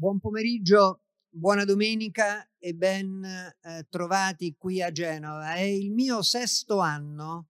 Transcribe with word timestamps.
Buon 0.00 0.18
pomeriggio, 0.18 1.02
buona 1.28 1.66
domenica 1.66 2.48
e 2.58 2.72
ben 2.72 3.22
eh, 3.22 3.86
trovati 3.90 4.54
qui 4.56 4.80
a 4.80 4.90
Genova. 4.90 5.52
È 5.56 5.60
il 5.60 5.92
mio 5.92 6.22
sesto 6.22 6.78
anno, 6.78 7.48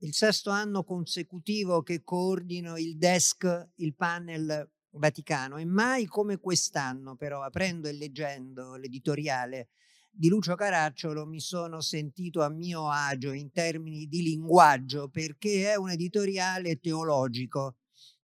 il 0.00 0.12
sesto 0.12 0.50
anno 0.50 0.84
consecutivo 0.84 1.80
che 1.82 2.02
coordino 2.04 2.76
il 2.76 2.98
desk, 2.98 3.70
il 3.76 3.94
panel 3.94 4.70
Vaticano 4.90 5.56
e 5.56 5.64
mai 5.64 6.04
come 6.04 6.36
quest'anno 6.36 7.16
però, 7.16 7.40
aprendo 7.40 7.88
e 7.88 7.92
leggendo 7.92 8.76
l'editoriale 8.76 9.70
di 10.10 10.28
Lucio 10.28 10.56
Caracciolo, 10.56 11.24
mi 11.24 11.40
sono 11.40 11.80
sentito 11.80 12.42
a 12.42 12.50
mio 12.50 12.90
agio 12.90 13.32
in 13.32 13.50
termini 13.50 14.06
di 14.08 14.20
linguaggio 14.20 15.08
perché 15.08 15.70
è 15.70 15.76
un 15.76 15.88
editoriale 15.88 16.80
teologico 16.80 17.76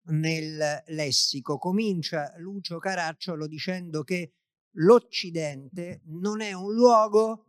nel 0.05 0.83
lessico. 0.87 1.57
Comincia 1.57 2.33
Lucio 2.37 2.79
Caracciolo 2.79 3.47
dicendo 3.47 4.03
che 4.03 4.33
l'Occidente 4.77 6.01
non 6.05 6.41
è 6.41 6.53
un 6.53 6.73
luogo, 6.73 7.45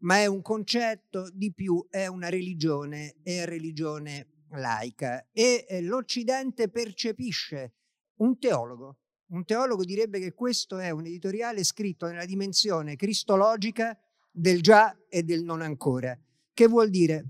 ma 0.00 0.18
è 0.18 0.26
un 0.26 0.42
concetto, 0.42 1.28
di 1.32 1.52
più 1.52 1.86
è 1.90 2.06
una 2.06 2.28
religione 2.28 3.16
e 3.22 3.44
religione 3.44 4.44
laica. 4.50 5.26
E 5.32 5.66
eh, 5.68 5.82
l'Occidente 5.82 6.68
percepisce 6.68 7.74
un 8.16 8.38
teologo. 8.38 8.98
Un 9.30 9.44
teologo 9.44 9.84
direbbe 9.84 10.20
che 10.20 10.32
questo 10.32 10.78
è 10.78 10.90
un 10.90 11.04
editoriale 11.04 11.62
scritto 11.62 12.06
nella 12.06 12.24
dimensione 12.24 12.96
cristologica 12.96 13.96
del 14.30 14.62
già 14.62 14.96
e 15.08 15.22
del 15.22 15.42
non 15.42 15.60
ancora. 15.60 16.18
Che 16.52 16.66
vuol 16.66 16.88
dire? 16.90 17.24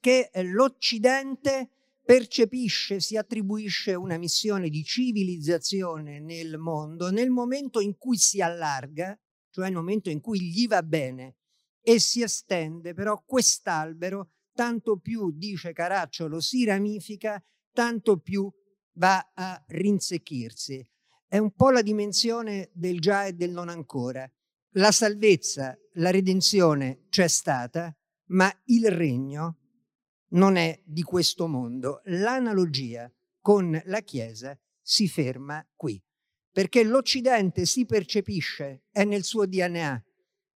Che 0.00 0.30
eh, 0.32 0.42
l'Occidente 0.42 1.70
percepisce, 2.04 3.00
si 3.00 3.16
attribuisce 3.16 3.94
una 3.94 4.18
missione 4.18 4.68
di 4.68 4.82
civilizzazione 4.82 6.20
nel 6.20 6.58
mondo 6.58 7.10
nel 7.10 7.30
momento 7.30 7.80
in 7.80 7.96
cui 7.96 8.16
si 8.16 8.40
allarga, 8.40 9.18
cioè 9.50 9.66
nel 9.66 9.74
momento 9.74 10.10
in 10.10 10.20
cui 10.20 10.40
gli 10.40 10.66
va 10.66 10.82
bene 10.82 11.36
e 11.80 11.98
si 11.98 12.22
estende, 12.22 12.94
però 12.94 13.22
quest'albero 13.24 14.30
tanto 14.54 14.98
più, 14.98 15.32
dice 15.32 15.72
Caracciolo, 15.72 16.40
si 16.40 16.64
ramifica, 16.64 17.42
tanto 17.72 18.18
più 18.18 18.50
va 18.94 19.32
a 19.34 19.62
rinsecchirsi. 19.68 20.86
È 21.26 21.38
un 21.38 21.52
po' 21.52 21.70
la 21.70 21.82
dimensione 21.82 22.70
del 22.74 23.00
già 23.00 23.24
e 23.24 23.32
del 23.32 23.50
non 23.50 23.68
ancora. 23.68 24.30
La 24.76 24.92
salvezza, 24.92 25.76
la 25.94 26.10
redenzione 26.10 27.06
c'è 27.08 27.28
stata, 27.28 27.94
ma 28.26 28.50
il 28.66 28.90
regno 28.90 29.61
non 30.32 30.56
è 30.56 30.80
di 30.84 31.02
questo 31.02 31.46
mondo. 31.46 32.00
L'analogia 32.04 33.10
con 33.40 33.80
la 33.86 34.00
Chiesa 34.00 34.58
si 34.80 35.08
ferma 35.08 35.66
qui, 35.74 36.00
perché 36.50 36.84
l'Occidente 36.84 37.64
si 37.64 37.86
percepisce, 37.86 38.84
è 38.90 39.04
nel 39.04 39.24
suo 39.24 39.46
DNA, 39.46 40.04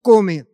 come 0.00 0.50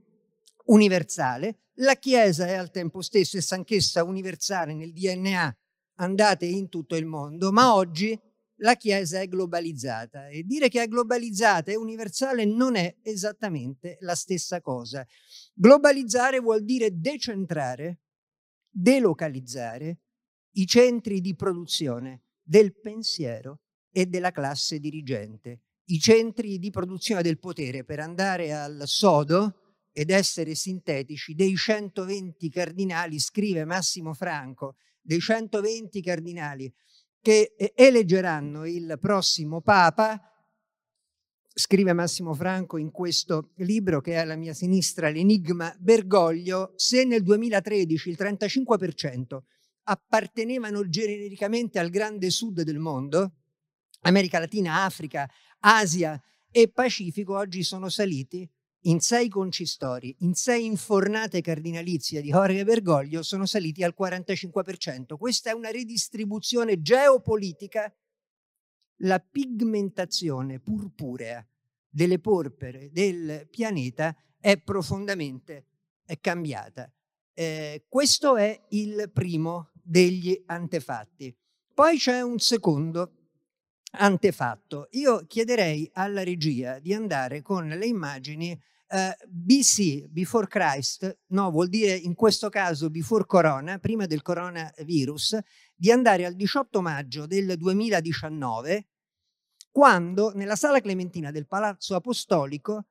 universale, 0.67 1.59
la 1.77 1.97
Chiesa 1.97 2.47
è 2.47 2.53
al 2.53 2.71
tempo 2.71 3.01
stesso 3.01 3.37
essa 3.37 3.55
anch'essa 3.55 4.05
universale 4.05 4.75
nel 4.75 4.93
DNA, 4.93 5.57
andate 5.97 6.47
in 6.47 6.69
tutto 6.69 6.97
il 6.97 7.07
mondo, 7.07 7.51
ma 7.51 7.75
oggi 7.75 8.19
la 8.57 8.77
Chiesa 8.77 9.21
è 9.21 9.27
globalizzata 9.27 10.29
e 10.29 10.45
dire 10.45 10.69
che 10.69 10.83
è 10.83 10.89
globalizzata 10.89 11.73
e 11.73 11.77
universale 11.77 12.45
non 12.45 12.77
è 12.77 12.95
esattamente 13.03 13.97
la 14.01 14.15
stessa 14.15 14.61
cosa. 14.61 15.05
Globalizzare 15.55 16.39
vuol 16.39 16.65
dire 16.65 16.91
decentrare 16.93 18.02
delocalizzare 18.73 20.01
i 20.53 20.67
centri 20.67 21.21
di 21.21 21.35
produzione 21.35 22.23
del 22.43 22.79
pensiero 22.81 23.61
e 23.91 24.07
della 24.07 24.31
classe 24.31 24.79
dirigente, 24.79 25.61
i 25.87 25.99
centri 25.99 26.59
di 26.59 26.71
produzione 26.71 27.23
del 27.23 27.39
potere 27.39 27.85
per 27.85 28.01
andare 28.01 28.53
al 28.55 28.83
sodo 28.87 29.77
ed 29.93 30.11
essere 30.11 30.55
sintetici 30.55 31.35
dei 31.35 31.55
120 31.55 32.49
cardinali, 32.49 33.19
scrive 33.19 33.67
Massimo 33.67 34.15
Franco, 34.15 34.77
dei 35.03 35.21
120 35.21 36.01
cardinali 36.01 36.73
che 37.21 37.55
eleggeranno 37.75 38.67
il 38.67 38.97
prossimo 38.99 39.61
Papa 39.61 40.32
scrive 41.55 41.93
Massimo 41.93 42.35
Franco 42.35 42.79
in 42.79 42.91
questo 42.91 43.51
libro 43.57 44.01
che 44.01 44.13
è 44.13 44.17
alla 44.17 44.37
mia 44.37 44.55
sinistra, 44.55 45.09
L'enigma 45.09 45.75
Bergoglio, 45.79 46.73
se 46.77 47.05
nel 47.05 47.23
2013 47.23 48.09
il 48.09 48.17
35% 48.19 49.39
appartenevano 49.85 50.89
genericamente 50.89 51.79
al 51.79 51.91
grande 51.91 52.31
sud 52.31 52.63
del 52.63 52.79
mondo, 52.79 53.33
America 54.03 54.39
Latina, 54.39 54.85
Africa, 54.85 55.29
Asia 55.61 56.21
e 56.51 56.71
Pacifico, 56.71 57.37
oggi 57.37 57.63
sono 57.63 57.89
saliti 57.89 58.49
in 58.87 59.01
sei 59.01 59.29
concistori, 59.29 60.15
in 60.21 60.35
sei 60.35 60.65
infornate 60.65 61.41
cardinalizie 61.41 62.21
di 62.21 62.31
Jorge 62.31 62.65
Bergoglio, 62.65 63.23
sono 63.23 63.47
saliti 63.47 63.85
al 63.85 63.95
45%. 63.99 65.17
Questa 65.17 65.51
è 65.51 65.53
una 65.53 65.71
ridistribuzione 65.71 66.81
geopolitica 66.81 67.93
la 69.03 69.19
pigmentazione 69.21 70.61
purpurea 70.61 71.47
delle 71.89 72.19
porpere 72.19 72.91
del 72.91 73.47
pianeta 73.51 74.17
è 74.41 74.59
profondamente 74.59 75.67
cambiata. 76.21 76.91
Eh, 77.35 77.85
questo 77.89 78.37
è 78.37 78.67
il 78.71 79.11
primo 79.13 79.71
degli 79.73 80.43
antefatti. 80.47 81.35
Poi 81.73 81.97
c'è 81.97 82.21
un 82.21 82.39
secondo 82.39 83.13
antefatto. 83.93 84.89
Io 84.93 85.25
chiederei 85.27 85.89
alla 85.95 86.23
regia 86.23 86.79
di 86.79 86.93
andare 86.93 87.43
con 87.43 87.69
le 87.69 87.87
immagini 87.87 88.51
eh, 88.89 89.17
BC, 89.27 90.09
before 90.09 90.47
Christ, 90.47 91.19
no, 91.29 91.51
vuol 91.51 91.69
dire 91.69 91.95
in 91.95 92.15
questo 92.15 92.51
caso 92.51 92.91
before 92.91 93.25
Corona, 93.27 93.79
prima 93.79 94.07
del 94.07 94.23
coronavirus, 94.23 95.39
di 95.75 95.91
andare 95.91 96.27
al 96.27 96.35
18 96.35 96.83
maggio 96.83 97.27
del 97.27 97.57
2019 97.57 98.87
quando 99.73 100.33
nella 100.35 100.55
sala 100.55 100.81
clementina 100.81 101.33
del 101.33 101.47
Palazzo 101.49 101.97
Apostolico 101.97 102.85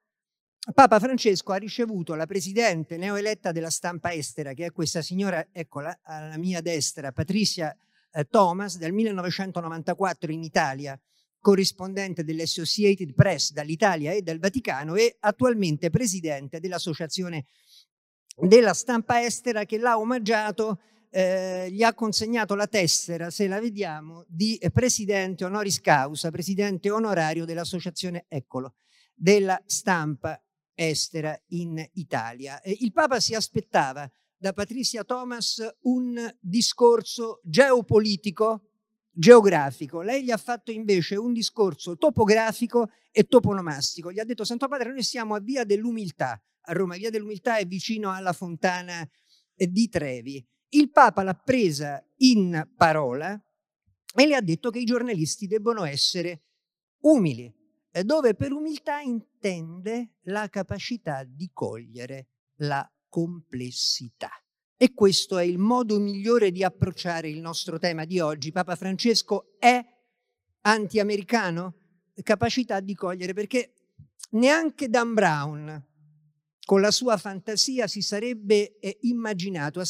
Papa 0.73 0.99
Francesco 0.99 1.53
ha 1.53 1.57
ricevuto 1.57 2.13
la 2.13 2.27
presidente 2.27 2.95
neoeletta 2.95 3.51
della 3.51 3.71
stampa 3.71 4.13
estera, 4.13 4.53
che 4.53 4.65
è 4.65 4.71
questa 4.71 5.01
signora, 5.01 5.47
eccola, 5.51 6.01
alla 6.03 6.37
mia 6.37 6.61
destra, 6.61 7.11
Patricia 7.11 7.75
eh, 8.11 8.25
Thomas, 8.25 8.77
del 8.77 8.93
1994 8.93 10.31
in 10.31 10.43
Italia, 10.43 10.99
corrispondente 11.39 12.23
dell'Associated 12.23 13.15
Press 13.15 13.53
dall'Italia 13.53 14.11
e 14.11 14.21
dal 14.21 14.37
Vaticano 14.37 14.93
e 14.93 15.17
attualmente 15.21 15.89
presidente 15.89 16.59
dell'Associazione 16.59 17.45
della 18.37 18.75
stampa 18.75 19.23
estera 19.23 19.65
che 19.65 19.79
l'ha 19.79 19.97
omaggiato 19.97 20.79
eh, 21.11 21.67
gli 21.69 21.83
ha 21.83 21.93
consegnato 21.93 22.55
la 22.55 22.67
tessera, 22.67 23.29
se 23.29 23.47
la 23.47 23.59
vediamo, 23.59 24.23
di 24.27 24.59
presidente 24.71 25.43
honoris 25.43 25.81
causa, 25.81 26.31
presidente 26.31 26.89
onorario 26.89 27.45
dell'associazione 27.45 28.25
Eccolo, 28.27 28.75
della 29.13 29.61
stampa 29.65 30.41
estera 30.73 31.37
in 31.49 31.85
Italia. 31.93 32.61
Eh, 32.61 32.77
il 32.79 32.93
Papa 32.93 33.19
si 33.19 33.35
aspettava 33.35 34.09
da 34.37 34.53
Patricia 34.53 35.03
Thomas 35.03 35.61
un 35.81 36.33
discorso 36.39 37.41
geopolitico, 37.43 38.69
geografico. 39.11 40.01
Lei 40.01 40.23
gli 40.23 40.31
ha 40.31 40.37
fatto 40.37 40.71
invece 40.71 41.17
un 41.17 41.33
discorso 41.33 41.97
topografico 41.97 42.89
e 43.11 43.25
toponomastico. 43.25 44.11
Gli 44.11 44.19
ha 44.19 44.23
detto, 44.23 44.45
Santo 44.45 44.67
Padre, 44.67 44.91
noi 44.91 45.03
siamo 45.03 45.35
a 45.35 45.39
Via 45.39 45.65
dell'Umiltà, 45.65 46.41
a 46.61 46.71
Roma. 46.71 46.95
Via 46.95 47.09
dell'Umiltà 47.09 47.57
è 47.57 47.65
vicino 47.65 48.11
alla 48.11 48.33
fontana 48.33 49.07
di 49.53 49.89
Trevi. 49.89 50.43
Il 50.73 50.89
Papa 50.91 51.23
l'ha 51.23 51.33
presa 51.33 52.01
in 52.17 52.69
parola 52.77 53.33
e 54.15 54.25
le 54.25 54.35
ha 54.35 54.41
detto 54.41 54.69
che 54.69 54.79
i 54.79 54.85
giornalisti 54.85 55.47
debbono 55.47 55.83
essere 55.83 56.43
umili, 57.01 57.53
dove 58.03 58.35
per 58.35 58.53
umiltà 58.53 58.99
intende 58.99 60.15
la 60.23 60.47
capacità 60.47 61.25
di 61.25 61.49
cogliere 61.51 62.27
la 62.59 62.89
complessità. 63.09 64.29
E 64.77 64.93
questo 64.93 65.37
è 65.37 65.43
il 65.43 65.57
modo 65.57 65.99
migliore 65.99 66.51
di 66.51 66.63
approcciare 66.63 67.29
il 67.29 67.41
nostro 67.41 67.77
tema 67.77 68.05
di 68.05 68.19
oggi. 68.19 68.53
Papa 68.53 68.77
Francesco 68.77 69.57
è 69.59 69.83
anti-americano? 70.61 71.75
Capacità 72.23 72.79
di 72.79 72.95
cogliere, 72.95 73.33
perché 73.33 73.73
neanche 74.31 74.87
Dan 74.87 75.13
Brown, 75.13 75.87
con 76.65 76.79
la 76.79 76.91
sua 76.91 77.17
fantasia, 77.17 77.87
si 77.87 78.01
sarebbe 78.01 78.79
eh, 78.79 78.99
immaginato, 79.01 79.81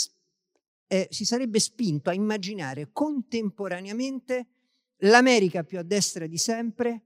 eh, 0.91 1.07
si 1.09 1.23
sarebbe 1.23 1.61
spinto 1.61 2.09
a 2.09 2.13
immaginare 2.13 2.89
contemporaneamente 2.91 4.47
l'America 5.03 5.63
più 5.63 5.79
a 5.79 5.83
destra 5.83 6.27
di 6.27 6.37
sempre 6.37 7.03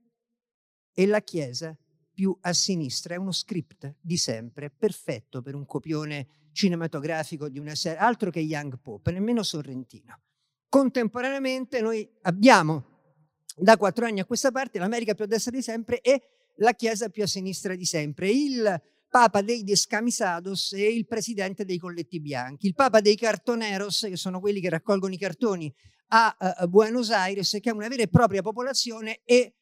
e 0.92 1.06
la 1.06 1.20
Chiesa 1.20 1.78
più 2.12 2.36
a 2.40 2.52
sinistra. 2.52 3.14
È 3.14 3.16
uno 3.16 3.30
script 3.30 3.98
di 4.00 4.16
sempre, 4.16 4.70
perfetto 4.70 5.40
per 5.40 5.54
un 5.54 5.64
copione 5.66 6.26
cinematografico 6.50 7.48
di 7.48 7.60
una 7.60 7.76
serie, 7.76 7.98
altro 7.98 8.30
che 8.30 8.40
Young 8.40 8.80
Pope, 8.80 9.12
nemmeno 9.12 9.44
Sorrentino. 9.44 10.20
Contemporaneamente 10.68 11.80
noi 11.80 12.10
abbiamo 12.22 12.86
da 13.56 13.76
quattro 13.76 14.04
anni 14.04 14.18
a 14.18 14.24
questa 14.24 14.50
parte 14.50 14.80
l'America 14.80 15.14
più 15.14 15.22
a 15.22 15.28
destra 15.28 15.52
di 15.52 15.62
sempre 15.62 16.00
e 16.00 16.22
la 16.56 16.72
Chiesa 16.72 17.08
più 17.08 17.22
a 17.22 17.28
sinistra 17.28 17.76
di 17.76 17.84
sempre, 17.84 18.30
il 18.30 18.82
Papa 19.16 19.40
dei 19.40 19.64
Descamisados 19.64 20.74
e 20.74 20.92
il 20.92 21.06
presidente 21.06 21.64
dei 21.64 21.78
colletti 21.78 22.20
bianchi, 22.20 22.66
il 22.66 22.74
Papa 22.74 23.00
dei 23.00 23.16
Cartoneros, 23.16 24.08
che 24.10 24.16
sono 24.16 24.40
quelli 24.40 24.60
che 24.60 24.68
raccolgono 24.68 25.14
i 25.14 25.16
cartoni 25.16 25.74
a, 26.08 26.36
a 26.36 26.66
Buenos 26.66 27.10
Aires, 27.10 27.56
che 27.62 27.70
è 27.70 27.72
una 27.72 27.88
vera 27.88 28.02
e 28.02 28.08
propria 28.08 28.42
popolazione, 28.42 29.22
e 29.24 29.54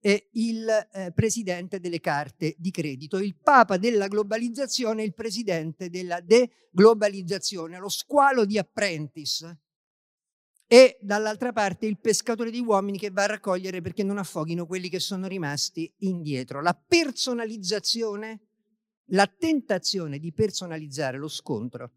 eh, 0.00 0.28
il 0.34 0.64
eh, 0.92 1.10
presidente 1.12 1.80
delle 1.80 1.98
carte 1.98 2.54
di 2.56 2.70
credito, 2.70 3.18
il 3.18 3.36
papa 3.36 3.78
della 3.78 4.06
globalizzazione 4.06 5.02
e 5.02 5.06
il 5.06 5.14
presidente 5.14 5.90
della 5.90 6.20
deglobalizzazione, 6.20 7.80
lo 7.80 7.88
squalo 7.88 8.44
di 8.44 8.58
Apprentice. 8.58 9.58
E 10.68 10.98
dall'altra 11.00 11.50
parte 11.50 11.86
il 11.86 11.98
pescatore 11.98 12.52
di 12.52 12.60
uomini 12.60 12.96
che 12.96 13.10
va 13.10 13.24
a 13.24 13.26
raccogliere 13.26 13.80
perché 13.80 14.04
non 14.04 14.18
affoghino 14.18 14.66
quelli 14.66 14.88
che 14.88 15.00
sono 15.00 15.26
rimasti 15.26 15.92
indietro. 15.98 16.62
La 16.62 16.74
personalizzazione, 16.74 18.49
la 19.10 19.26
tentazione 19.26 20.18
di 20.18 20.32
personalizzare 20.32 21.18
lo 21.18 21.28
scontro 21.28 21.92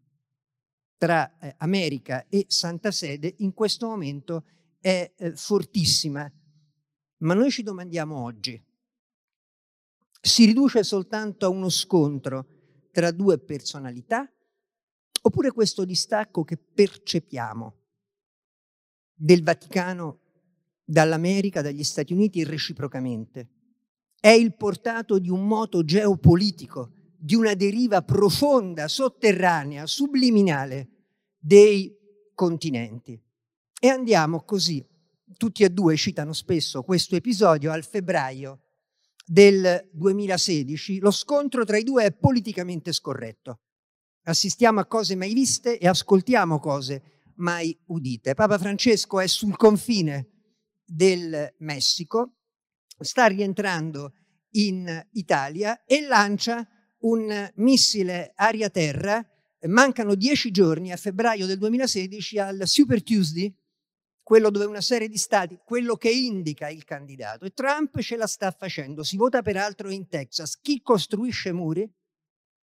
tra 0.96 1.38
eh, 1.38 1.54
America 1.58 2.26
e 2.28 2.46
Santa 2.48 2.90
Sede 2.90 3.34
in 3.38 3.52
questo 3.52 3.86
momento 3.86 4.44
è 4.80 5.12
eh, 5.16 5.36
fortissima. 5.36 6.30
Ma 7.18 7.34
noi 7.34 7.50
ci 7.50 7.62
domandiamo 7.62 8.16
oggi, 8.22 8.62
si 10.20 10.44
riduce 10.44 10.82
soltanto 10.82 11.46
a 11.46 11.50
uno 11.50 11.68
scontro 11.68 12.46
tra 12.90 13.10
due 13.10 13.38
personalità 13.38 14.30
oppure 15.22 15.52
questo 15.52 15.84
distacco 15.84 16.44
che 16.44 16.56
percepiamo 16.56 17.74
del 19.14 19.42
Vaticano 19.42 20.20
dall'America, 20.84 21.62
dagli 21.62 21.84
Stati 21.84 22.12
Uniti 22.12 22.44
reciprocamente 22.44 23.48
è 24.24 24.30
il 24.30 24.54
portato 24.56 25.18
di 25.18 25.28
un 25.28 25.46
moto 25.46 25.84
geopolitico, 25.84 26.92
di 27.24 27.34
una 27.34 27.54
deriva 27.54 28.02
profonda, 28.02 28.86
sotterranea, 28.86 29.86
subliminale 29.86 30.88
dei 31.38 31.90
continenti. 32.34 33.18
E 33.80 33.88
andiamo 33.88 34.42
così 34.42 34.86
tutti 35.38 35.62
e 35.62 35.70
due 35.70 35.96
citano 35.96 36.34
spesso 36.34 36.82
questo 36.82 37.16
episodio, 37.16 37.72
al 37.72 37.82
febbraio 37.82 38.64
del 39.24 39.88
2016, 39.92 40.98
lo 40.98 41.10
scontro 41.10 41.64
tra 41.64 41.78
i 41.78 41.82
due 41.82 42.04
è 42.04 42.12
politicamente 42.12 42.92
scorretto. 42.92 43.60
Assistiamo 44.24 44.80
a 44.80 44.86
cose 44.86 45.16
mai 45.16 45.32
viste 45.32 45.78
e 45.78 45.88
ascoltiamo 45.88 46.58
cose 46.58 47.22
mai 47.36 47.74
udite. 47.86 48.34
Papa 48.34 48.58
Francesco 48.58 49.18
è 49.18 49.26
sul 49.26 49.56
confine 49.56 50.28
del 50.84 51.54
Messico, 51.60 52.34
sta 52.98 53.24
rientrando 53.28 54.12
in 54.56 55.06
Italia 55.12 55.84
e 55.86 56.02
lancia 56.02 56.68
un 57.04 57.50
missile 57.56 58.32
aria-terra. 58.34 59.24
Mancano 59.66 60.14
dieci 60.14 60.50
giorni 60.50 60.92
a 60.92 60.96
febbraio 60.96 61.46
del 61.46 61.56
2016 61.58 62.38
al 62.38 62.62
Super 62.66 63.02
Tuesday, 63.02 63.54
quello 64.22 64.50
dove 64.50 64.66
una 64.66 64.82
serie 64.82 65.08
di 65.08 65.16
stati, 65.16 65.58
quello 65.64 65.96
che 65.96 66.10
indica 66.10 66.68
il 66.68 66.84
candidato. 66.84 67.46
E 67.46 67.50
Trump 67.50 67.98
ce 68.00 68.16
la 68.16 68.26
sta 68.26 68.50
facendo. 68.50 69.02
Si 69.02 69.16
vota 69.16 69.40
peraltro 69.40 69.90
in 69.90 70.06
Texas. 70.08 70.58
Chi 70.60 70.82
costruisce 70.82 71.52
muri, 71.52 71.90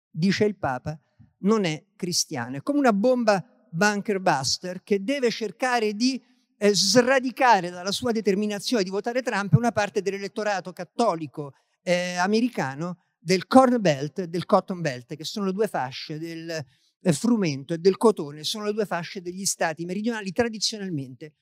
dice 0.10 0.46
il 0.46 0.58
Papa, 0.58 1.00
non 1.40 1.66
è 1.66 1.86
cristiano. 1.96 2.58
È 2.58 2.62
come 2.62 2.80
una 2.80 2.94
bomba 2.94 3.46
bunker 3.70 4.20
buster 4.20 4.82
che 4.82 5.04
deve 5.04 5.30
cercare 5.30 5.94
di 5.94 6.22
eh, 6.58 6.74
sradicare 6.74 7.70
dalla 7.70 7.92
sua 7.92 8.12
determinazione 8.12 8.84
di 8.84 8.90
votare 8.90 9.22
Trump 9.22 9.54
una 9.54 9.72
parte 9.72 10.02
dell'elettorato 10.02 10.74
cattolico 10.74 11.54
eh, 11.84 12.16
americano 12.16 13.07
del 13.20 13.48
Corn 13.48 13.80
Belt 13.82 14.20
e 14.20 14.28
del 14.28 14.46
Cotton 14.46 14.82
Belt, 14.82 15.16
che 15.16 15.24
sono 15.24 15.48
le 15.48 15.54
due 15.54 15.68
fasce 15.68 16.18
del 16.18 16.50
eh, 16.50 17.14
frumento 17.14 17.74
e 17.74 17.78
del 17.78 17.98
cotone, 17.98 18.44
sono 18.44 18.66
le 18.66 18.74
due 18.74 18.86
fasce 18.86 19.22
degli 19.22 19.46
stati 19.46 19.86
meridionali 19.86 20.32
tradizionalmente 20.32 21.36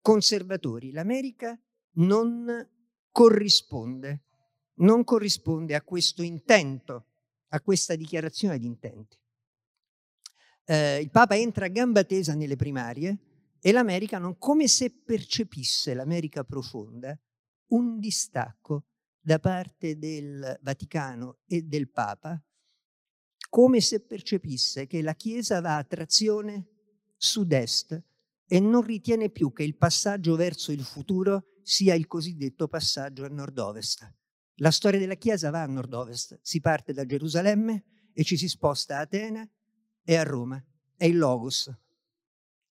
conservatori. 0.00 0.90
L'America 0.90 1.58
non 1.94 2.68
corrisponde, 3.10 4.22
non 4.74 5.04
corrisponde 5.04 5.74
a 5.74 5.82
questo 5.82 6.22
intento, 6.22 7.06
a 7.48 7.60
questa 7.60 7.94
dichiarazione 7.96 8.58
di 8.58 8.66
intenti. 8.66 9.18
Eh, 10.64 11.00
il 11.00 11.10
Papa 11.10 11.36
entra 11.36 11.64
a 11.64 11.68
gamba 11.68 12.04
tesa 12.04 12.34
nelle 12.34 12.56
primarie 12.56 13.18
e 13.60 13.72
l'America 13.72 14.18
non 14.18 14.38
come 14.38 14.68
se 14.68 14.90
percepisse 14.90 15.94
l'America 15.94 16.44
profonda 16.44 17.18
un 17.68 17.98
distacco 17.98 18.84
da 19.20 19.38
parte 19.38 19.98
del 19.98 20.58
Vaticano 20.62 21.38
e 21.46 21.62
del 21.62 21.90
Papa, 21.90 22.42
come 23.48 23.80
se 23.80 24.00
percepisse 24.00 24.86
che 24.86 25.02
la 25.02 25.14
Chiesa 25.14 25.60
va 25.60 25.76
a 25.76 25.84
trazione 25.84 26.68
sud-est 27.16 28.02
e 28.46 28.60
non 28.60 28.82
ritiene 28.82 29.30
più 29.30 29.52
che 29.52 29.62
il 29.62 29.76
passaggio 29.76 30.36
verso 30.36 30.72
il 30.72 30.82
futuro 30.82 31.58
sia 31.62 31.94
il 31.94 32.06
cosiddetto 32.06 32.68
passaggio 32.68 33.24
a 33.24 33.28
nord-ovest. 33.28 34.14
La 34.56 34.70
storia 34.70 34.98
della 34.98 35.14
Chiesa 35.14 35.50
va 35.50 35.62
a 35.62 35.66
nord-ovest, 35.66 36.38
si 36.42 36.60
parte 36.60 36.92
da 36.92 37.04
Gerusalemme 37.04 37.84
e 38.12 38.24
ci 38.24 38.36
si 38.36 38.48
sposta 38.48 38.96
a 38.96 39.00
Atene 39.00 39.52
e 40.02 40.16
a 40.16 40.22
Roma. 40.22 40.62
È 40.96 41.04
il 41.04 41.18
Logos, 41.18 41.70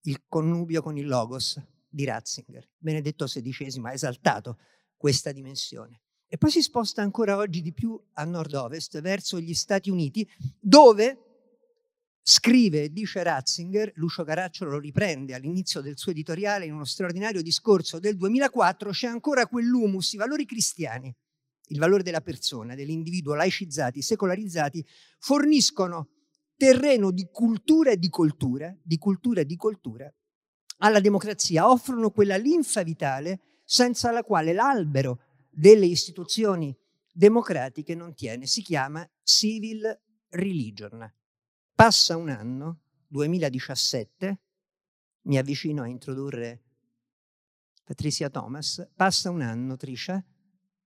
il 0.02 0.26
connubio 0.28 0.82
con 0.82 0.98
il 0.98 1.08
Logos 1.08 1.62
di 1.88 2.06
Ratzinger. 2.06 2.70
Benedetto 2.78 3.26
XVI 3.26 3.82
ha 3.84 3.94
esaltato 3.94 4.58
questa 4.98 5.32
dimensione. 5.32 6.02
E 6.28 6.38
poi 6.38 6.52
si 6.52 6.62
sposta 6.62 7.02
ancora 7.02 7.38
oggi 7.38 7.62
di 7.62 7.74
più 7.74 8.00
a 8.14 8.26
nord-ovest, 8.26 9.00
verso 9.02 9.40
gli 9.40 9.54
Stati 9.54 9.90
Uniti, 9.90 10.28
dove 10.60 11.28
Scrive 12.30 12.92
dice 12.92 13.24
Ratzinger, 13.24 13.94
Lucio 13.96 14.26
Caracciolo 14.26 14.72
lo 14.72 14.80
riprende 14.80 15.34
all'inizio 15.34 15.80
del 15.80 15.98
suo 15.98 16.12
editoriale 16.12 16.66
in 16.66 16.74
uno 16.74 16.84
straordinario 16.84 17.42
discorso 17.42 18.00
del 18.00 18.18
2004, 18.18 18.90
c'è 18.90 19.08
ancora 19.08 19.48
quell'humus, 19.48 20.12
i 20.12 20.18
valori 20.18 20.46
cristiani, 20.46 21.10
il 21.68 21.80
valore 21.80 22.04
della 22.04 22.20
persona, 22.20 22.76
dell'individuo 22.76 23.34
laicizzati, 23.34 24.02
secolarizzati, 24.02 24.86
forniscono 25.20 26.10
terreno 26.58 27.12
di 27.12 27.30
cultura 27.32 27.92
e 27.92 27.98
di 27.98 28.10
cultura, 28.10 28.76
di 28.84 28.98
cultura 28.98 29.40
e 29.40 29.46
di 29.46 29.56
cultura 29.56 30.14
alla 30.80 31.00
democrazia, 31.00 31.70
offrono 31.70 32.12
quella 32.12 32.36
linfa 32.36 32.84
vitale 32.84 33.62
senza 33.64 34.12
la 34.12 34.24
quale 34.24 34.52
l'albero 34.52 35.22
delle 35.58 35.88
istituzioni 35.88 36.78
democratiche 37.12 37.96
non 37.96 38.14
tiene, 38.14 38.46
si 38.46 38.62
chiama 38.62 39.10
civil 39.24 40.00
religion. 40.30 41.12
Passa 41.74 42.16
un 42.16 42.30
anno, 42.30 42.82
2017, 43.08 44.40
mi 45.24 45.38
avvicino 45.40 45.82
a 45.82 45.88
introdurre 45.88 46.62
Patricia 47.84 48.30
Thomas, 48.30 48.88
passa 48.96 49.32
un 49.32 49.42
anno, 49.42 49.78
Trisha, 49.78 50.24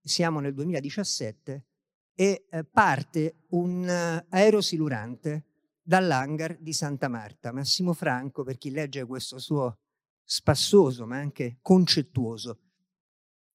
siamo 0.01 0.39
nel 0.39 0.53
2017 0.53 1.65
e 2.13 2.45
eh, 2.49 2.63
parte 2.63 3.43
un 3.49 3.81
uh, 3.81 4.25
aerosilurante 4.29 5.47
dall'hangar 5.81 6.57
di 6.59 6.71
Santa 6.71 7.09
Marta. 7.09 7.51
Massimo 7.51 7.91
Franco, 7.91 8.43
per 8.43 8.57
chi 8.57 8.71
legge 8.71 9.05
questo 9.05 9.37
suo 9.37 9.79
spassoso 10.23 11.05
ma 11.05 11.17
anche 11.17 11.57
concettuoso, 11.61 12.70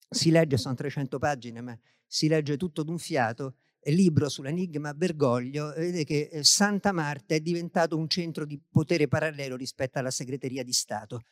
si 0.09 0.31
legge, 0.31 0.57
sono 0.57 0.75
300 0.75 1.19
pagine, 1.19 1.61
ma 1.61 1.79
si 2.07 2.29
legge 2.29 2.57
tutto 2.57 2.83
d'un 2.83 2.99
fiato, 2.99 3.57
libro 3.93 4.29
sull'enigma 4.29 4.95
Bergoglio, 4.95 5.73
vede 5.77 6.05
che 6.05 6.29
eh, 6.31 6.45
Santa 6.45 6.93
Marta 6.93 7.35
è 7.35 7.41
diventato 7.41 7.97
un 7.97 8.09
centro 8.09 8.45
di 8.45 8.61
potere 8.69 9.07
parallelo 9.07 9.57
rispetto 9.57 9.99
alla 9.99 10.11
segreteria 10.11 10.65
di 10.65 10.73
Stato. 10.73 11.23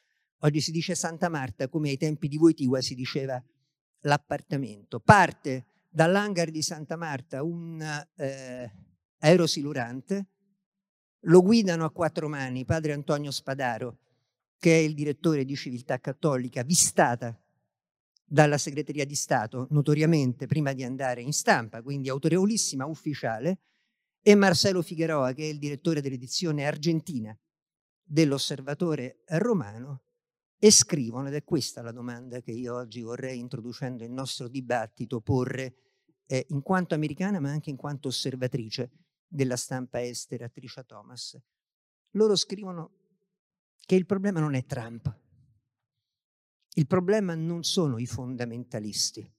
Oggi 0.41 0.61
si 0.61 0.71
dice 0.71 0.95
Santa 0.95 1.29
Marta 1.29 1.69
come 1.69 1.89
ai 1.91 1.97
tempi 1.97 2.29
di 2.29 2.37
Wojtyła 2.37 2.81
si 2.81 2.95
diceva 2.95 3.43
l'appartamento. 4.01 5.01
Parte 5.01 5.67
dall'hangar 5.89 6.51
di 6.51 6.63
Santa 6.63 6.97
Marta 6.97 7.43
un 7.43 7.81
eh, 8.17 8.73
aerosilurante, 9.19 10.27
lo 11.21 11.43
guidano 11.43 11.85
a 11.85 11.91
quattro 11.91 12.29
mani 12.29 12.65
padre 12.65 12.93
Antonio 12.93 13.31
Spadaro, 13.31 13.99
che 14.59 14.77
è 14.77 14.79
il 14.79 14.95
direttore 14.95 15.45
di 15.45 15.57
Civiltà 15.57 15.99
Cattolica, 15.99 16.63
vistata 16.63 17.37
dalla 18.35 18.59
segreteria 18.59 19.07
di 19.07 19.15
Stato, 19.15 19.69
notoriamente 19.71 20.47
prima 20.47 20.73
di 20.73 20.83
andare 20.83 21.23
in 21.23 21.33
stampa, 21.33 21.83
quindi 21.83 22.09
autorevolissima 22.09 22.85
ufficiale, 22.85 23.61
e 24.21 24.35
Marcelo 24.35 24.83
Figueroa, 24.83 25.33
che 25.33 25.45
è 25.45 25.47
il 25.47 25.61
direttore 25.61 26.01
dell'edizione 26.01 26.67
argentina 26.67 27.39
dell'Osservatore 28.03 29.23
Romano, 29.27 30.03
e 30.59 30.73
scrivono, 30.73 31.29
ed 31.29 31.35
è 31.35 31.45
questa 31.45 31.81
la 31.81 31.93
domanda 31.93 32.41
che 32.41 32.51
io 32.51 32.75
oggi 32.75 33.03
vorrei, 33.03 33.39
introducendo 33.39 34.03
il 34.03 34.11
nostro 34.11 34.49
dibattito, 34.49 35.21
porre 35.21 35.77
eh, 36.27 36.45
in 36.49 36.63
quanto 36.63 36.95
americana, 36.95 37.39
ma 37.39 37.51
anche 37.51 37.71
in 37.71 37.77
quanto 37.77 38.09
osservatrice 38.09 38.91
della 39.29 39.57
stampa 39.57 40.03
estera, 40.03 40.49
Tricia 40.49 40.83
Thomas. 40.83 41.41
Loro 42.13 42.35
scrivono 42.35 42.95
che 43.87 43.95
il 43.95 44.07
problema 44.07 44.41
non 44.41 44.55
è 44.55 44.65
Trump, 44.65 45.23
il 46.77 46.87
problema 46.87 47.35
non 47.35 47.63
sono 47.63 47.99
i 47.99 48.07
fondamentalisti. 48.07 49.31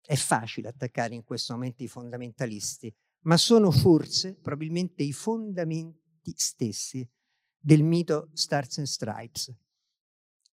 È 0.00 0.16
facile 0.16 0.68
attaccare 0.68 1.14
in 1.14 1.24
questo 1.24 1.52
momento 1.52 1.82
i 1.82 1.88
fondamentalisti, 1.88 2.92
ma 3.22 3.36
sono 3.36 3.70
forse 3.70 4.34
probabilmente 4.34 5.02
i 5.02 5.12
fondamenti 5.12 6.32
stessi 6.36 7.08
del 7.58 7.84
mito 7.84 8.30
Stars 8.32 8.78
and 8.78 8.86
Stripes. 8.86 9.54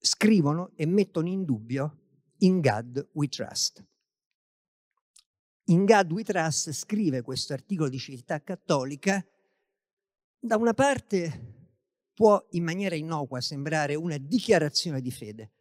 Scrivono 0.00 0.72
e 0.76 0.86
mettono 0.86 1.28
in 1.28 1.44
dubbio 1.44 1.98
In 2.38 2.60
God 2.60 3.08
We 3.14 3.28
Trust. 3.28 3.84
In 5.64 5.84
God 5.84 6.12
We 6.12 6.24
Trust 6.24 6.72
scrive 6.72 7.22
questo 7.22 7.54
articolo 7.54 7.88
di 7.88 7.98
civiltà 7.98 8.42
cattolica, 8.42 9.24
da 10.38 10.56
una 10.56 10.74
parte 10.74 11.56
può 12.12 12.46
in 12.50 12.64
maniera 12.64 12.94
innocua 12.94 13.40
sembrare 13.40 13.94
una 13.94 14.18
dichiarazione 14.18 15.00
di 15.00 15.10
fede, 15.10 15.52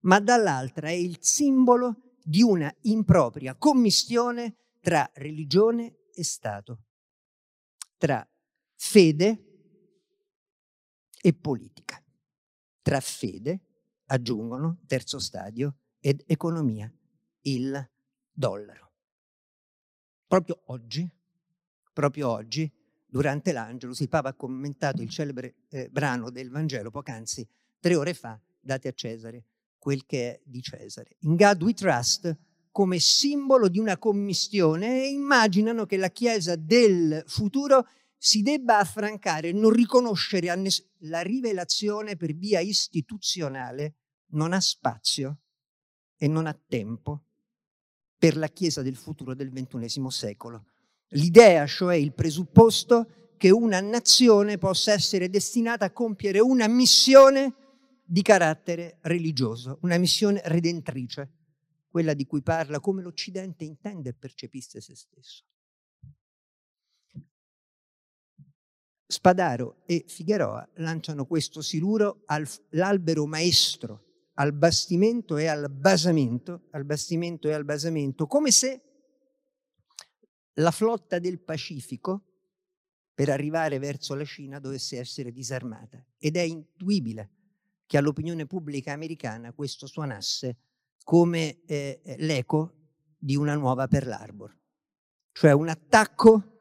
ma 0.00 0.20
dall'altra 0.20 0.88
è 0.88 0.92
il 0.92 1.18
simbolo 1.20 2.16
di 2.22 2.42
una 2.42 2.72
impropria 2.82 3.56
commistione 3.56 4.56
tra 4.80 5.10
religione 5.14 5.96
e 6.12 6.24
Stato, 6.24 6.84
tra 7.96 8.26
fede 8.76 9.44
e 11.20 11.32
politica, 11.34 12.02
tra 12.82 13.00
fede, 13.00 13.60
aggiungono, 14.06 14.80
terzo 14.86 15.18
stadio, 15.18 15.76
ed 16.00 16.22
economia, 16.26 16.90
il 17.42 17.90
dollaro. 18.32 18.92
Proprio 20.26 20.62
oggi, 20.66 21.08
proprio 21.92 22.28
oggi, 22.28 22.70
durante 23.06 23.52
l'Angelus, 23.52 24.00
il 24.00 24.08
Papa 24.08 24.30
ha 24.30 24.34
commentato 24.34 25.02
il 25.02 25.10
celebre 25.10 25.56
eh, 25.68 25.88
brano 25.90 26.30
del 26.30 26.48
Vangelo, 26.48 26.90
poc'anzi, 26.90 27.46
tre 27.78 27.96
ore 27.96 28.14
fa, 28.14 28.40
date 28.60 28.88
a 28.88 28.92
Cesare 28.92 29.44
quel 29.80 30.04
che 30.06 30.34
è 30.34 30.40
di 30.44 30.62
Cesare. 30.62 31.16
In 31.20 31.34
God 31.34 31.62
we 31.62 31.72
trust 31.72 32.38
come 32.70 33.00
simbolo 33.00 33.68
di 33.68 33.80
una 33.80 33.98
commistione 33.98 35.02
e 35.02 35.08
immaginano 35.08 35.86
che 35.86 35.96
la 35.96 36.10
Chiesa 36.10 36.54
del 36.54 37.24
futuro 37.26 37.88
si 38.16 38.42
debba 38.42 38.78
affrancare, 38.78 39.50
non 39.50 39.70
riconoscere 39.70 40.54
ness- 40.54 40.86
la 41.04 41.22
rivelazione 41.22 42.16
per 42.16 42.34
via 42.34 42.60
istituzionale, 42.60 43.96
non 44.32 44.52
ha 44.52 44.60
spazio 44.60 45.40
e 46.16 46.28
non 46.28 46.46
ha 46.46 46.56
tempo 46.68 47.24
per 48.16 48.36
la 48.36 48.48
Chiesa 48.48 48.82
del 48.82 48.96
futuro 48.96 49.34
del 49.34 49.50
XXI 49.50 50.10
secolo. 50.10 50.66
L'idea, 51.14 51.66
cioè 51.66 51.96
il 51.96 52.12
presupposto 52.12 53.08
che 53.38 53.50
una 53.50 53.80
nazione 53.80 54.58
possa 54.58 54.92
essere 54.92 55.30
destinata 55.30 55.86
a 55.86 55.92
compiere 55.92 56.40
una 56.40 56.68
missione 56.68 57.54
di 58.10 58.22
carattere 58.22 58.98
religioso, 59.02 59.78
una 59.82 59.96
missione 59.96 60.42
redentrice, 60.46 61.30
quella 61.88 62.12
di 62.12 62.26
cui 62.26 62.42
parla 62.42 62.80
come 62.80 63.02
l'Occidente 63.02 63.62
intende 63.62 64.08
e 64.08 64.14
percepisse 64.14 64.80
se 64.80 64.96
stesso. 64.96 65.44
Spadaro 69.06 69.82
e 69.86 70.04
Figueroa 70.08 70.68
lanciano 70.74 71.24
questo 71.24 71.62
siluro 71.62 72.22
all'albero 72.26 73.26
maestro, 73.26 74.30
al 74.34 74.54
bastimento 74.54 75.36
e 75.36 75.46
al 75.46 75.70
basamento, 75.70 76.66
al 76.72 76.84
bastimento 76.84 77.46
e 77.46 77.52
al 77.52 77.64
basamento, 77.64 78.26
come 78.26 78.50
se 78.50 78.82
la 80.54 80.72
flotta 80.72 81.20
del 81.20 81.40
Pacifico 81.40 82.24
per 83.14 83.28
arrivare 83.28 83.78
verso 83.78 84.16
la 84.16 84.24
Cina 84.24 84.58
dovesse 84.58 84.98
essere 84.98 85.30
disarmata. 85.30 86.04
Ed 86.18 86.36
è 86.36 86.40
intuibile 86.40 87.34
che 87.90 87.98
all'opinione 87.98 88.46
pubblica 88.46 88.92
americana 88.92 89.52
questo 89.52 89.88
suonasse 89.88 90.58
come 91.02 91.64
eh, 91.66 92.00
l'eco 92.18 92.74
di 93.18 93.34
una 93.34 93.56
nuova 93.56 93.88
Pearl 93.88 94.12
Harbor, 94.12 94.56
cioè 95.32 95.50
un 95.50 95.68
attacco 95.68 96.60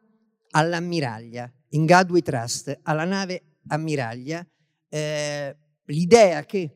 all'ammiraglia 0.49 1.53
in 1.69 1.85
God 1.85 2.09
We 2.09 2.23
Trust 2.23 2.79
alla 2.81 3.05
nave 3.05 3.57
ammiraglia 3.67 4.43
eh, 4.87 5.55
l'idea 5.85 6.43
che, 6.45 6.73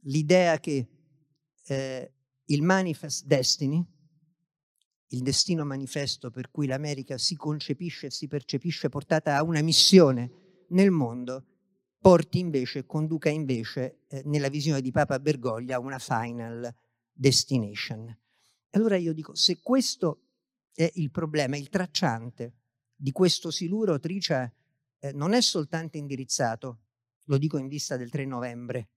l'idea 0.00 0.58
che 0.58 0.88
eh, 1.68 2.14
il 2.46 2.62
manifest 2.62 3.26
destiny, 3.26 3.80
il 5.10 5.22
destino 5.22 5.64
manifesto 5.64 6.32
per 6.32 6.50
cui 6.50 6.66
l'America 6.66 7.16
si 7.16 7.36
concepisce 7.36 8.06
e 8.06 8.10
si 8.10 8.26
percepisce 8.26 8.88
portata 8.88 9.36
a 9.36 9.44
una 9.44 9.62
missione 9.62 10.64
nel 10.70 10.90
mondo, 10.90 11.44
porti 12.06 12.38
invece, 12.38 12.86
conduca 12.86 13.28
invece 13.30 14.02
eh, 14.06 14.22
nella 14.26 14.48
visione 14.48 14.80
di 14.80 14.92
Papa 14.92 15.18
Bergoglia 15.18 15.80
una 15.80 15.98
final 15.98 16.72
destination. 17.12 18.16
Allora 18.70 18.94
io 18.94 19.12
dico, 19.12 19.34
se 19.34 19.58
questo 19.60 20.20
è 20.72 20.88
il 20.94 21.10
problema, 21.10 21.56
il 21.56 21.68
tracciante 21.68 22.52
di 22.94 23.10
questo 23.10 23.50
siluro 23.50 23.98
Tricia 23.98 24.48
eh, 25.00 25.12
non 25.14 25.32
è 25.32 25.40
soltanto 25.40 25.96
indirizzato, 25.96 26.78
lo 27.24 27.38
dico 27.38 27.58
in 27.58 27.66
vista 27.66 27.96
del 27.96 28.08
3 28.08 28.24
novembre, 28.24 28.88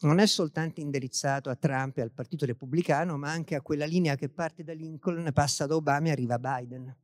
non 0.00 0.18
è 0.18 0.26
soltanto 0.26 0.80
indirizzato 0.80 1.48
a 1.48 1.54
Trump 1.54 1.98
e 1.98 2.02
al 2.02 2.10
Partito 2.10 2.44
Repubblicano, 2.44 3.18
ma 3.18 3.30
anche 3.30 3.54
a 3.54 3.62
quella 3.62 3.86
linea 3.86 4.16
che 4.16 4.28
parte 4.28 4.64
da 4.64 4.72
Lincoln, 4.72 5.30
passa 5.32 5.64
da 5.64 5.76
Obama 5.76 6.08
e 6.08 6.10
arriva 6.10 6.34
a 6.34 6.58
Biden. 6.58 6.96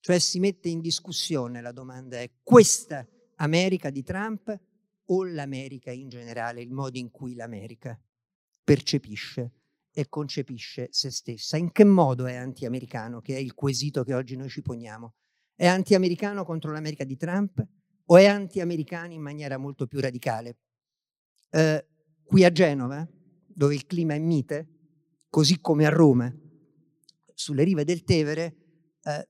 Cioè 0.00 0.18
si 0.18 0.40
mette 0.40 0.68
in 0.68 0.80
discussione 0.80 1.60
la 1.60 1.70
domanda 1.70 2.18
è 2.18 2.28
questa 2.42 3.06
America 3.40 3.90
di 3.90 4.02
Trump 4.02 4.58
o 5.06 5.24
l'America 5.24 5.90
in 5.90 6.08
generale, 6.08 6.60
il 6.60 6.70
modo 6.70 6.98
in 6.98 7.10
cui 7.10 7.34
l'America 7.34 7.98
percepisce 8.62 9.52
e 9.92 10.08
concepisce 10.08 10.88
se 10.90 11.10
stessa. 11.10 11.56
In 11.56 11.72
che 11.72 11.84
modo 11.84 12.26
è 12.26 12.34
anti-americano, 12.34 13.20
che 13.20 13.36
è 13.36 13.38
il 13.38 13.54
quesito 13.54 14.04
che 14.04 14.14
oggi 14.14 14.36
noi 14.36 14.48
ci 14.48 14.62
poniamo? 14.62 15.14
È 15.54 15.66
anti-americano 15.66 16.44
contro 16.44 16.72
l'America 16.72 17.04
di 17.04 17.16
Trump 17.16 17.66
o 18.04 18.16
è 18.16 18.26
anti-americano 18.26 19.12
in 19.12 19.20
maniera 19.20 19.56
molto 19.56 19.86
più 19.86 20.00
radicale? 20.00 20.58
Eh, 21.50 21.86
qui 22.24 22.44
a 22.44 22.52
Genova, 22.52 23.08
dove 23.46 23.74
il 23.74 23.86
clima 23.86 24.14
è 24.14 24.18
mite, 24.18 24.68
così 25.28 25.60
come 25.60 25.86
a 25.86 25.90
Roma, 25.90 26.32
sulle 27.34 27.64
rive 27.64 27.84
del 27.84 28.04
Tevere, 28.04 28.56
eh, 29.02 29.28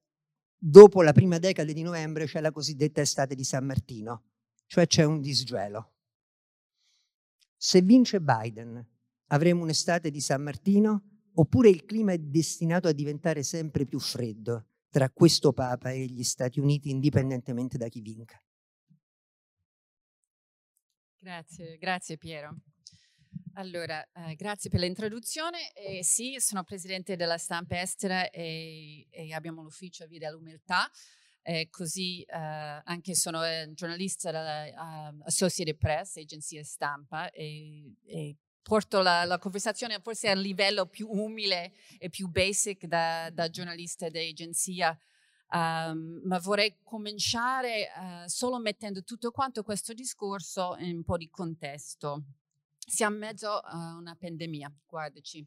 dopo 0.58 1.02
la 1.02 1.12
prima 1.12 1.38
decade 1.38 1.72
di 1.72 1.82
novembre 1.82 2.26
c'è 2.26 2.40
la 2.40 2.50
cosiddetta 2.50 3.00
estate 3.00 3.34
di 3.34 3.44
San 3.44 3.64
Martino, 3.64 4.24
cioè 4.66 4.86
c'è 4.86 5.04
un 5.04 5.20
disgelo. 5.20 5.92
Se 7.56 7.80
vince 7.80 8.20
Biden 8.20 8.84
avremo 9.28 9.62
un'estate 9.62 10.10
di 10.10 10.20
San 10.20 10.42
Martino 10.42 11.02
oppure 11.34 11.68
il 11.68 11.84
clima 11.84 12.12
è 12.12 12.18
destinato 12.18 12.88
a 12.88 12.92
diventare 12.92 13.42
sempre 13.42 13.84
più 13.86 13.98
freddo 14.00 14.66
tra 14.90 15.10
questo 15.10 15.52
Papa 15.52 15.90
e 15.90 16.06
gli 16.06 16.24
Stati 16.24 16.60
Uniti, 16.60 16.90
indipendentemente 16.90 17.76
da 17.76 17.88
chi 17.88 18.00
vinca. 18.00 18.40
Grazie, 21.20 21.76
grazie 21.78 22.16
Piero. 22.16 22.56
Allora, 23.58 24.08
eh, 24.12 24.36
grazie 24.36 24.70
per 24.70 24.78
l'introduzione. 24.78 25.72
Eh, 25.72 26.04
sì, 26.04 26.36
sono 26.38 26.62
presidente 26.62 27.16
della 27.16 27.38
stampa 27.38 27.80
estera 27.80 28.30
e, 28.30 29.08
e 29.10 29.34
abbiamo 29.34 29.62
l'ufficio 29.62 30.06
Via 30.06 30.20
dell'Umiltà. 30.20 30.88
Eh, 31.42 31.68
così 31.68 32.22
eh, 32.22 32.36
anche 32.36 33.16
sono 33.16 33.40
giornalista 33.72 34.30
della 34.30 35.10
uh, 35.10 35.22
Associated 35.24 35.76
Press, 35.76 36.18
agenzia 36.18 36.62
stampa, 36.62 37.30
e, 37.30 37.96
e 38.04 38.36
porto 38.62 39.00
la, 39.00 39.24
la, 39.24 39.38
conversazione 39.38 39.98
forse 39.98 40.28
a 40.28 40.34
un 40.34 40.40
livello 40.40 40.86
più 40.86 41.08
umile 41.10 41.72
e 41.98 42.10
più 42.10 42.28
basic 42.28 42.86
da, 42.86 43.28
da 43.30 43.50
giornalista 43.50 44.08
di 44.08 44.18
agenzia, 44.18 44.96
um, 45.50 46.20
ma 46.24 46.38
vorrei 46.38 46.76
cominciare 46.84 47.88
uh, 47.96 48.28
solo 48.28 48.60
mettendo 48.60 49.02
tutto 49.02 49.32
quanto 49.32 49.64
questo 49.64 49.94
discorso 49.94 50.76
in 50.78 50.98
un 50.98 51.02
po' 51.02 51.16
di 51.16 51.28
contesto. 51.28 52.22
Siamo 52.90 53.16
in 53.16 53.20
mezzo 53.20 53.58
a 53.58 53.96
una 53.96 54.16
pandemia, 54.16 54.74
guardaci, 54.86 55.46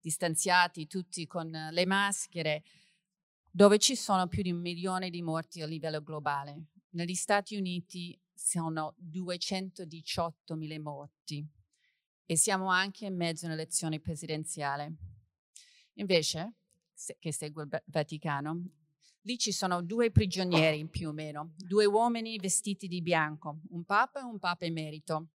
distanziati 0.00 0.86
tutti 0.86 1.26
con 1.26 1.50
le 1.50 1.84
maschere, 1.84 2.64
dove 3.50 3.76
ci 3.78 3.94
sono 3.94 4.26
più 4.26 4.42
di 4.42 4.52
un 4.52 4.60
milione 4.62 5.10
di 5.10 5.20
morti 5.20 5.60
a 5.60 5.66
livello 5.66 6.02
globale. 6.02 6.68
Negli 6.92 7.14
Stati 7.14 7.56
Uniti 7.56 8.18
sono 8.32 8.94
218 8.96 10.54
mila 10.56 10.80
morti 10.80 11.46
e 12.24 12.36
siamo 12.38 12.70
anche 12.70 13.04
in 13.04 13.16
mezzo 13.16 13.44
a 13.44 13.48
un'elezione 13.48 14.00
presidenziale. 14.00 14.94
Invece, 15.96 16.54
che 17.18 17.32
segue 17.34 17.64
il 17.64 17.82
Vaticano, 17.84 18.64
lì 19.20 19.36
ci 19.36 19.52
sono 19.52 19.82
due 19.82 20.10
prigionieri 20.10 20.88
più 20.88 21.10
o 21.10 21.12
meno, 21.12 21.52
due 21.54 21.84
uomini 21.84 22.38
vestiti 22.38 22.88
di 22.88 23.02
bianco, 23.02 23.60
un 23.72 23.84
papa 23.84 24.20
e 24.20 24.24
un 24.24 24.38
papa 24.38 24.64
emerito. 24.64 25.32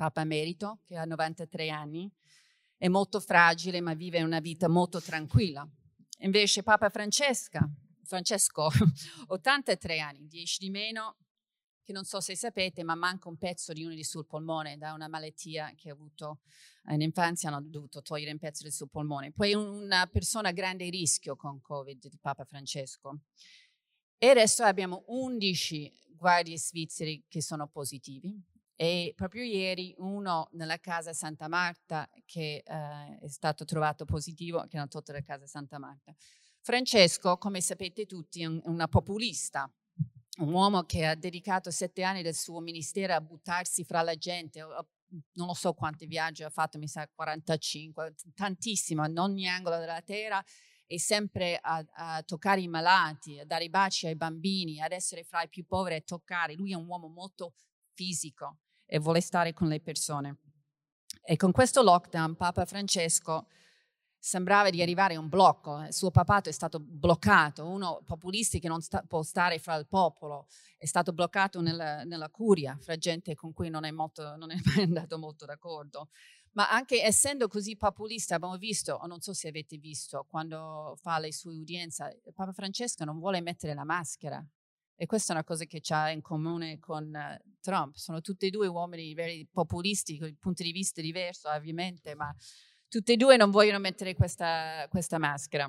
Papa 0.00 0.22
emerito, 0.22 0.78
che 0.86 0.96
ha 0.96 1.04
93 1.04 1.68
anni, 1.68 2.10
è 2.78 2.88
molto 2.88 3.20
fragile 3.20 3.82
ma 3.82 3.92
vive 3.92 4.22
una 4.22 4.40
vita 4.40 4.66
molto 4.66 4.98
tranquilla. 4.98 5.68
Invece 6.20 6.62
Papa 6.62 6.88
Francesca, 6.88 7.68
Francesco, 8.04 8.70
83 9.28 10.00
anni, 10.00 10.26
10 10.26 10.56
di 10.58 10.70
meno, 10.70 11.18
che 11.82 11.92
non 11.92 12.04
so 12.04 12.18
se 12.20 12.34
sapete, 12.34 12.82
ma 12.82 12.94
manca 12.94 13.28
un 13.28 13.36
pezzo 13.36 13.74
di 13.74 13.84
uno 13.84 13.94
del 13.94 14.06
suo 14.06 14.24
polmone 14.24 14.78
da 14.78 14.94
una 14.94 15.06
malattia 15.06 15.74
che 15.76 15.90
ha 15.90 15.92
avuto 15.92 16.40
in 16.88 17.02
infanzia, 17.02 17.50
hanno 17.50 17.60
dovuto 17.60 18.00
togliere 18.00 18.32
un 18.32 18.38
pezzo 18.38 18.62
del 18.62 18.72
suo 18.72 18.86
polmone. 18.86 19.32
Poi 19.32 19.52
una 19.52 20.06
persona 20.06 20.48
a 20.48 20.52
grande 20.52 20.88
rischio 20.88 21.36
con 21.36 21.60
Covid, 21.60 22.04
il 22.04 22.18
Papa 22.18 22.46
Francesco. 22.46 23.24
E 24.16 24.28
adesso 24.30 24.62
abbiamo 24.62 25.04
11 25.08 25.92
guardie 26.16 26.56
svizzeri 26.56 27.22
che 27.28 27.42
sono 27.42 27.68
positivi 27.68 28.48
e 28.82 29.12
proprio 29.14 29.42
ieri 29.42 29.94
uno 29.98 30.48
nella 30.52 30.78
casa 30.78 31.12
Santa 31.12 31.48
Marta 31.48 32.08
che 32.24 32.62
eh, 32.64 33.18
è 33.20 33.28
stato 33.28 33.66
trovato 33.66 34.06
positivo, 34.06 34.64
che 34.70 34.78
hanno 34.78 34.88
tolto 34.88 35.12
la 35.12 35.20
casa 35.20 35.46
Santa 35.46 35.78
Marta. 35.78 36.14
Francesco, 36.62 37.36
come 37.36 37.60
sapete 37.60 38.06
tutti, 38.06 38.40
è 38.40 38.46
un, 38.46 38.58
una 38.64 38.88
populista, 38.88 39.70
un 40.38 40.50
uomo 40.54 40.84
che 40.84 41.04
ha 41.04 41.14
dedicato 41.14 41.70
sette 41.70 42.02
anni 42.02 42.22
del 42.22 42.34
suo 42.34 42.60
ministero 42.60 43.12
a 43.12 43.20
buttarsi 43.20 43.84
fra 43.84 44.00
la 44.00 44.14
gente, 44.14 44.60
non 44.60 45.46
lo 45.46 45.52
so 45.52 45.74
quanti 45.74 46.06
viaggi 46.06 46.42
ha 46.42 46.48
fatto, 46.48 46.78
mi 46.78 46.88
sa 46.88 47.06
45, 47.06 48.14
tantissimo, 48.34 49.04
in 49.04 49.18
ogni 49.18 49.46
angolo 49.46 49.76
della 49.76 50.00
terra 50.00 50.42
e 50.86 50.98
sempre 50.98 51.58
a, 51.60 51.84
a, 51.92 52.22
toccare 52.22 52.62
i 52.62 52.68
malati, 52.68 53.40
a 53.40 53.44
dare 53.44 53.64
i 53.64 53.68
baci 53.68 54.06
ai 54.06 54.16
bambini, 54.16 54.80
ad 54.80 54.92
essere 54.92 55.22
fra 55.22 55.42
i 55.42 55.50
più 55.50 55.66
poveri 55.66 55.96
e 55.96 56.00
toccare. 56.00 56.54
Lui 56.54 56.72
è 56.72 56.76
un 56.76 56.86
uomo 56.86 57.08
molto 57.08 57.52
fisico 57.92 58.60
e 58.92 58.98
vuole 58.98 59.20
stare 59.20 59.54
con 59.54 59.68
le 59.68 59.80
persone. 59.80 60.38
E 61.22 61.36
con 61.36 61.52
questo 61.52 61.80
lockdown 61.82 62.34
Papa 62.34 62.64
Francesco 62.64 63.46
sembrava 64.18 64.68
di 64.68 64.82
arrivare 64.82 65.14
a 65.14 65.20
un 65.20 65.28
blocco, 65.28 65.80
il 65.82 65.94
suo 65.94 66.10
papato 66.10 66.48
è 66.48 66.52
stato 66.52 66.80
bloccato, 66.80 67.66
uno 67.66 68.02
populisti 68.04 68.58
che 68.58 68.66
non 68.66 68.82
sta, 68.82 69.02
può 69.06 69.22
stare 69.22 69.60
fra 69.60 69.76
il 69.76 69.86
popolo, 69.86 70.48
è 70.76 70.86
stato 70.86 71.12
bloccato 71.12 71.60
nella, 71.60 72.02
nella 72.02 72.28
curia, 72.30 72.76
fra 72.80 72.96
gente 72.96 73.34
con 73.36 73.52
cui 73.52 73.70
non 73.70 73.84
è, 73.84 73.92
molto, 73.92 74.34
non 74.36 74.50
è 74.50 74.56
mai 74.66 74.82
andato 74.82 75.18
molto 75.18 75.46
d'accordo. 75.46 76.08
Ma 76.52 76.68
anche 76.68 77.00
essendo 77.00 77.46
così 77.46 77.76
populista, 77.76 78.34
abbiamo 78.34 78.56
visto, 78.56 78.94
o 78.94 79.06
non 79.06 79.20
so 79.20 79.32
se 79.32 79.46
avete 79.46 79.76
visto, 79.78 80.26
quando 80.28 80.98
fa 81.00 81.20
le 81.20 81.32
sue 81.32 81.54
udienze, 81.54 82.22
Papa 82.34 82.52
Francesco 82.52 83.04
non 83.04 83.20
vuole 83.20 83.40
mettere 83.40 83.72
la 83.72 83.84
maschera. 83.84 84.44
E 85.02 85.06
questa 85.06 85.32
è 85.32 85.36
una 85.36 85.44
cosa 85.44 85.64
che 85.64 85.80
ha 85.94 86.10
in 86.10 86.20
comune 86.20 86.78
con 86.78 87.06
uh, 87.06 87.54
Trump. 87.62 87.94
Sono 87.94 88.20
tutti 88.20 88.44
e 88.44 88.50
due 88.50 88.66
uomini 88.66 89.14
veri 89.14 89.48
populisti, 89.50 90.18
con 90.18 90.36
punti 90.38 90.62
di 90.62 90.72
vista 90.72 91.00
diversi 91.00 91.46
ovviamente, 91.46 92.14
ma 92.14 92.30
tutti 92.86 93.12
e 93.12 93.16
due 93.16 93.38
non 93.38 93.50
vogliono 93.50 93.78
mettere 93.78 94.14
questa, 94.14 94.86
questa 94.90 95.16
maschera. 95.16 95.64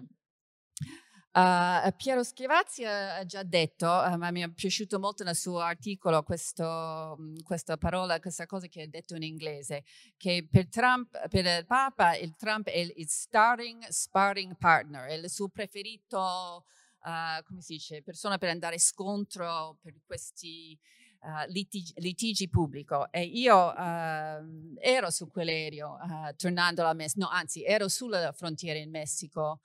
Uh, 1.34 1.96
Piero 1.96 2.24
Schivazzi 2.24 2.84
ha 2.84 3.24
già 3.24 3.44
detto, 3.44 3.86
uh, 3.86 4.18
ma 4.18 4.32
mi 4.32 4.42
è 4.42 4.52
piaciuto 4.52 5.00
molto 5.00 5.24
nel 5.24 5.38
suo 5.38 5.60
articolo 5.60 6.24
questo, 6.24 7.16
mm, 7.18 7.36
questa 7.42 7.78
parola, 7.78 8.20
questa 8.20 8.46
cosa 8.46 8.68
che 8.68 8.82
ha 8.82 8.88
detto 8.90 9.16
in 9.16 9.24
inglese, 9.24 9.86
che 10.18 10.46
per, 10.52 10.68
Trump, 10.68 11.30
per 11.30 11.46
il 11.46 11.66
Papa 11.66 12.18
il 12.18 12.36
Trump 12.36 12.68
è 12.68 12.80
il, 12.80 13.08
starting 13.08 13.88
sparring 13.88 14.58
partner, 14.58 15.08
è 15.08 15.14
il 15.14 15.30
suo 15.30 15.48
preferito, 15.48 16.66
uh, 17.03 17.43
come 17.43 17.62
si 17.62 17.74
dice, 17.74 18.01
persona 18.01 18.38
per 18.38 18.50
andare 18.50 18.79
scontro 18.79 19.77
per 19.81 19.96
questi 20.05 20.77
uh, 21.22 21.51
litigi, 21.51 21.93
litigi 21.98 22.50
pubblico. 22.50 23.12
E 23.12 23.24
io 23.24 23.55
uh, 23.55 24.75
ero 24.79 25.10
su 25.10 25.27
quell'aereo 25.27 25.98
uh, 26.01 26.36
tornando 26.36 26.81
alla 26.81 26.93
Messico, 26.93 27.25
no 27.25 27.29
anzi 27.29 27.63
ero 27.63 27.88
sulla 27.88 28.31
frontiera 28.31 28.79
in 28.79 28.89
Messico 28.89 29.62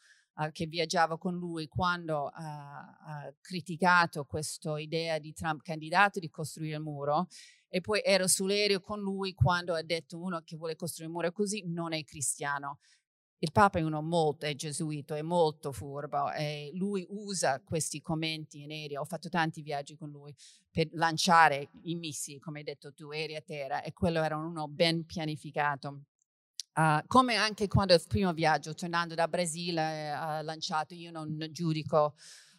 che 0.53 0.67
viaggiavo 0.67 1.17
con 1.17 1.35
lui 1.35 1.67
quando 1.67 2.31
ha 2.31 3.33
criticato 3.41 4.27
questa 4.27 4.79
idea 4.79 5.19
di 5.19 5.33
Trump 5.33 5.63
candidato 5.63 6.19
di 6.19 6.29
costruire 6.29 6.77
il 6.77 6.83
muro. 6.83 7.29
E 7.71 7.81
poi 7.81 8.03
ero 8.05 8.27
sull'aereo 8.27 8.81
con 8.81 9.01
lui 9.01 9.33
quando 9.33 9.73
ha 9.75 9.83
detto 9.83 10.21
uno 10.21 10.43
che 10.45 10.57
vuole 10.57 10.77
costruire 10.77 11.11
un 11.11 11.17
muro 11.17 11.33
così 11.33 11.63
non 11.67 11.95
è 11.95 12.05
cristiano 12.05 12.81
il 13.39 13.53
Papa 13.53 13.79
è 13.79 13.83
uno 13.83 14.01
molto, 14.01 14.47
è 14.47 14.55
gesuito, 14.55 15.15
è 15.15 15.23
molto 15.23 15.71
furbo 15.73 16.33
e 16.33 16.71
lui 16.75 17.07
usa 17.11 17.61
questi 17.63 18.01
commenti 18.01 18.63
in 18.63 18.71
aereo. 18.71 19.03
Ho 19.03 19.05
fatto 19.05 19.29
tanti 19.29 19.61
viaggi 19.61 19.97
con 19.97 20.11
lui 20.11 20.35
per 20.71 20.89
lanciare 20.93 21.69
i 21.83 21.95
missili, 21.95 22.39
come 22.39 22.59
hai 22.59 22.65
detto 22.65 22.95
tu, 22.95 23.11
aerei 23.11 23.37
a 23.37 23.43
terra 23.43 23.83
e 23.83 23.93
quello 23.93 24.23
era 24.23 24.37
uno 24.37 24.69
ben 24.69 25.05
pianificato. 25.05 26.05
Uh, 26.77 27.01
come 27.07 27.37
anche 27.37 27.69
quando 27.69 27.95
il 27.95 28.05
primo 28.07 28.35
viaggio, 28.35 28.75
tornando 28.75 29.15
da 29.15 29.29
Brasile, 29.29 30.11
ha 30.11 30.41
uh, 30.41 30.45
lanciato, 30.45 30.93
io 30.93 31.11
non 31.11 31.49
giudico 31.51 32.15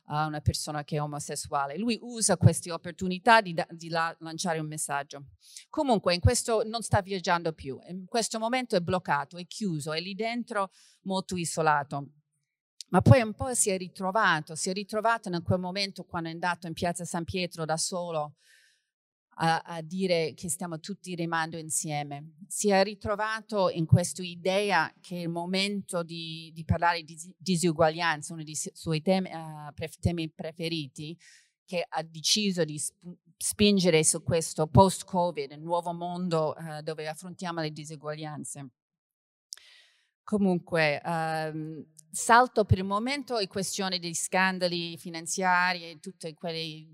a 0.10 0.26
una 0.26 0.42
persona 0.42 0.84
che 0.84 0.98
è 0.98 1.02
omosessuale. 1.02 1.78
Lui 1.78 1.98
usa 2.02 2.38
queste 2.38 2.72
opportunità 2.72 3.42
di, 3.42 3.56
di 3.72 3.90
la, 3.90 4.16
lanciare 4.20 4.60
un 4.60 4.68
messaggio. 4.68 5.26
Comunque, 5.70 6.14
in 6.14 6.20
questo 6.20 6.64
non 6.66 6.82
sta 6.82 7.02
viaggiando 7.02 7.54
più, 7.54 7.80
in 7.88 8.06
questo 8.06 8.40
momento 8.40 8.76
è 8.76 8.82
bloccato, 8.82 9.38
è 9.38 9.46
chiuso, 9.46 9.94
è 9.94 10.00
lì 10.00 10.14
dentro 10.14 10.72
molto 11.02 11.36
isolato. 11.36 12.08
Ma 12.90 13.02
poi 13.02 13.22
un 13.22 13.34
po' 13.34 13.54
si 13.54 13.70
è 13.70 13.78
ritrovato, 13.78 14.56
si 14.56 14.70
è 14.70 14.74
ritrovato 14.74 15.28
in 15.28 15.42
quel 15.44 15.60
momento 15.60 16.06
quando 16.06 16.30
è 16.30 16.32
andato 16.32 16.68
in 16.68 16.74
piazza 16.74 17.04
San 17.04 17.26
Pietro 17.26 17.66
da 17.66 17.76
solo 17.76 18.36
a, 19.40 19.60
a, 19.60 19.82
dire 19.82 20.34
che 20.34 20.50
stiamo 20.50 20.80
tutti 20.80 21.16
remando 21.16 21.58
insieme. 21.58 22.34
Si 22.48 22.70
è 22.70 22.84
ritrovato 22.84 23.70
in 23.70 23.86
questa 23.86 24.22
idea 24.22 24.92
che 25.00 25.18
è 25.18 25.22
il 25.22 25.30
momento 25.30 26.04
di, 26.04 26.52
di 26.54 26.66
parlare 26.66 27.04
di 27.04 27.18
disuguaglianza, 27.38 28.34
uno 28.34 28.44
dei 28.44 28.56
suoi 28.56 29.02
temi, 29.02 29.30
uh, 29.32 29.74
pref, 29.74 29.98
temi 30.00 30.30
preferiti, 30.30 31.18
che 31.66 31.86
ha 31.88 32.02
deciso 32.04 32.64
di 32.64 32.80
sp- 32.80 32.96
spingere 33.38 34.04
su 34.04 34.24
questo 34.24 34.68
post-Covid, 34.68 35.52
nuovo 35.54 35.94
mondo 35.94 36.56
uh, 36.58 36.82
dove 36.82 37.08
affrontiamo 37.08 37.62
le 37.62 37.72
disuguaglianze. 37.72 38.70
Comunque, 40.24 41.02
um, 41.06 41.86
salto 42.12 42.66
per 42.66 42.80
il 42.80 42.84
momento 42.84 43.38
le 43.38 43.48
questioni 43.48 44.00
degli 44.00 44.14
scandali 44.16 44.98
finanziari 44.98 45.90
e 45.90 46.00
tutte 46.00 46.34
quelle 46.34 46.88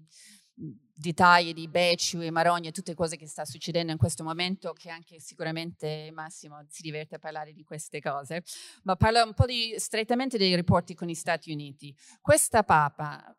dettagli 0.93 1.53
di 1.53 1.67
Becciu 1.67 2.21
e 2.21 2.31
Marogna 2.31 2.71
tutte 2.71 2.93
cose 2.93 3.17
che 3.17 3.27
sta 3.27 3.45
succedendo 3.45 3.91
in 3.91 3.97
questo 3.97 4.23
momento, 4.23 4.73
che 4.73 4.89
anche 4.89 5.19
sicuramente 5.19 6.11
Massimo 6.13 6.63
si 6.69 6.81
diverte 6.81 7.15
a 7.15 7.19
parlare 7.19 7.53
di 7.53 7.63
queste 7.63 7.99
cose, 7.99 8.43
ma 8.83 8.95
parla 8.95 9.23
un 9.23 9.33
po' 9.33 9.45
di, 9.45 9.73
strettamente 9.77 10.37
dei 10.37 10.55
rapporti 10.55 10.93
con 10.93 11.07
gli 11.07 11.15
Stati 11.15 11.51
Uniti. 11.51 11.95
Questa 12.21 12.63
Papa 12.63 13.35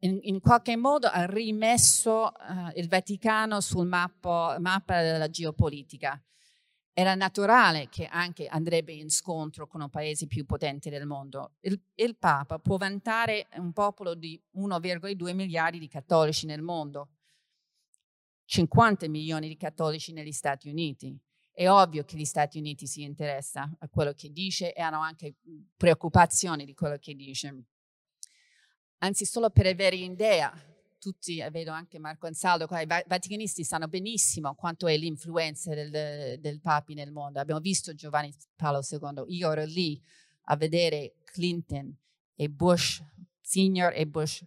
in, 0.00 0.18
in 0.22 0.40
qualche 0.40 0.76
modo 0.76 1.06
ha 1.06 1.26
rimesso 1.26 2.24
uh, 2.24 2.70
il 2.74 2.88
Vaticano 2.88 3.60
sul 3.60 3.86
mappo, 3.86 4.56
mappa 4.58 5.02
della 5.02 5.28
geopolitica 5.28 6.20
era 6.92 7.14
naturale 7.14 7.88
che 7.88 8.06
anche 8.06 8.46
andrebbe 8.46 8.92
in 8.92 9.10
scontro 9.10 9.66
con 9.66 9.80
un 9.80 9.90
paese 9.90 10.26
più 10.26 10.44
potente 10.44 10.90
del 10.90 11.06
mondo. 11.06 11.54
Il, 11.60 11.80
il 11.94 12.16
Papa 12.16 12.58
può 12.58 12.76
vantare 12.76 13.48
un 13.56 13.72
popolo 13.72 14.14
di 14.14 14.40
1,2 14.56 15.34
miliardi 15.34 15.78
di 15.78 15.88
cattolici 15.88 16.46
nel 16.46 16.62
mondo, 16.62 17.10
50 18.44 19.08
milioni 19.08 19.48
di 19.48 19.56
cattolici 19.56 20.12
negli 20.12 20.32
Stati 20.32 20.68
Uniti. 20.68 21.16
È 21.52 21.68
ovvio 21.68 22.04
che 22.04 22.16
gli 22.16 22.24
Stati 22.24 22.58
Uniti 22.58 22.86
si 22.86 23.02
interessa 23.02 23.70
a 23.78 23.88
quello 23.88 24.12
che 24.12 24.30
dice 24.30 24.72
e 24.72 24.80
hanno 24.80 25.00
anche 25.00 25.36
preoccupazioni 25.76 26.64
di 26.64 26.74
quello 26.74 26.96
che 26.98 27.14
dice. 27.14 27.64
Anzi, 28.98 29.24
solo 29.24 29.50
per 29.50 29.66
avere 29.66 29.96
un'idea 29.96 30.52
tutti, 31.00 31.44
vedo 31.50 31.72
anche 31.72 31.98
Marco 31.98 32.26
Ansaldo, 32.28 32.66
qua, 32.66 32.80
i 32.80 32.86
vaticanisti 32.86 33.64
sanno 33.64 33.88
benissimo 33.88 34.54
quanto 34.54 34.86
è 34.86 34.96
l'influenza 34.96 35.74
del, 35.74 36.38
del 36.38 36.60
Papi 36.60 36.94
nel 36.94 37.10
mondo. 37.10 37.40
Abbiamo 37.40 37.60
visto 37.60 37.94
Giovanni 37.94 38.32
Paolo 38.54 38.80
II, 38.88 39.24
io 39.34 39.50
ero 39.50 39.64
lì 39.64 40.00
a 40.44 40.56
vedere 40.56 41.14
Clinton 41.24 41.96
e 42.36 42.48
Bush 42.48 43.02
Senior 43.40 43.92
e 43.94 44.06
Bush 44.06 44.44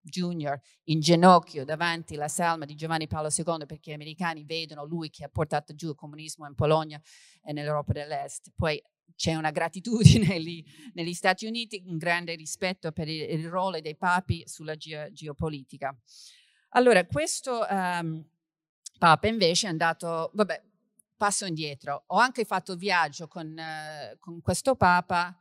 Junior 0.00 0.58
in 0.84 1.00
ginocchio 1.00 1.64
davanti 1.64 2.14
alla 2.14 2.28
salma 2.28 2.64
di 2.64 2.74
Giovanni 2.74 3.06
Paolo 3.06 3.28
II 3.28 3.66
perché 3.66 3.90
gli 3.90 3.94
americani 3.94 4.44
vedono 4.44 4.84
lui 4.84 5.10
che 5.10 5.24
ha 5.24 5.28
portato 5.28 5.74
giù 5.74 5.88
il 5.88 5.94
comunismo 5.94 6.46
in 6.46 6.54
Polonia 6.54 7.00
e 7.42 7.52
nell'Europa 7.52 7.92
dell'Est. 7.92 8.52
Poi 8.54 8.80
c'è 9.14 9.34
una 9.34 9.50
gratitudine 9.50 10.38
lì 10.40 10.64
negli 10.94 11.14
Stati 11.14 11.46
Uniti, 11.46 11.82
un 11.86 11.96
grande 11.96 12.34
rispetto 12.34 12.92
per 12.92 13.08
il, 13.08 13.22
il 13.22 13.48
ruolo 13.48 13.80
dei 13.80 13.96
papi 13.96 14.42
sulla 14.46 14.76
ge- 14.76 15.10
geopolitica. 15.12 15.96
Allora, 16.70 17.04
questo 17.06 17.66
um, 17.68 18.24
papa 18.98 19.28
invece 19.28 19.66
è 19.66 19.70
andato, 19.70 20.30
vabbè, 20.34 20.62
passo 21.16 21.46
indietro. 21.46 22.04
Ho 22.08 22.18
anche 22.18 22.44
fatto 22.44 22.76
viaggio 22.76 23.28
con, 23.28 23.46
uh, 23.56 24.18
con 24.18 24.40
questo 24.40 24.74
papa 24.74 25.34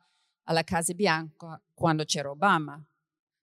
alla 0.43 0.63
Casa 0.63 0.93
Bianca 0.93 1.61
quando 1.73 2.05
c'era 2.05 2.29
Obama, 2.29 2.81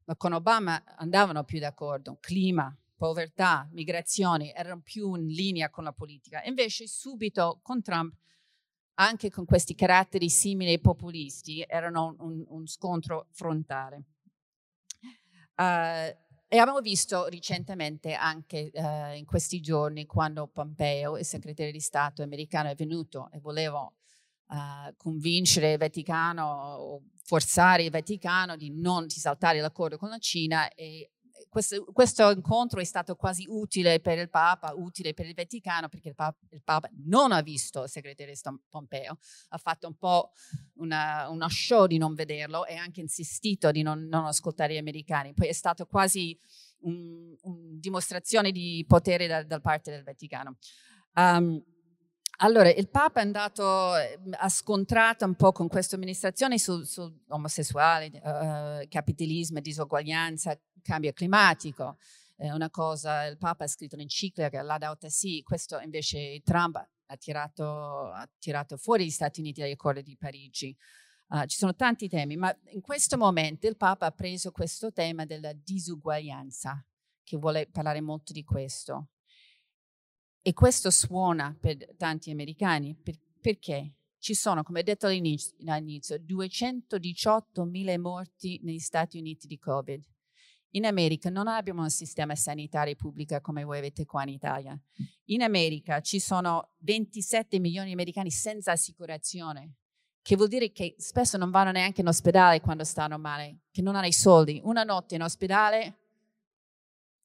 ma 0.05 0.17
con 0.17 0.33
Obama 0.33 0.83
andavano 0.97 1.45
più 1.45 1.59
d'accordo, 1.59 2.17
clima, 2.21 2.75
povertà, 2.97 3.69
migrazioni, 3.73 4.53
erano 4.55 4.81
più 4.81 5.15
in 5.15 5.27
linea 5.27 5.71
con 5.71 5.85
la 5.85 5.93
politica. 5.93 6.43
Invece 6.45 6.87
subito 6.87 7.59
con 7.63 7.83
Trump 7.83 8.15
anche 8.95 9.31
con 9.31 9.45
questi 9.45 9.75
caratteri 9.75 10.29
simili 10.29 10.71
ai 10.71 10.81
populisti, 10.81 11.65
erano 11.67 12.15
un, 12.19 12.45
un 12.49 12.67
scontro 12.67 13.29
frontale. 13.31 14.05
Uh, 15.57 16.21
e 16.49 16.59
abbiamo 16.59 16.81
visto 16.81 17.29
recentemente 17.29 18.13
anche 18.13 18.71
uh, 18.75 19.17
in 19.17 19.25
questi 19.25 19.61
giorni 19.61 20.05
quando 20.05 20.49
Pompeo, 20.49 21.17
il 21.17 21.25
segretario 21.25 21.73
di 21.73 21.81
Stato 21.81 22.23
americano, 22.23 22.69
è 22.69 22.75
venuto 22.75 23.31
e 23.33 23.39
voleva 23.39 23.81
uh, 23.81 24.95
convincere 24.99 25.73
il 25.73 25.79
Vaticano 25.79 26.45
o 26.45 27.03
forzare 27.25 27.85
il 27.85 27.91
Vaticano 27.91 28.57
di 28.57 28.71
non 28.71 29.05
risaltare 29.05 29.61
l'accordo 29.61 29.97
con 29.97 30.11
la 30.11 30.19
Cina 30.19 30.69
e 30.75 31.12
questo, 31.49 31.85
questo, 31.93 32.31
incontro 32.31 32.81
è 32.81 32.85
stato 32.85 33.17
quasi 33.17 33.47
utile 33.49 34.01
per 34.01 34.19
il 34.19 34.31
Papa, 34.31 34.73
utile 34.75 35.15
per 35.15 35.27
il 35.27 35.35
Vaticano, 35.35 35.89
perché 35.89 36.09
il 36.09 36.15
Papa, 36.15 36.39
il 36.51 36.63
Papa 36.63 36.89
non 37.05 37.33
ha 37.33 37.43
visto 37.43 37.85
il 37.85 37.89
segretario 37.89 38.35
Pompeo, 38.69 39.19
ha 39.49 39.59
fatto 39.59 39.87
un 39.87 39.97
po' 39.97 40.33
una, 40.75 41.29
una, 41.29 41.49
show 41.49 41.87
di 41.87 41.99
non 41.99 42.15
vederlo 42.15 42.67
e 42.67 42.77
ha 42.77 42.83
anche 42.83 43.01
insistito 43.01 43.71
di 43.71 43.83
non, 43.83 44.07
non 44.07 44.27
ascoltare 44.27 44.75
gli 44.75 44.79
americani. 44.79 45.35
Poi 45.35 45.49
è 45.49 45.53
stato 45.53 45.87
quasi 45.87 46.39
una 46.81 47.37
un 47.43 47.79
dimostrazione 47.79 48.51
di 48.51 48.85
potere 48.87 49.27
da, 49.27 49.43
da, 49.43 49.61
parte 49.61 49.91
del 49.91 50.03
Vaticano. 50.03 50.57
Um, 51.15 51.63
allora, 52.45 52.73
il 52.73 52.89
Papa 52.89 53.21
è 53.21 53.23
andato, 53.23 53.97
ehm, 53.97 54.35
ha 54.37 54.49
scontrato 54.49 55.25
un 55.25 55.37
po' 55.37 55.53
con 55.53 55.69
questa 55.69 55.95
amministrazione 55.95 56.59
su, 56.59 56.83
su 56.83 57.21
omosessuali, 57.29 58.11
uh, 58.15 58.89
capitalismo, 58.89 59.61
disuguaglianza, 59.61 60.59
cambio 60.83 61.13
climatico. 61.13 61.99
È 62.35 62.51
una 62.51 62.69
cosa, 62.69 63.27
il 63.27 63.39
Papa 63.39 63.63
ha 63.63 63.69
scritto 63.69 63.95
un'enciclica, 63.95 64.61
Laudato 64.63 65.09
Si, 65.09 65.43
questo 65.45 65.79
invece 65.79 66.41
Trump 66.43 66.77
ha 66.77 67.17
tirato, 67.17 68.11
ha 68.11 68.29
tirato 68.41 68.77
fuori 68.77 69.05
gli 69.05 69.11
Stati 69.11 69.39
Uniti 69.39 69.61
dagli 69.61 69.71
accordi 69.71 70.03
di 70.03 70.17
Parigi. 70.17 70.77
Uh, 71.29 71.47
ci 71.47 71.57
sono 71.57 71.77
tanti 71.77 72.09
temi, 72.09 72.37
ma 72.37 72.53
in 72.71 72.81
questo 72.81 73.17
momento 73.17 73.69
il 73.69 73.77
Papa 73.77 74.07
ha 74.07 74.11
preso 74.11 74.51
questo 74.51 74.93
tema 74.93 75.25
della 75.27 75.53
disuguaglianza, 75.53 76.85
che 77.23 77.37
vuole 77.37 77.69
parlare 77.71 78.01
molto 78.01 78.33
di 78.33 78.43
questo. 78.43 79.12
E 80.45 80.53
questo 80.55 80.91
suona 80.91 81.57
per 81.59 81.95
tanti 81.97 82.33
americani 82.33 82.97
per, 83.01 83.17
perché 83.41 83.95
ci 84.19 84.35
sono, 84.35 84.65
come 84.65 84.83
detto 84.83 85.07
all'inizio, 85.07 85.55
all'inizio 85.67 86.17
218.000 86.17 88.01
morti 88.01 88.61
negli 88.65 88.81
Stati 88.81 89.19
Uniti 89.19 89.47
di 89.47 89.59
Covid. 89.59 90.03
In 90.75 90.87
America 90.87 91.31
non 91.31 91.47
abbiamo 91.47 91.83
un 91.83 91.91
sistema 91.91 92.35
sanitario 92.35 92.97
pubblico 92.97 93.41
come 93.41 93.63
voi 93.63 93.79
avete 93.79 94.05
qua 94.05 94.23
in 94.23 94.31
Italia. 94.31 94.77
In 95.27 95.43
America 95.43 96.01
ci 96.01 96.19
sono 96.19 96.73
27 96.79 97.61
milioni 97.61 97.89
di 97.89 97.93
americani 97.93 98.31
senza 98.31 98.73
assicurazione, 98.73 99.75
che 100.23 100.35
vuol 100.35 100.49
dire 100.49 100.73
che 100.73 100.95
spesso 100.99 101.37
non 101.37 101.51
vanno 101.51 101.73
neanche 101.73 102.01
in 102.01 102.09
ospedale 102.09 102.61
quando 102.61 102.85
stanno 102.85 103.19
male, 103.19 103.63
che 103.71 103.83
non 103.83 103.95
hanno 103.95 104.07
i 104.07 104.13
soldi. 104.13 104.61
Una 104.65 104.83
notte 104.83 105.15
in 105.15 105.23
ospedale 105.23 105.99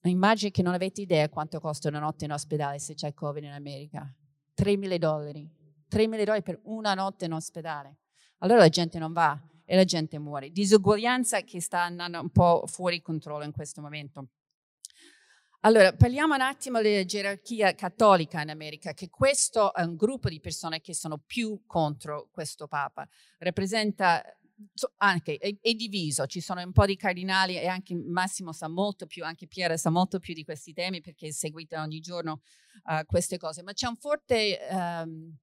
Immagini 0.09 0.51
che 0.51 0.61
non 0.61 0.73
avete 0.73 1.01
idea 1.01 1.29
quanto 1.29 1.59
costa 1.59 1.89
una 1.89 1.99
notte 1.99 2.25
in 2.25 2.31
ospedale 2.31 2.79
se 2.79 2.93
c'è 2.93 3.13
Covid 3.13 3.43
in 3.43 3.51
America. 3.51 4.11
3.000 4.57 4.97
dollari. 4.97 5.49
3.000 5.89 6.23
dollari 6.23 6.41
per 6.41 6.59
una 6.63 6.93
notte 6.93 7.25
in 7.25 7.33
ospedale. 7.33 7.97
Allora 8.39 8.59
la 8.59 8.69
gente 8.69 8.99
non 8.99 9.13
va 9.13 9.39
e 9.65 9.75
la 9.75 9.83
gente 9.83 10.17
muore. 10.17 10.51
Disuguaglianza 10.51 11.41
che 11.41 11.59
sta 11.59 11.81
andando 11.81 12.19
un 12.19 12.29
po' 12.29 12.63
fuori 12.67 13.01
controllo 13.01 13.43
in 13.43 13.51
questo 13.51 13.81
momento. 13.81 14.29
Allora, 15.61 15.91
parliamo 15.91 16.35
un 16.35 16.41
attimo 16.41 16.81
della 16.81 17.03
gerarchia 17.03 17.73
cattolica 17.73 18.41
in 18.41 18.49
America, 18.49 18.93
che 18.93 19.09
questo 19.09 19.73
è 19.73 19.81
un 19.81 19.95
gruppo 19.95 20.29
di 20.29 20.39
persone 20.39 20.79
che 20.79 20.93
sono 20.93 21.17
più 21.17 21.63
contro 21.65 22.29
questo 22.31 22.67
Papa. 22.67 23.07
Rappresenta 23.39 24.23
anche 24.97 25.37
è, 25.37 25.55
è, 25.59 25.73
diviso, 25.73 26.25
ci 26.25 26.41
sono 26.41 26.61
un 26.61 26.71
po' 26.71 26.85
di 26.85 26.95
cardinali 26.95 27.57
e 27.57 27.67
anche 27.67 27.95
Massimo 27.95 28.51
sa 28.51 28.67
molto 28.67 29.05
più, 29.05 29.23
anche 29.23 29.47
Piera 29.47 29.77
sa 29.77 29.89
molto 29.89 30.19
più 30.19 30.33
di 30.33 30.43
questi 30.43 30.73
temi 30.73 31.01
perché 31.01 31.31
seguite 31.31 31.77
ogni 31.77 31.99
giorno 31.99 32.41
uh, 32.85 33.05
queste 33.05 33.37
cose, 33.37 33.61
ma 33.61 33.73
c'è 33.73 33.87
un 33.87 33.95
forte 33.97 34.59
um, 34.69 35.35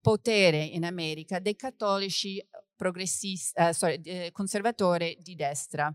potere 0.00 0.62
in 0.62 0.84
America 0.84 1.38
dei 1.38 1.56
cattolici 1.56 2.44
progressisti, 2.76 3.60
uh, 3.60 3.72
sorry, 3.72 4.00
eh, 4.04 4.30
conservatori 4.32 5.16
di 5.20 5.34
destra. 5.34 5.94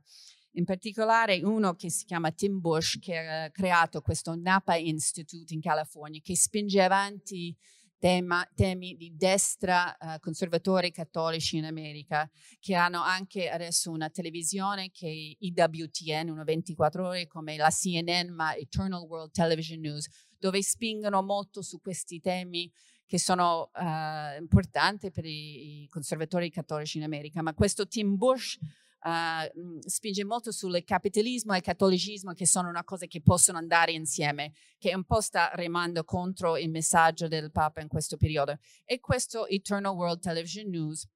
In 0.53 0.65
particolare 0.65 1.39
uno 1.43 1.75
che 1.75 1.91
si 1.91 2.03
chiama 2.06 2.32
Tim 2.32 2.60
Bush, 2.60 2.97
che 2.99 3.17
ha 3.17 3.51
creato 3.51 4.01
questo 4.01 4.36
Napa 4.36 4.75
Institute 4.75 5.53
in 5.53 5.62
California, 5.62 6.19
che 6.23 6.36
spinge 6.36 6.82
avanti 6.82 7.56
tema, 7.97 8.47
temi 8.55 8.95
di 8.95 9.15
destra 9.15 9.95
uh, 9.99 10.19
conservatori 10.19 10.91
cattolici 10.91 11.57
in 11.57 11.65
America, 11.65 12.29
che 12.60 12.75
hanno 12.75 13.01
anche 13.01 13.49
adesso 13.49 13.91
una 13.91 14.10
televisione 14.10 14.91
che 14.91 15.07
è 15.07 15.45
IWTN, 15.45 16.29
una 16.29 16.43
24 16.43 17.07
ore 17.07 17.27
come 17.27 17.57
la 17.57 17.69
CNN, 17.69 18.29
ma 18.29 18.55
Eternal 18.55 19.01
World 19.01 19.31
Television 19.31 19.79
News, 19.79 20.07
dove 20.38 20.62
spingono 20.62 21.21
molto 21.23 21.62
su 21.62 21.79
questi 21.79 22.19
temi 22.19 22.71
che 23.05 23.17
sono 23.17 23.71
uh, 23.73 24.39
importanti 24.39 25.12
per 25.12 25.25
i 25.25 25.88
conservatori 25.89 26.51
cattolici 26.51 26.97
in 26.97 27.03
America. 27.03 27.41
Ma 27.41 27.53
questo 27.53 27.88
Tim 27.88 28.17
Bush 28.17 28.57
uh, 29.01 29.79
spinge 29.86 30.23
molto 30.23 30.51
sul 30.51 30.83
capitalismo 30.83 31.53
e 31.53 31.62
cattolicismo 31.62 32.33
che 32.33 32.45
sono 32.45 32.69
una 32.69 32.83
cosa 32.83 33.05
che 33.05 33.21
possono 33.21 33.57
andare 33.57 33.91
insieme, 33.91 34.53
che 34.77 34.95
un 34.95 35.03
po' 35.03 35.21
sta 35.21 35.51
remando 35.53 36.03
contro 36.03 36.57
il 36.57 36.69
messaggio 36.69 37.27
del 37.27 37.51
Papa 37.51 37.81
in 37.81 37.88
questo 37.88 38.17
periodo. 38.17 38.57
E 38.86 38.99
questo 38.99 39.47
Eternal 39.47 39.95
World 39.95 40.19
Television 40.19 40.69
News 40.69 41.07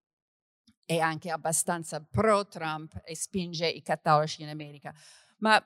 è 0.85 0.97
anche 0.97 1.29
abbastanza 1.29 2.01
pro-Trump 2.01 3.01
e 3.05 3.15
spinge 3.15 3.67
i 3.67 3.81
cattolici 3.81 4.41
in 4.41 4.49
America. 4.49 4.93
Ma 5.37 5.63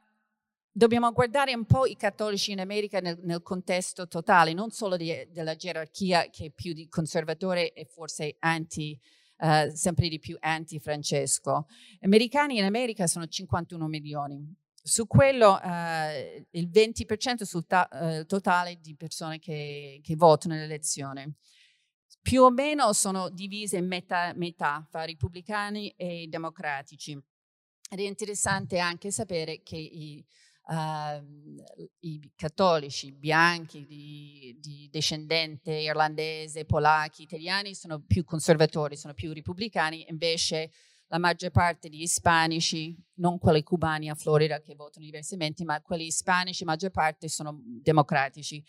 dobbiamo 0.71 1.11
guardare 1.13 1.55
un 1.55 1.65
po' 1.65 1.85
i 1.85 1.95
cattolici 1.95 2.51
in 2.51 2.59
America 2.59 2.99
nel, 2.99 3.17
nel 3.23 3.41
contesto 3.41 4.07
totale, 4.07 4.53
non 4.53 4.71
solo 4.71 4.97
di, 4.97 5.27
della 5.31 5.55
gerarchia 5.55 6.29
che 6.29 6.45
è 6.45 6.51
più 6.51 6.73
di 6.73 6.87
conservatore 6.89 7.73
e 7.73 7.85
forse 7.85 8.35
anti 8.39 8.99
uh, 9.37 9.73
sempre 9.73 10.07
di 10.07 10.19
più 10.19 10.37
anti-Francesco. 10.39 11.67
Americani 12.01 12.57
in 12.57 12.63
America 12.63 13.07
sono 13.07 13.27
51 13.27 13.87
milioni. 13.87 14.53
Su 14.81 15.07
quello 15.07 15.53
uh, 15.53 16.45
il 16.51 16.69
20% 16.69 17.43
sul 17.43 17.65
ta- 17.65 17.89
uh, 17.91 18.25
totale 18.25 18.79
di 18.79 18.95
persone 18.95 19.39
che, 19.39 19.99
che 20.03 20.15
votano 20.15 20.53
nell'elezione. 20.53 21.35
Più 22.21 22.41
o 22.41 22.49
meno 22.49 22.93
sono 22.93 23.29
divise 23.29 23.81
metà, 23.81 24.33
metà 24.35 24.85
fra 24.89 25.05
repubblicani 25.05 25.89
e 25.95 26.27
democratici. 26.27 27.11
Ed 27.11 27.99
è 27.99 28.03
interessante 28.03 28.79
anche 28.79 29.11
sapere 29.11 29.61
che 29.61 29.77
i, 29.77 30.25
uh, 30.67 31.23
i 31.99 32.31
cattolici 32.35 33.11
bianchi 33.11 33.85
di, 33.85 34.57
di, 34.59 34.87
discendente 34.91 35.71
irlandese, 35.71 36.65
polacchi, 36.65 37.23
italiani 37.23 37.75
sono 37.75 38.01
più 38.01 38.23
conservatori, 38.23 38.95
sono 38.95 39.13
più 39.13 39.33
repubblicani, 39.33 40.05
invece 40.09 40.71
la 41.07 41.19
maggior 41.19 41.51
parte 41.51 41.89
degli 41.89 42.01
ispanici, 42.01 42.95
non 43.15 43.37
quelli 43.37 43.63
cubani 43.63 44.09
a 44.09 44.15
Florida 44.15 44.59
che 44.59 44.75
votano 44.75 45.05
diversamente, 45.05 45.63
ma 45.63 45.81
quelli 45.81 46.07
ispanici, 46.07 46.63
la 46.63 46.71
maggior 46.71 46.91
parte 46.91 47.29
sono 47.29 47.61
democratici. 47.63 48.63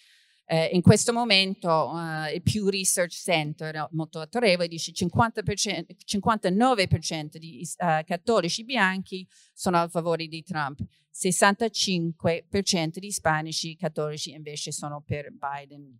Eh, 0.49 0.67
in 0.75 0.81
questo 0.81 1.13
momento 1.13 1.69
uh, 1.69 2.33
il 2.33 2.41
Pew 2.41 2.69
Research 2.69 3.15
Center, 3.15 3.89
molto 3.91 4.21
autorevole, 4.21 4.69
dice 4.69 4.93
che 4.93 5.05
59% 5.05 7.37
di 7.37 7.69
uh, 7.79 8.05
cattolici 8.05 8.63
bianchi 8.63 9.27
sono 9.53 9.79
a 9.79 9.89
favore 9.89 10.29
di 10.29 10.45
Trump, 10.45 10.79
65% 11.13 12.99
di 12.99 13.09
ispanici 13.09 13.75
cattolici 13.75 14.31
invece 14.31 14.71
sono 14.71 15.03
per 15.05 15.33
Biden. 15.33 15.99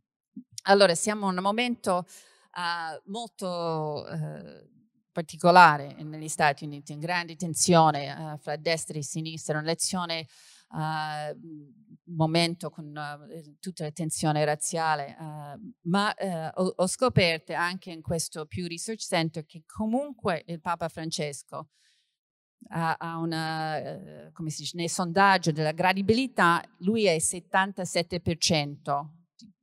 Allora 0.69 0.95
siamo 0.95 1.29
in 1.29 1.39
un 1.39 1.43
momento 1.43 2.07
uh, 2.07 3.01
molto 3.11 4.07
particolare 5.11 5.97
negli 6.05 6.29
Stati 6.29 6.63
Uniti, 6.65 6.93
in 6.93 7.01
grande 7.01 7.35
tensione 7.35 8.39
fra 8.41 8.55
destra 8.57 8.97
e 8.97 9.03
sinistra, 9.03 9.59
un'elezione 9.59 10.29
momento 12.09 12.71
con 12.71 12.87
uh, 12.87 13.57
tutta 13.59 13.85
la 13.85 13.91
tensione 13.91 14.45
razziale, 14.45 15.17
ma 15.83 16.15
ho, 16.55 16.73
ho, 16.77 16.87
scoperto 16.87 17.53
anche 17.55 17.91
in 17.91 18.03
questo 18.03 18.47
Pew 18.47 18.67
Research 18.67 19.01
Center 19.01 19.45
che 19.45 19.63
comunque 19.67 20.43
il 20.47 20.61
Papa 20.61 20.89
Francesco 20.89 21.71
ha 22.69 23.19
una, 23.19 24.31
come 24.33 24.51
si 24.51 24.63
dice, 24.63 24.77
nel 24.77 24.91
sondaggio 24.91 25.53
della 25.53 25.73
gradibilità, 25.73 26.63
lui 26.79 27.05
è 27.05 27.17
77%. 27.17 29.15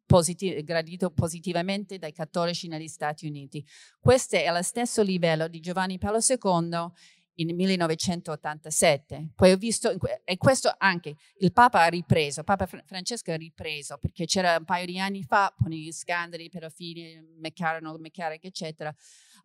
Positiv- 0.06 0.62
gradito 0.64 1.10
positivamente 1.10 1.98
dai 1.98 2.12
cattolici 2.12 2.68
negli 2.68 2.88
Stati 2.88 3.26
Uniti. 3.26 3.66
Questo 4.00 4.36
è 4.36 4.46
allo 4.46 4.62
stesso 4.62 5.02
livello 5.02 5.48
di 5.48 5.60
Giovanni 5.60 5.98
Paolo 5.98 6.20
II 6.20 6.92
in 7.36 7.56
1987. 7.56 9.32
Poi 9.36 9.52
ho 9.52 9.58
visto, 9.58 9.96
e 10.24 10.38
questo 10.38 10.74
anche, 10.78 11.16
il 11.38 11.52
Papa 11.52 11.82
ha 11.82 11.88
ripreso, 11.88 12.44
Papa 12.44 12.66
Francesco 12.66 13.32
ha 13.32 13.36
ripreso, 13.36 13.98
perché 13.98 14.26
c'era 14.26 14.58
un 14.58 14.66
paio 14.66 14.86
di 14.86 15.00
anni 15.00 15.24
fa, 15.24 15.54
con 15.58 15.72
gli 15.72 15.92
scandali 15.92 16.50
pedofili, 16.50 17.20
McCarran, 17.40 17.96
McCarrick, 18.00 18.46
eccetera, 18.46 18.94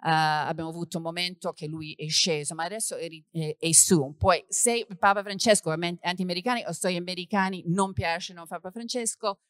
abbiamo 0.01 0.71
avuto 0.71 0.99
un 0.99 1.05
momento 1.05 1.53
che 1.53 1.67
lui 1.67 1.95
è 1.95 2.09
sceso, 2.09 2.55
ma 2.55 2.65
adesso 2.65 2.97
è, 2.97 3.09
è, 3.31 3.57
è 3.59 3.73
su. 3.73 4.15
Poi 4.17 4.45
se 4.49 4.85
il 4.89 4.99
Papa 4.99 5.23
Francesco 5.23 5.73
è 5.73 5.97
anti-americani 6.01 6.65
o 6.67 6.73
se 6.73 6.93
gli 6.93 6.97
americani 6.97 7.63
non 7.67 7.93
piacciono 7.93 8.47
Papa 8.47 8.71
Francesco, 8.71 9.41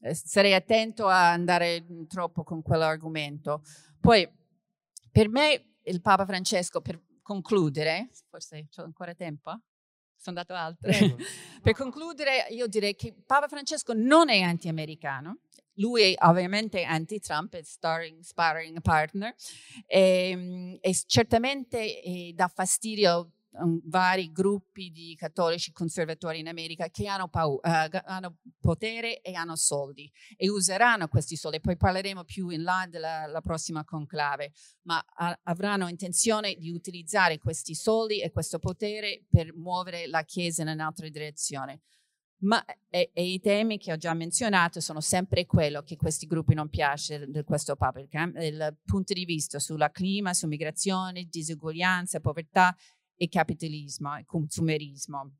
eh, 0.00 0.14
sarei 0.14 0.54
attento 0.54 1.06
a 1.06 1.30
andare 1.30 1.86
troppo 2.08 2.42
con 2.42 2.62
quell'argomento. 2.62 3.62
Poi 4.00 4.28
per 5.10 5.28
me 5.30 5.76
il 5.84 6.00
Papa 6.02 6.26
Francesco, 6.26 6.80
per 6.80 7.00
concludere, 7.26 8.10
forse 8.30 8.68
ho 8.76 8.82
ancora 8.84 9.12
tempo? 9.12 9.50
Sono 10.16 10.38
andato 10.38 10.54
altre. 10.54 11.16
per 11.60 11.74
concludere, 11.74 12.46
io 12.50 12.68
direi 12.68 12.94
che 12.94 13.12
Papa 13.26 13.48
Francesco 13.48 13.92
non 13.94 14.28
è 14.28 14.40
anti-americano, 14.42 15.40
lui 15.78 16.12
è 16.12 16.26
ovviamente 16.26 16.84
anti-Trump, 16.84 17.56
è 17.56 17.62
starring, 17.64 18.20
sparring 18.20 18.80
partner, 18.80 19.34
e, 19.86 20.30
ehm, 20.30 20.78
e 20.80 20.96
certamente 21.06 22.00
e 22.00 22.32
dà 22.32 22.46
fastidio 22.46 23.32
vari 23.84 24.30
gruppi 24.32 24.90
di 24.90 25.14
cattolici 25.16 25.72
conservatori 25.72 26.38
in 26.38 26.48
America 26.48 26.88
che 26.88 27.06
hanno, 27.06 27.28
paura, 27.28 27.84
uh, 27.84 28.00
hanno, 28.04 28.38
potere 28.60 29.20
e 29.20 29.34
hanno 29.34 29.56
soldi 29.56 30.10
e 30.36 30.48
useranno 30.48 31.08
questi 31.08 31.36
soldi. 31.36 31.60
Poi 31.60 31.76
parleremo 31.76 32.24
più 32.24 32.48
in 32.48 32.62
là 32.62 32.86
della 32.88 33.40
prossima 33.42 33.84
conclave, 33.84 34.52
ma 34.82 35.02
a, 35.16 35.38
avranno 35.44 35.88
intenzione 35.88 36.54
di 36.54 36.70
utilizzare 36.70 37.38
questi 37.38 37.74
soldi 37.74 38.20
e 38.20 38.30
questo 38.30 38.58
potere 38.58 39.24
per 39.28 39.54
muovere 39.54 40.06
la 40.06 40.22
Chiesa 40.22 40.62
in 40.62 40.68
un'altra 40.68 41.08
direzione. 41.08 41.82
Ma 42.38 42.62
e, 42.90 43.10
e, 43.14 43.24
i 43.24 43.40
temi 43.40 43.78
che 43.78 43.92
ho 43.92 43.96
già 43.96 44.12
menzionato 44.12 44.80
sono 44.80 45.00
sempre 45.00 45.46
quello 45.46 45.82
che 45.82 45.96
questi 45.96 46.26
gruppi 46.26 46.52
non 46.52 46.68
piace 46.68 47.26
di 47.26 47.42
questo 47.44 47.76
Papa, 47.76 48.00
il 48.00 48.76
punto 48.84 49.14
di 49.14 49.24
vista 49.24 49.58
sulla 49.58 49.90
clima, 49.90 50.34
su 50.34 50.46
migrazione, 50.46 51.24
diseguaglianza, 51.30 52.20
povertà 52.20 52.76
e 53.16 53.28
capitalismo 53.28 54.16
e 54.16 54.24
consumerismo. 54.24 55.32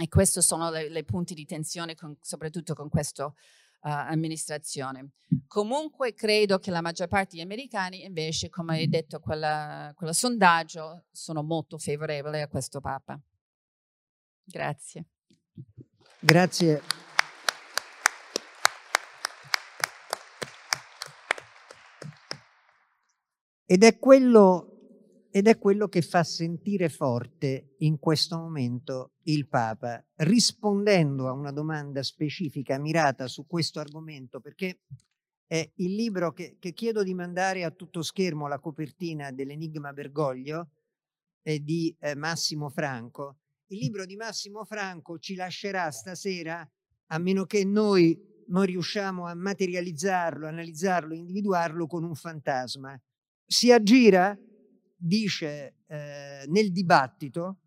E 0.00 0.08
questi 0.08 0.42
sono 0.42 0.74
i 0.76 1.04
punti 1.04 1.34
di 1.34 1.46
tensione, 1.46 1.94
con, 1.94 2.16
soprattutto 2.20 2.74
con 2.74 2.90
questa 2.90 3.24
uh, 3.24 3.32
amministrazione. 3.80 5.12
Comunque 5.46 6.12
credo 6.12 6.58
che 6.58 6.70
la 6.70 6.82
maggior 6.82 7.08
parte 7.08 7.36
degli 7.36 7.44
americani 7.44 8.04
invece, 8.04 8.50
come 8.50 8.76
hai 8.76 8.88
detto 8.88 9.20
quello 9.20 10.12
sondaggio, 10.12 11.06
sono 11.10 11.42
molto 11.42 11.78
favorevoli 11.78 12.42
a 12.42 12.48
questo 12.48 12.80
Papa. 12.80 13.18
Grazie. 14.44 15.06
Grazie. 16.20 16.82
Ed 23.64 23.82
è 23.82 23.98
quello 23.98 24.75
ed 25.36 25.48
è 25.48 25.58
quello 25.58 25.86
che 25.88 26.00
fa 26.00 26.24
sentire 26.24 26.88
forte 26.88 27.74
in 27.80 27.98
questo 27.98 28.38
momento 28.38 29.16
il 29.24 29.46
Papa, 29.46 30.02
rispondendo 30.20 31.28
a 31.28 31.32
una 31.32 31.52
domanda 31.52 32.02
specifica 32.02 32.78
mirata 32.78 33.28
su 33.28 33.44
questo 33.44 33.78
argomento, 33.78 34.40
perché 34.40 34.80
è 35.46 35.70
il 35.74 35.94
libro 35.94 36.32
che, 36.32 36.56
che 36.58 36.72
chiedo 36.72 37.02
di 37.02 37.12
mandare 37.12 37.64
a 37.64 37.70
tutto 37.70 38.00
schermo, 38.00 38.48
la 38.48 38.58
copertina 38.58 39.30
dell'Enigma 39.30 39.92
Bergoglio 39.92 40.70
è 41.42 41.58
di 41.58 41.94
eh, 42.00 42.14
Massimo 42.14 42.70
Franco. 42.70 43.40
Il 43.66 43.80
libro 43.80 44.06
di 44.06 44.16
Massimo 44.16 44.64
Franco 44.64 45.18
ci 45.18 45.34
lascerà 45.34 45.90
stasera, 45.90 46.66
a 47.08 47.18
meno 47.18 47.44
che 47.44 47.62
noi 47.62 48.18
non 48.46 48.64
riusciamo 48.64 49.26
a 49.26 49.34
materializzarlo, 49.34 50.46
analizzarlo, 50.46 51.12
individuarlo 51.12 51.86
con 51.86 52.04
un 52.04 52.14
fantasma. 52.14 52.98
Si 53.44 53.70
aggira 53.70 54.34
dice 54.96 55.76
eh, 55.86 56.44
nel 56.48 56.72
dibattito 56.72 57.60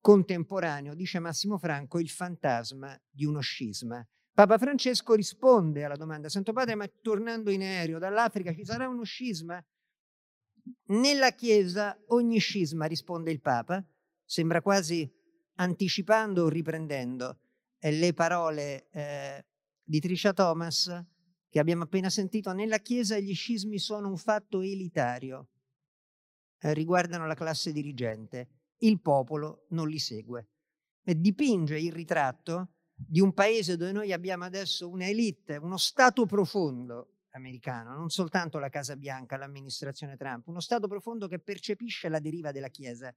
contemporaneo, 0.00 0.94
dice 0.94 1.18
Massimo 1.18 1.56
Franco, 1.56 1.98
il 1.98 2.10
fantasma 2.10 3.00
di 3.08 3.24
uno 3.24 3.40
scisma. 3.40 4.06
Papa 4.34 4.58
Francesco 4.58 5.14
risponde 5.14 5.84
alla 5.84 5.96
domanda, 5.96 6.28
Santo 6.28 6.52
Padre, 6.52 6.74
ma 6.74 6.90
tornando 7.00 7.50
in 7.50 7.62
aereo 7.62 7.98
dall'Africa 7.98 8.52
ci 8.52 8.64
sarà 8.64 8.88
uno 8.88 9.04
scisma? 9.04 9.64
Nella 10.86 11.30
Chiesa 11.30 11.96
ogni 12.08 12.38
scisma, 12.38 12.86
risponde 12.86 13.30
il 13.30 13.40
Papa, 13.40 13.82
sembra 14.24 14.60
quasi 14.60 15.10
anticipando 15.56 16.44
o 16.44 16.48
riprendendo 16.48 17.38
le 17.78 18.12
parole 18.12 18.88
eh, 18.90 19.44
di 19.82 20.00
Tricia 20.00 20.32
Thomas 20.32 20.90
che 21.54 21.60
abbiamo 21.60 21.84
appena 21.84 22.10
sentito, 22.10 22.52
nella 22.52 22.78
Chiesa 22.78 23.16
gli 23.18 23.32
scismi 23.32 23.78
sono 23.78 24.08
un 24.08 24.16
fatto 24.16 24.60
elitario, 24.60 25.50
eh, 26.64 26.72
riguardano 26.72 27.26
la 27.26 27.34
classe 27.34 27.72
dirigente, 27.72 28.48
il 28.78 29.00
popolo 29.00 29.66
non 29.70 29.86
li 29.86 29.98
segue. 29.98 30.48
E 31.04 31.14
dipinge 31.14 31.78
il 31.78 31.92
ritratto 31.92 32.70
di 32.94 33.20
un 33.20 33.34
paese 33.34 33.76
dove 33.76 33.92
noi 33.92 34.12
abbiamo 34.12 34.44
adesso 34.44 34.88
un'elite, 34.88 35.56
uno 35.56 35.76
stato 35.76 36.24
profondo 36.24 37.10
americano, 37.32 37.94
non 37.94 38.08
soltanto 38.08 38.58
la 38.58 38.70
Casa 38.70 38.96
Bianca, 38.96 39.36
l'amministrazione 39.36 40.16
Trump, 40.16 40.46
uno 40.46 40.60
stato 40.60 40.86
profondo 40.86 41.26
che 41.26 41.38
percepisce 41.38 42.08
la 42.08 42.20
deriva 42.20 42.50
della 42.50 42.68
Chiesa, 42.68 43.14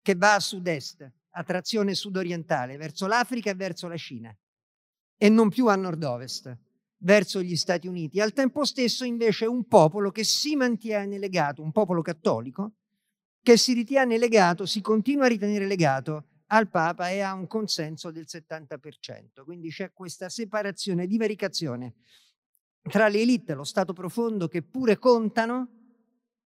che 0.00 0.14
va 0.14 0.34
a 0.34 0.40
sud-est, 0.40 1.10
a 1.30 1.42
trazione 1.42 1.94
sud-orientale, 1.94 2.76
verso 2.76 3.06
l'Africa 3.06 3.50
e 3.50 3.54
verso 3.54 3.88
la 3.88 3.96
Cina, 3.96 4.36
e 5.16 5.28
non 5.30 5.48
più 5.48 5.66
a 5.66 5.74
nord-ovest, 5.74 6.56
verso 6.98 7.42
gli 7.42 7.56
Stati 7.56 7.88
Uniti. 7.88 8.20
Al 8.20 8.34
tempo 8.34 8.64
stesso 8.64 9.04
invece 9.04 9.46
un 9.46 9.66
popolo 9.66 10.10
che 10.10 10.22
si 10.22 10.54
mantiene 10.54 11.18
legato, 11.18 11.62
un 11.62 11.72
popolo 11.72 12.02
cattolico, 12.02 12.74
che 13.44 13.58
si 13.58 13.74
ritiene 13.74 14.16
legato, 14.16 14.64
si 14.64 14.80
continua 14.80 15.26
a 15.26 15.28
ritenere 15.28 15.66
legato 15.66 16.28
al 16.46 16.70
Papa 16.70 17.10
e 17.10 17.20
ha 17.20 17.34
un 17.34 17.46
consenso 17.46 18.10
del 18.10 18.24
70%. 18.26 19.44
Quindi 19.44 19.68
c'è 19.68 19.92
questa 19.92 20.30
separazione, 20.30 21.06
divaricazione 21.06 21.92
tra 22.80 23.08
le 23.08 23.20
elite, 23.20 23.52
lo 23.52 23.64
Stato 23.64 23.92
profondo 23.92 24.48
che 24.48 24.62
pure 24.62 24.98
contano, 24.98 25.68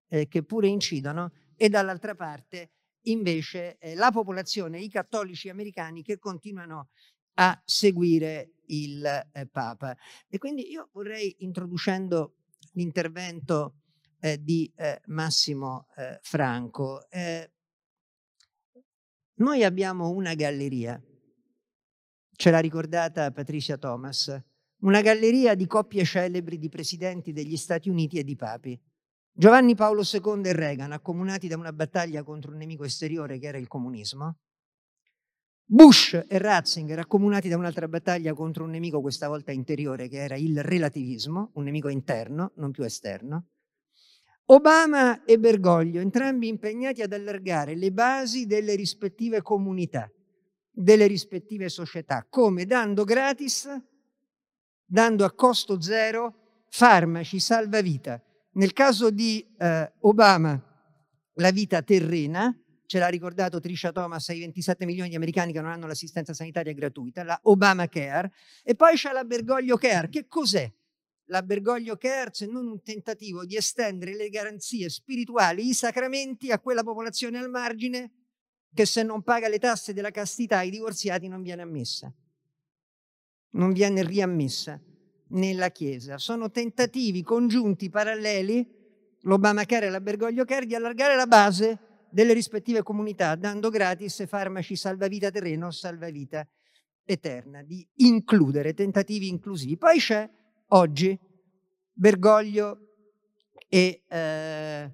eh, 0.08 0.26
che 0.26 0.42
pure 0.42 0.66
incidono, 0.66 1.30
e 1.56 1.68
dall'altra 1.68 2.16
parte 2.16 2.72
invece 3.02 3.78
eh, 3.78 3.94
la 3.94 4.10
popolazione, 4.10 4.80
i 4.80 4.88
cattolici 4.88 5.48
americani 5.48 6.02
che 6.02 6.18
continuano 6.18 6.88
a 7.34 7.62
seguire 7.64 8.54
il 8.66 9.04
eh, 9.04 9.46
Papa. 9.46 9.96
E 10.28 10.38
quindi 10.38 10.68
io 10.68 10.88
vorrei, 10.92 11.36
introducendo 11.38 12.38
l'intervento 12.72 13.74
eh, 14.20 14.42
di 14.42 14.70
eh, 14.76 15.00
Massimo 15.06 15.88
eh, 15.96 16.18
Franco. 16.22 17.08
Eh, 17.10 17.50
noi 19.34 19.62
abbiamo 19.62 20.10
una 20.10 20.34
galleria, 20.34 21.00
ce 22.32 22.50
l'ha 22.50 22.58
ricordata 22.58 23.30
Patricia 23.30 23.76
Thomas, 23.76 24.36
una 24.80 25.00
galleria 25.00 25.54
di 25.54 25.66
coppie 25.66 26.04
celebri 26.04 26.58
di 26.58 26.68
presidenti 26.68 27.32
degli 27.32 27.56
Stati 27.56 27.88
Uniti 27.88 28.18
e 28.18 28.24
di 28.24 28.36
papi. 28.36 28.80
Giovanni 29.32 29.76
Paolo 29.76 30.02
II 30.02 30.42
e 30.44 30.52
Reagan, 30.52 30.90
accomunati 30.90 31.46
da 31.46 31.56
una 31.56 31.72
battaglia 31.72 32.24
contro 32.24 32.50
un 32.50 32.58
nemico 32.58 32.84
esteriore 32.84 33.38
che 33.38 33.46
era 33.46 33.58
il 33.58 33.68
comunismo. 33.68 34.38
Bush 35.64 36.14
e 36.26 36.38
Ratzinger, 36.38 36.98
accomunati 36.98 37.48
da 37.48 37.56
un'altra 37.56 37.86
battaglia 37.86 38.34
contro 38.34 38.64
un 38.64 38.70
nemico 38.70 39.00
questa 39.00 39.28
volta 39.28 39.52
interiore 39.52 40.08
che 40.08 40.16
era 40.16 40.34
il 40.34 40.64
relativismo, 40.64 41.50
un 41.54 41.64
nemico 41.64 41.88
interno, 41.88 42.52
non 42.56 42.70
più 42.70 42.84
esterno. 42.84 43.48
Obama 44.50 45.24
e 45.24 45.38
Bergoglio, 45.38 46.00
entrambi 46.00 46.48
impegnati 46.48 47.02
ad 47.02 47.12
allargare 47.12 47.74
le 47.74 47.92
basi 47.92 48.46
delle 48.46 48.74
rispettive 48.76 49.42
comunità, 49.42 50.10
delle 50.70 51.06
rispettive 51.06 51.68
società, 51.68 52.26
come 52.30 52.64
dando 52.64 53.04
gratis, 53.04 53.68
dando 54.86 55.26
a 55.26 55.32
costo 55.32 55.82
zero 55.82 56.64
farmaci 56.70 57.38
salvavita. 57.38 58.22
Nel 58.52 58.72
caso 58.72 59.10
di 59.10 59.46
eh, 59.58 59.92
Obama, 60.00 60.58
la 61.34 61.50
vita 61.50 61.82
terrena, 61.82 62.50
ce 62.86 62.98
l'ha 62.98 63.08
ricordato 63.08 63.60
Trisha 63.60 63.92
Thomas 63.92 64.30
ai 64.30 64.40
27 64.40 64.86
milioni 64.86 65.10
di 65.10 65.16
americani 65.16 65.52
che 65.52 65.60
non 65.60 65.70
hanno 65.70 65.86
l'assistenza 65.86 66.32
sanitaria 66.32 66.72
gratuita, 66.72 67.22
la 67.22 67.38
Obamacare, 67.42 68.32
e 68.64 68.74
poi 68.74 68.94
c'è 68.94 69.12
la 69.12 69.24
Bergoglio 69.24 69.76
Care. 69.76 70.08
Che 70.08 70.26
cos'è? 70.26 70.72
La 71.28 71.42
Bergoglio 71.42 71.98
se 72.30 72.46
non 72.46 72.66
un 72.66 72.82
tentativo 72.82 73.44
di 73.44 73.56
estendere 73.56 74.14
le 74.14 74.28
garanzie 74.28 74.88
spirituali, 74.88 75.68
i 75.68 75.74
sacramenti 75.74 76.50
a 76.50 76.58
quella 76.58 76.82
popolazione 76.82 77.38
al 77.38 77.50
margine 77.50 78.12
che 78.72 78.86
se 78.86 79.02
non 79.02 79.22
paga 79.22 79.48
le 79.48 79.58
tasse 79.58 79.92
della 79.92 80.10
castità 80.10 80.58
ai 80.58 80.70
divorziati 80.70 81.28
non 81.28 81.42
viene 81.42 81.62
ammessa, 81.62 82.12
non 83.52 83.72
viene 83.72 84.02
riammessa 84.02 84.80
nella 85.30 85.70
Chiesa. 85.70 86.18
Sono 86.18 86.50
tentativi 86.50 87.22
congiunti, 87.22 87.90
paralleli, 87.90 88.66
l'Obamacare 89.22 89.86
e 89.86 89.90
la 89.90 90.00
Bergoglio 90.00 90.44
Care, 90.44 90.66
di 90.66 90.74
allargare 90.74 91.16
la 91.16 91.26
base 91.26 92.06
delle 92.10 92.32
rispettive 92.32 92.82
comunità, 92.82 93.34
dando 93.34 93.68
gratis 93.68 94.26
farmaci 94.26 94.76
salvavita 94.76 95.30
terreno, 95.30 95.70
salvavita 95.70 96.46
eterna, 97.04 97.62
di 97.62 97.86
includere 97.96 98.72
tentativi 98.72 99.28
inclusivi. 99.28 99.76
Poi 99.76 99.98
c'è 99.98 100.28
oggi 100.68 101.18
Bergoglio 101.92 102.78
e, 103.68 104.02
eh, 104.08 104.92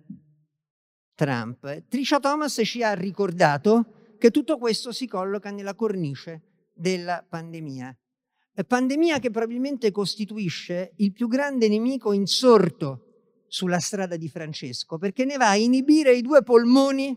Trump. 1.15 1.85
Tricia 1.89 2.19
Thomas 2.19 2.61
ci 2.65 2.83
ha 2.83 2.93
ricordato 2.95 4.15
che 4.19 4.31
tutto 4.31 4.59
questo 4.59 4.93
si 4.93 5.07
colloca 5.07 5.51
nella 5.51 5.75
cornice 5.75 6.43
della 6.73 7.25
pandemia. 7.27 7.97
Pandemia 8.67 9.19
che 9.19 9.31
probabilmente 9.31 9.91
costituisce 9.91 10.93
il 10.97 11.13
più 11.13 11.27
grande 11.29 11.69
nemico 11.69 12.13
insorto 12.13 13.05
sulla 13.49 13.81
strada 13.81 14.17
di 14.17 14.29
Francesco, 14.29 14.97
perché 14.97 15.25
ne 15.25 15.37
va 15.37 15.51
a 15.51 15.57
inibire 15.57 16.15
i 16.15 16.23
due 16.23 16.43
polmoni, 16.43 17.17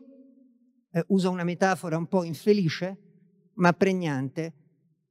eh, 0.91 1.03
uso 1.07 1.29
una 1.29 1.43
metafora 1.43 1.97
un 1.97 2.07
po' 2.07 2.23
infelice, 2.23 2.97
ma 3.55 3.71
pregnante, 3.73 4.53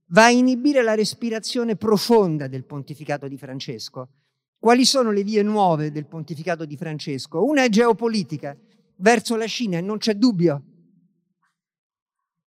va 0.08 0.24
a 0.24 0.30
inibire 0.30 0.82
la 0.82 0.94
respirazione 0.94 1.76
profonda 1.76 2.46
del 2.46 2.64
pontificato 2.64 3.28
di 3.28 3.36
Francesco. 3.36 4.10
Quali 4.58 4.84
sono 4.84 5.10
le 5.10 5.22
vie 5.22 5.42
nuove 5.42 5.90
del 5.90 6.06
pontificato 6.06 6.64
di 6.64 6.76
Francesco? 6.76 7.44
Una 7.44 7.64
è 7.64 7.68
geopolitica, 7.68 8.56
verso 8.96 9.36
la 9.36 9.46
Cina, 9.46 9.78
e 9.78 9.80
non 9.80 9.98
c'è 9.98 10.14
dubbio 10.14 10.62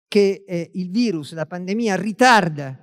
che 0.09 0.45
eh, 0.47 0.71
il 0.75 0.91
virus, 0.91 1.35
la 1.35 1.47
pandemia, 1.47 1.97
ritarda 1.97 2.77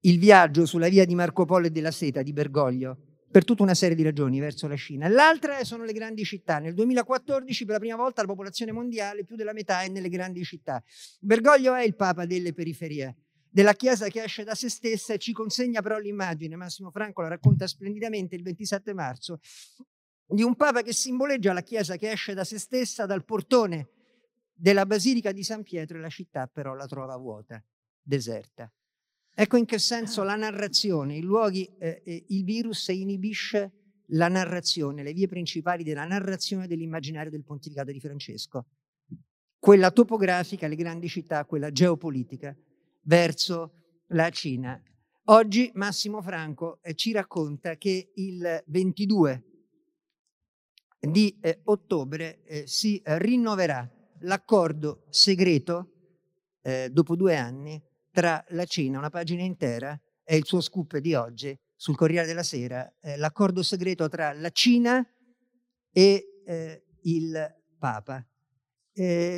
il 0.00 0.18
viaggio 0.18 0.64
sulla 0.66 0.88
via 0.88 1.04
di 1.04 1.14
Marco 1.14 1.44
Polo 1.44 1.66
e 1.66 1.70
della 1.70 1.90
Seta 1.90 2.22
di 2.22 2.32
Bergoglio 2.32 2.98
per 3.30 3.44
tutta 3.44 3.62
una 3.62 3.74
serie 3.74 3.96
di 3.96 4.02
ragioni 4.02 4.38
verso 4.38 4.68
la 4.68 4.76
Cina. 4.76 5.08
L'altra 5.08 5.64
sono 5.64 5.84
le 5.84 5.92
grandi 5.92 6.24
città. 6.24 6.60
Nel 6.60 6.72
2014 6.72 7.64
per 7.64 7.74
la 7.74 7.80
prima 7.80 7.96
volta 7.96 8.22
la 8.22 8.28
popolazione 8.28 8.70
mondiale, 8.72 9.24
più 9.24 9.34
della 9.34 9.52
metà, 9.52 9.82
è 9.82 9.88
nelle 9.88 10.08
grandi 10.08 10.44
città. 10.44 10.82
Bergoglio 11.18 11.74
è 11.74 11.82
il 11.82 11.96
papa 11.96 12.26
delle 12.26 12.52
periferie 12.52 13.23
della 13.54 13.74
Chiesa 13.74 14.08
che 14.08 14.20
esce 14.20 14.42
da 14.42 14.56
se 14.56 14.68
stessa 14.68 15.14
e 15.14 15.18
ci 15.18 15.32
consegna 15.32 15.80
però 15.80 15.96
l'immagine, 15.98 16.56
Massimo 16.56 16.90
Franco 16.90 17.22
la 17.22 17.28
racconta 17.28 17.68
splendidamente 17.68 18.34
il 18.34 18.42
27 18.42 18.92
marzo, 18.92 19.38
di 20.26 20.42
un 20.42 20.56
Papa 20.56 20.82
che 20.82 20.92
simboleggia 20.92 21.52
la 21.52 21.62
Chiesa 21.62 21.96
che 21.96 22.10
esce 22.10 22.34
da 22.34 22.42
se 22.42 22.58
stessa 22.58 23.06
dal 23.06 23.24
portone 23.24 23.90
della 24.52 24.86
Basilica 24.86 25.30
di 25.30 25.44
San 25.44 25.62
Pietro 25.62 25.98
e 25.98 26.00
la 26.00 26.08
città 26.08 26.48
però 26.48 26.74
la 26.74 26.86
trova 26.86 27.16
vuota, 27.16 27.62
deserta. 28.02 28.68
Ecco 29.32 29.56
in 29.56 29.66
che 29.66 29.78
senso 29.78 30.24
la 30.24 30.34
narrazione, 30.34 31.16
i 31.16 31.22
luoghi, 31.22 31.64
eh, 31.78 32.02
eh, 32.04 32.24
il 32.30 32.42
virus 32.42 32.88
inibisce 32.88 33.70
la 34.08 34.26
narrazione, 34.26 35.04
le 35.04 35.12
vie 35.12 35.28
principali 35.28 35.84
della 35.84 36.04
narrazione 36.04 36.66
dell'immaginario 36.66 37.30
del 37.30 37.44
pontificato 37.44 37.92
di 37.92 38.00
Francesco. 38.00 38.66
Quella 39.60 39.92
topografica, 39.92 40.66
le 40.66 40.74
grandi 40.74 41.08
città, 41.08 41.44
quella 41.44 41.70
geopolitica 41.70 42.56
verso 43.04 44.02
la 44.08 44.30
Cina. 44.30 44.80
Oggi 45.28 45.70
Massimo 45.74 46.20
Franco 46.20 46.80
eh, 46.82 46.94
ci 46.94 47.12
racconta 47.12 47.76
che 47.76 48.12
il 48.14 48.62
22 48.66 49.44
di 51.00 51.38
eh, 51.40 51.60
ottobre 51.64 52.42
eh, 52.44 52.66
si 52.66 53.00
rinnoverà 53.04 53.88
l'accordo 54.20 55.04
segreto 55.08 55.92
eh, 56.62 56.88
dopo 56.90 57.16
due 57.16 57.36
anni 57.36 57.82
tra 58.10 58.44
la 58.48 58.64
Cina, 58.64 58.98
una 58.98 59.10
pagina 59.10 59.42
intera, 59.42 59.98
è 60.22 60.34
il 60.34 60.44
suo 60.44 60.60
scoop 60.60 60.98
di 60.98 61.14
oggi 61.14 61.58
sul 61.74 61.96
Corriere 61.96 62.26
della 62.26 62.42
Sera, 62.42 62.90
eh, 63.00 63.16
l'accordo 63.16 63.62
segreto 63.62 64.08
tra 64.08 64.32
la 64.32 64.50
Cina 64.50 65.06
e 65.90 66.28
il 67.02 67.54
Papa. 67.78 68.26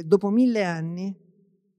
dopo 0.05 0.31
mille 0.31 0.65
anni 0.65 1.26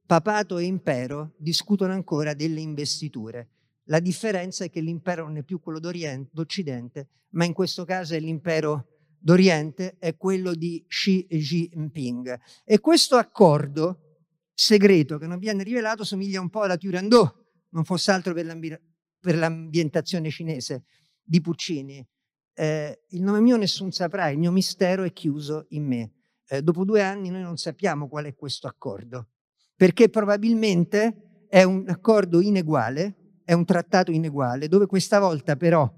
papato 0.08 0.58
e 0.58 0.64
impero 0.64 1.34
discutono 1.38 1.92
ancora 1.92 2.34
delle 2.34 2.62
investiture. 2.62 3.50
La 3.90 4.00
differenza 4.00 4.64
è 4.64 4.70
che 4.70 4.80
l'impero 4.80 5.26
non 5.26 5.38
è 5.38 5.44
più 5.44 5.60
quello 5.60 5.80
d'Occidente, 5.80 7.10
ma 7.32 7.44
in 7.44 7.54
questo 7.54 7.84
caso 7.84 8.16
è 8.16 8.20
l'impero 8.20 8.88
d'Oriente, 9.20 9.98
è 10.00 10.16
quello 10.16 10.56
di 10.56 10.84
Xi 10.88 11.28
Jinping. 11.30 12.40
E 12.64 12.80
questo 12.80 13.18
accordo 13.18 14.20
segreto 14.54 15.18
che 15.18 15.28
non 15.28 15.40
viene 15.40 15.64
rivelato 15.64 16.06
somiglia 16.06 16.40
un 16.40 16.50
po' 16.50 16.62
alla 16.62 16.78
Turandot, 16.78 17.46
non 17.72 17.84
fosse 17.84 18.12
altro 18.12 18.34
per, 18.34 18.46
l'ambi- 18.46 18.80
per 19.20 19.36
l'ambientazione 19.36 20.30
cinese 20.30 20.86
di 21.22 21.42
Puccini. 21.42 22.06
Eh, 22.54 23.04
il 23.10 23.22
nome 23.22 23.42
mio 23.42 23.58
nessun 23.58 23.92
saprà, 23.92 24.30
il 24.30 24.38
mio 24.38 24.52
mistero 24.52 25.04
è 25.04 25.12
chiuso 25.12 25.66
in 25.70 25.86
me. 25.86 26.14
Eh, 26.48 26.62
dopo 26.62 26.86
due 26.86 27.02
anni 27.02 27.30
noi 27.30 27.42
non 27.42 27.58
sappiamo 27.58 28.08
qual 28.08 28.24
è 28.24 28.34
questo 28.34 28.68
accordo 28.68 29.32
perché 29.78 30.10
probabilmente 30.10 31.46
è 31.48 31.62
un 31.62 31.86
accordo 31.88 32.42
ineguale, 32.42 33.42
è 33.46 33.54
un 33.54 33.64
trattato 33.64 34.12
ineguale, 34.12 34.68
dove 34.68 34.88
questa 34.88 35.20
volta 35.20 35.56
però 35.56 35.90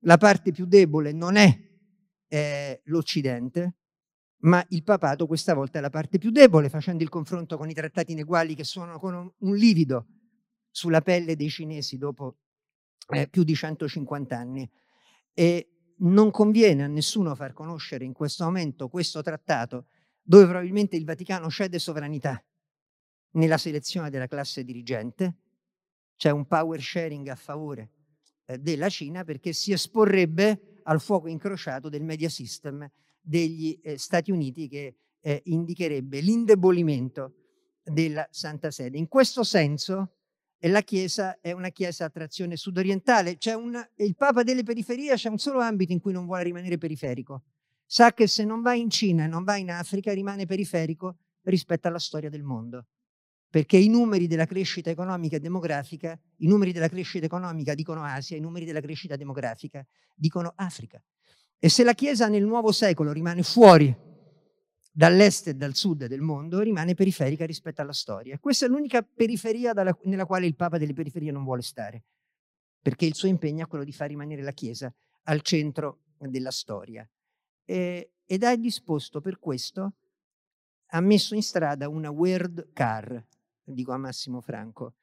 la 0.00 0.16
parte 0.16 0.52
più 0.52 0.64
debole 0.64 1.12
non 1.12 1.36
è 1.36 1.54
eh, 2.28 2.80
l'Occidente, 2.84 3.74
ma 4.38 4.64
il 4.70 4.82
papato 4.82 5.26
questa 5.26 5.52
volta 5.52 5.78
è 5.78 5.82
la 5.82 5.90
parte 5.90 6.16
più 6.16 6.30
debole, 6.30 6.70
facendo 6.70 7.02
il 7.02 7.10
confronto 7.10 7.58
con 7.58 7.68
i 7.68 7.74
trattati 7.74 8.12
ineguali 8.12 8.54
che 8.54 8.64
suonano 8.64 8.98
con 8.98 9.32
un 9.36 9.54
livido 9.54 10.06
sulla 10.70 11.02
pelle 11.02 11.36
dei 11.36 11.50
cinesi 11.50 11.98
dopo 11.98 12.38
eh, 13.10 13.28
più 13.28 13.44
di 13.44 13.54
150 13.54 14.34
anni. 14.34 14.68
E 15.34 15.94
non 15.98 16.30
conviene 16.30 16.84
a 16.84 16.86
nessuno 16.86 17.34
far 17.34 17.52
conoscere 17.52 18.06
in 18.06 18.14
questo 18.14 18.44
momento 18.44 18.88
questo 18.88 19.20
trattato 19.20 19.88
dove 20.22 20.44
probabilmente 20.44 20.96
il 20.96 21.04
Vaticano 21.04 21.50
cede 21.50 21.78
sovranità 21.78 22.42
nella 23.32 23.58
selezione 23.58 24.10
della 24.10 24.26
classe 24.26 24.64
dirigente, 24.64 25.34
c'è 26.16 26.30
un 26.30 26.46
power 26.46 26.80
sharing 26.80 27.28
a 27.28 27.34
favore 27.34 27.90
eh, 28.46 28.58
della 28.58 28.88
Cina 28.88 29.24
perché 29.24 29.52
si 29.52 29.72
esporrebbe 29.72 30.80
al 30.84 31.00
fuoco 31.00 31.28
incrociato 31.28 31.88
del 31.88 32.02
media 32.02 32.28
system 32.28 32.88
degli 33.20 33.78
eh, 33.82 33.96
Stati 33.98 34.30
Uniti 34.30 34.68
che 34.68 34.94
eh, 35.20 35.40
indicherebbe 35.44 36.20
l'indebolimento 36.20 37.34
della 37.82 38.26
Santa 38.30 38.70
Sede. 38.70 38.98
In 38.98 39.08
questo 39.08 39.44
senso 39.44 40.14
eh, 40.58 40.68
la 40.68 40.82
Chiesa 40.82 41.38
è 41.40 41.52
una 41.52 41.70
Chiesa 41.70 42.06
a 42.06 42.10
trazione 42.10 42.56
sudorientale, 42.56 43.36
c'è 43.36 43.54
un, 43.54 43.82
il 43.96 44.16
Papa 44.16 44.42
delle 44.42 44.62
periferie 44.62 45.14
c'è 45.14 45.28
un 45.28 45.38
solo 45.38 45.60
ambito 45.60 45.92
in 45.92 46.00
cui 46.00 46.12
non 46.12 46.26
vuole 46.26 46.42
rimanere 46.42 46.78
periferico. 46.78 47.44
Sa 47.86 48.12
che 48.12 48.26
se 48.26 48.44
non 48.44 48.60
va 48.62 48.74
in 48.74 48.88
Cina 48.90 49.24
e 49.24 49.26
non 49.26 49.42
va 49.42 49.56
in 49.56 49.70
Africa 49.70 50.12
rimane 50.12 50.46
periferico 50.46 51.16
rispetto 51.42 51.88
alla 51.88 51.98
storia 51.98 52.28
del 52.28 52.42
mondo 52.42 52.86
perché 53.50 53.76
i 53.76 53.88
numeri 53.88 54.28
della 54.28 54.46
crescita 54.46 54.90
economica 54.90 55.36
e 55.36 55.40
demografica, 55.40 56.18
i 56.36 56.46
numeri 56.46 56.72
della 56.72 56.88
crescita 56.88 57.26
economica 57.26 57.74
dicono 57.74 58.04
Asia, 58.04 58.36
i 58.36 58.40
numeri 58.40 58.64
della 58.64 58.80
crescita 58.80 59.16
demografica 59.16 59.84
dicono 60.14 60.52
Africa. 60.54 61.02
E 61.58 61.68
se 61.68 61.82
la 61.82 61.92
Chiesa 61.92 62.28
nel 62.28 62.44
nuovo 62.44 62.70
secolo 62.70 63.10
rimane 63.10 63.42
fuori 63.42 63.94
dall'est 64.92 65.48
e 65.48 65.54
dal 65.54 65.74
sud 65.74 66.06
del 66.06 66.20
mondo, 66.20 66.60
rimane 66.60 66.94
periferica 66.94 67.44
rispetto 67.44 67.80
alla 67.80 67.92
storia. 67.92 68.38
questa 68.38 68.66
è 68.66 68.68
l'unica 68.68 69.02
periferia 69.02 69.72
dalla, 69.72 69.96
nella 70.04 70.26
quale 70.26 70.46
il 70.46 70.54
Papa 70.54 70.78
delle 70.78 70.92
periferie 70.92 71.32
non 71.32 71.42
vuole 71.42 71.62
stare, 71.62 72.04
perché 72.80 73.04
il 73.04 73.14
suo 73.14 73.28
impegno 73.28 73.64
è 73.64 73.66
quello 73.66 73.84
di 73.84 73.92
far 73.92 74.08
rimanere 74.08 74.42
la 74.42 74.52
Chiesa 74.52 74.92
al 75.24 75.40
centro 75.42 76.02
della 76.18 76.52
storia. 76.52 77.08
E, 77.64 78.12
ed 78.24 78.44
è 78.44 78.56
disposto 78.56 79.20
per 79.20 79.40
questo, 79.40 79.94
ha 80.92 81.00
messo 81.00 81.34
in 81.34 81.42
strada 81.42 81.88
una 81.88 82.10
World 82.10 82.72
Car, 82.72 83.24
dico 83.72 83.92
a 83.92 83.96
Massimo 83.96 84.40
Franco. 84.40 84.94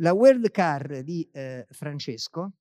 La 0.00 0.12
World 0.12 0.50
Car 0.50 1.02
di 1.02 1.28
eh, 1.32 1.66
Francesco 1.70 2.52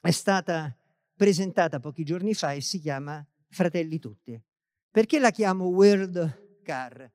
è 0.00 0.10
stata 0.10 0.76
presentata 1.14 1.80
pochi 1.80 2.04
giorni 2.04 2.34
fa 2.34 2.52
e 2.52 2.60
si 2.60 2.78
chiama 2.78 3.24
Fratelli 3.48 3.98
Tutti. 3.98 4.40
Perché 4.90 5.18
la 5.18 5.30
chiamo 5.30 5.66
World 5.66 6.60
Car? 6.62 7.10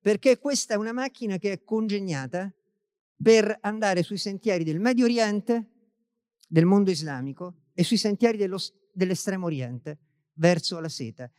Perché 0.00 0.38
questa 0.38 0.74
è 0.74 0.76
una 0.76 0.92
macchina 0.92 1.38
che 1.38 1.52
è 1.52 1.62
congegnata 1.62 2.52
per 3.22 3.56
andare 3.60 4.02
sui 4.02 4.18
sentieri 4.18 4.64
del 4.64 4.80
Medio 4.80 5.04
Oriente, 5.04 5.70
del 6.48 6.66
mondo 6.66 6.90
islamico 6.90 7.62
e 7.74 7.82
sui 7.82 7.96
sentieri 7.96 8.36
dello, 8.36 8.58
dell'estremo 8.92 9.46
Oriente 9.46 9.98
verso 10.34 10.78
la 10.80 10.88
seta, 10.88 11.30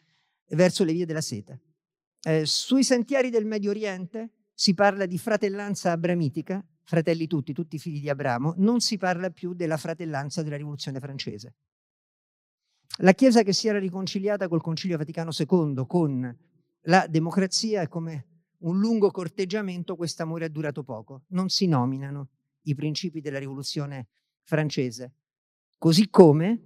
verso 0.49 0.83
le 0.83 0.93
vie 0.93 1.05
della 1.05 1.21
seta. 1.21 1.59
Eh, 2.21 2.45
sui 2.45 2.83
sentieri 2.83 3.29
del 3.29 3.45
Medio 3.45 3.69
Oriente 3.69 4.31
si 4.59 4.73
parla 4.73 5.05
di 5.05 5.19
fratellanza 5.19 5.91
abramitica, 5.91 6.65
fratelli 6.81 7.27
tutti, 7.27 7.53
tutti 7.53 7.77
figli 7.77 8.01
di 8.01 8.09
Abramo, 8.09 8.55
non 8.57 8.79
si 8.79 8.97
parla 8.97 9.29
più 9.29 9.53
della 9.53 9.77
fratellanza 9.77 10.41
della 10.41 10.57
rivoluzione 10.57 10.99
francese. 10.99 11.53
La 13.01 13.13
Chiesa 13.13 13.43
che 13.43 13.53
si 13.53 13.67
era 13.67 13.77
riconciliata 13.77 14.47
col 14.47 14.63
Concilio 14.63 14.97
Vaticano 14.97 15.29
II, 15.31 15.85
con 15.85 16.37
la 16.81 17.05
democrazia, 17.07 17.81
è 17.81 17.87
come 17.87 18.25
un 18.61 18.79
lungo 18.79 19.11
corteggiamento, 19.11 19.95
questo 19.95 20.23
amore 20.23 20.45
è 20.45 20.49
durato 20.49 20.81
poco. 20.81 21.25
Non 21.27 21.49
si 21.49 21.67
nominano 21.67 22.29
i 22.63 22.73
principi 22.73 23.21
della 23.21 23.37
rivoluzione 23.37 24.07
francese. 24.41 25.13
Così 25.77 26.09
come 26.09 26.63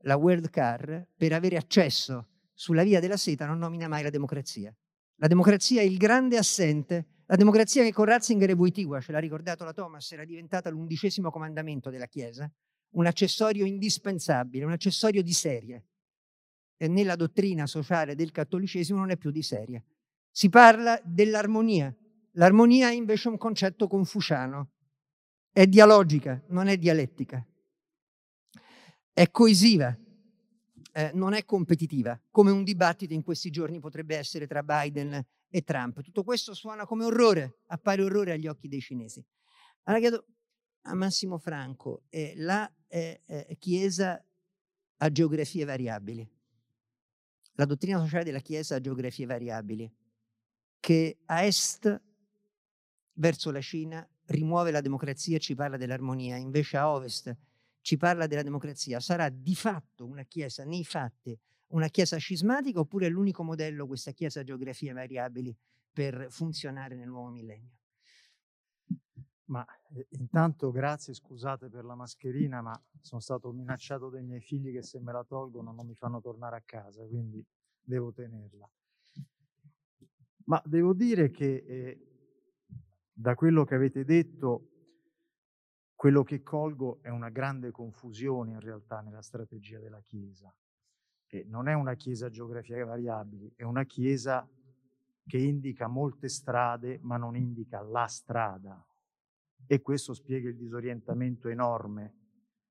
la 0.00 0.16
World 0.16 0.50
Car, 0.50 1.06
per 1.16 1.32
avere 1.32 1.56
accesso 1.56 2.26
sulla 2.52 2.82
via 2.82 2.98
della 2.98 3.16
seta, 3.16 3.46
non 3.46 3.58
nomina 3.58 3.86
mai 3.86 4.02
la 4.02 4.10
democrazia. 4.10 4.74
La 5.20 5.28
democrazia 5.28 5.80
è 5.80 5.84
il 5.84 5.96
grande 5.96 6.36
assente 6.36 7.06
la 7.30 7.36
democrazia 7.36 7.84
che 7.84 7.92
con 7.92 8.06
Ratzinger 8.06 8.50
e 8.50 8.54
Wojtyła, 8.54 9.00
ce 9.00 9.12
l'ha 9.12 9.20
ricordato 9.20 9.62
la 9.62 9.72
Thomas, 9.72 10.10
era 10.10 10.24
diventata 10.24 10.68
l'undicesimo 10.68 11.30
comandamento 11.30 11.88
della 11.88 12.06
Chiesa, 12.06 12.50
un 12.94 13.06
accessorio 13.06 13.64
indispensabile, 13.64 14.64
un 14.64 14.72
accessorio 14.72 15.22
di 15.22 15.32
serie 15.32 15.84
nella 16.88 17.14
dottrina 17.14 17.66
sociale 17.66 18.16
del 18.16 18.32
cattolicesimo 18.32 18.98
non 18.98 19.10
è 19.10 19.16
più 19.16 19.30
di 19.30 19.42
serie. 19.42 19.84
Si 20.30 20.48
parla 20.48 21.00
dell'armonia. 21.04 21.94
L'armonia 22.32 22.88
è 22.88 22.94
invece 22.94 23.28
un 23.28 23.36
concetto 23.36 23.86
confuciano. 23.86 24.70
È 25.52 25.66
dialogica, 25.66 26.42
non 26.48 26.66
è 26.66 26.78
dialettica. 26.78 27.46
È 29.12 29.30
coesiva, 29.30 29.96
eh, 30.94 31.10
non 31.14 31.34
è 31.34 31.44
competitiva, 31.44 32.20
come 32.30 32.50
un 32.50 32.64
dibattito 32.64 33.12
in 33.12 33.22
questi 33.22 33.50
giorni 33.50 33.78
potrebbe 33.78 34.16
essere 34.16 34.48
tra 34.48 34.62
Biden 34.62 35.24
e 35.50 35.62
Trump. 35.62 36.00
Tutto 36.00 36.22
questo 36.22 36.54
suona 36.54 36.86
come 36.86 37.04
orrore, 37.04 37.58
appare 37.66 38.02
orrore 38.02 38.32
agli 38.32 38.46
occhi 38.46 38.68
dei 38.68 38.80
cinesi. 38.80 39.22
Allora 39.84 40.00
chiedo 40.00 40.26
a 40.82 40.94
Massimo 40.94 41.38
Franco, 41.38 42.04
eh, 42.08 42.34
la 42.36 42.72
eh, 42.86 43.22
eh, 43.26 43.56
Chiesa 43.58 44.24
ha 44.96 45.10
geografie 45.10 45.64
variabili. 45.64 46.28
La 47.54 47.64
dottrina 47.64 47.98
sociale 47.98 48.24
della 48.24 48.40
Chiesa 48.40 48.76
ha 48.76 48.80
geografie 48.80 49.26
variabili, 49.26 49.92
che 50.78 51.18
a 51.26 51.42
est, 51.44 52.00
verso 53.14 53.50
la 53.50 53.60
Cina, 53.60 54.08
rimuove 54.26 54.70
la 54.70 54.80
democrazia 54.80 55.36
e 55.36 55.40
ci 55.40 55.54
parla 55.54 55.76
dell'armonia, 55.76 56.36
invece 56.36 56.76
a 56.76 56.88
ovest 56.90 57.36
ci 57.82 57.96
parla 57.96 58.26
della 58.26 58.42
democrazia. 58.42 59.00
Sarà 59.00 59.28
di 59.28 59.54
fatto 59.54 60.06
una 60.06 60.22
Chiesa, 60.22 60.64
nei 60.64 60.84
fatti, 60.84 61.38
una 61.70 61.88
Chiesa 61.88 62.16
scismatica 62.16 62.80
oppure 62.80 63.06
è 63.06 63.08
l'unico 63.08 63.42
modello 63.42 63.86
questa 63.86 64.12
Chiesa 64.12 64.40
a 64.40 64.44
geografie 64.44 64.92
variabili 64.92 65.56
per 65.92 66.26
funzionare 66.30 66.94
nel 66.94 67.08
nuovo 67.08 67.30
millennio? 67.30 67.78
Ma 69.50 69.66
eh, 69.94 70.06
intanto 70.10 70.70
grazie, 70.70 71.12
scusate 71.12 71.68
per 71.68 71.84
la 71.84 71.96
mascherina, 71.96 72.62
ma 72.62 72.80
sono 73.00 73.20
stato 73.20 73.50
minacciato 73.52 74.08
dai 74.08 74.22
miei 74.22 74.40
figli 74.40 74.72
che 74.72 74.82
se 74.82 75.00
me 75.00 75.12
la 75.12 75.24
tolgono 75.24 75.72
non 75.72 75.86
mi 75.86 75.94
fanno 75.94 76.20
tornare 76.20 76.56
a 76.56 76.62
casa, 76.64 77.04
quindi 77.04 77.44
devo 77.80 78.12
tenerla. 78.12 78.70
Ma 80.44 80.62
devo 80.64 80.94
dire 80.94 81.30
che 81.30 81.64
eh, 81.66 82.10
da 83.12 83.34
quello 83.34 83.64
che 83.64 83.74
avete 83.74 84.04
detto, 84.04 84.68
quello 85.94 86.22
che 86.22 86.42
colgo 86.42 87.00
è 87.02 87.08
una 87.08 87.28
grande 87.28 87.70
confusione 87.72 88.52
in 88.52 88.60
realtà 88.60 89.00
nella 89.00 89.20
strategia 89.20 89.78
della 89.78 90.00
Chiesa. 90.00 90.52
Che 91.30 91.44
non 91.46 91.68
è 91.68 91.74
una 91.74 91.94
Chiesa 91.94 92.26
a 92.26 92.30
geografia 92.30 92.84
variabili, 92.84 93.52
è 93.54 93.62
una 93.62 93.84
Chiesa 93.84 94.50
che 95.24 95.38
indica 95.38 95.86
molte 95.86 96.28
strade, 96.28 96.98
ma 97.02 97.18
non 97.18 97.36
indica 97.36 97.80
la 97.82 98.08
strada, 98.08 98.84
e 99.64 99.80
questo 99.80 100.12
spiega 100.12 100.48
il 100.48 100.56
disorientamento 100.56 101.48
enorme 101.48 102.14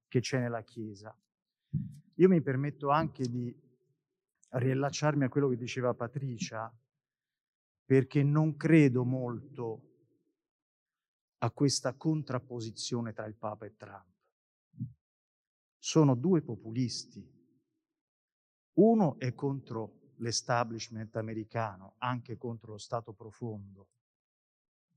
che 0.10 0.20
c'è 0.20 0.40
nella 0.40 0.62
Chiesa. 0.64 1.18
Io 2.16 2.28
mi 2.28 2.42
permetto 2.42 2.90
anche 2.90 3.24
di 3.30 3.58
riallacciarmi 4.50 5.24
a 5.24 5.30
quello 5.30 5.48
che 5.48 5.56
diceva 5.56 5.94
Patricia, 5.94 6.70
perché 7.86 8.24
non 8.24 8.58
credo 8.58 9.06
molto 9.06 9.84
a 11.38 11.50
questa 11.52 11.94
contrapposizione 11.94 13.14
tra 13.14 13.26
il 13.26 13.36
Papa 13.36 13.66
e 13.66 13.78
Trump. 13.78 14.18
Sono 15.78 16.14
due 16.16 16.42
populisti. 16.42 17.39
Uno 18.74 19.20
è 19.20 19.34
contro 19.34 20.14
l'establishment 20.18 21.16
americano, 21.16 21.96
anche 21.98 22.38
contro 22.38 22.74
lo 22.74 22.78
Stato 22.78 23.14
profondo, 23.14 23.88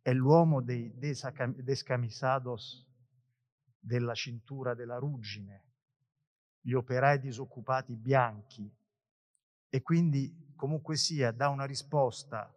è 0.03 0.13
l'uomo 0.13 0.61
dei 0.61 0.93
descamisados 0.97 2.87
della 3.79 4.15
cintura 4.15 4.75
della 4.75 4.99
ruggine, 4.99 5.65
gli 6.61 6.73
operai 6.73 7.19
disoccupati 7.19 7.97
bianchi 7.97 8.71
e 9.69 9.83
quindi 9.83 10.53
comunque 10.55 10.97
sia 10.97 11.33
dà 11.33 11.49
una 11.49 11.65
risposta 11.65 12.55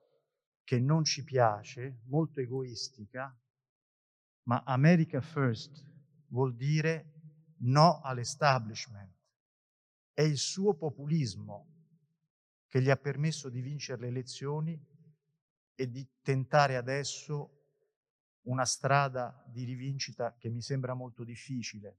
che 0.64 0.80
non 0.80 1.04
ci 1.04 1.24
piace, 1.24 2.02
molto 2.06 2.40
egoistica, 2.40 3.36
ma 4.44 4.64
America 4.66 5.22
First 5.22 5.84
vuol 6.28 6.56
dire 6.56 7.14
no 7.60 8.02
all'establishment. 8.02 9.15
È 10.16 10.22
il 10.22 10.38
suo 10.38 10.76
populismo 10.76 11.74
che 12.70 12.82
gli 12.82 12.90
ha 12.90 12.96
permesso 12.96 13.50
di 13.50 13.60
vincere 13.60 14.04
le 14.04 14.08
elezioni 14.08 14.82
e 15.76 15.90
di 15.92 16.08
tentare 16.22 16.78
adesso 16.78 17.66
una 18.44 18.64
strada 18.64 19.44
di 19.46 19.66
rivincita 19.66 20.38
che 20.38 20.50
mi 20.50 20.62
sembra 20.62 20.94
molto 20.94 21.26
difficile. 21.26 21.98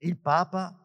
Il 0.00 0.18
Papa 0.18 0.78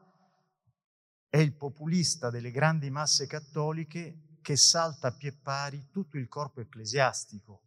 è 1.28 1.38
il 1.38 1.54
populista 1.54 2.30
delle 2.30 2.52
grandi 2.52 2.90
masse 2.90 3.28
cattoliche 3.28 4.38
che 4.42 4.56
salta 4.56 5.10
a 5.10 5.14
pie 5.14 5.34
pari 5.34 5.90
tutto 5.92 6.18
il 6.18 6.30
corpo 6.30 6.62
ecclesiastico 6.62 7.64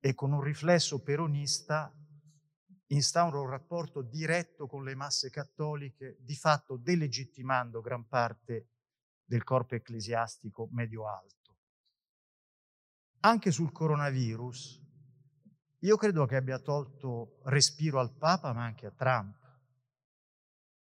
e 0.00 0.14
con 0.14 0.32
un 0.32 0.40
riflesso 0.40 1.02
peronista 1.02 1.94
instaura 2.88 3.38
un 3.38 3.48
rapporto 3.48 4.02
diretto 4.02 4.66
con 4.66 4.84
le 4.84 4.94
masse 4.94 5.30
cattoliche, 5.30 6.16
di 6.20 6.34
fatto 6.34 6.76
delegittimando 6.76 7.80
gran 7.80 8.06
parte 8.06 8.68
del 9.24 9.42
corpo 9.42 9.74
ecclesiastico 9.74 10.68
medio-alto 10.72 11.44
anche 13.24 13.50
sul 13.50 13.72
coronavirus, 13.72 14.82
io 15.80 15.96
credo 15.96 16.26
che 16.26 16.36
abbia 16.36 16.58
tolto 16.58 17.40
respiro 17.44 17.98
al 17.98 18.14
Papa, 18.14 18.52
ma 18.52 18.64
anche 18.64 18.86
a 18.86 18.90
Trump. 18.90 19.42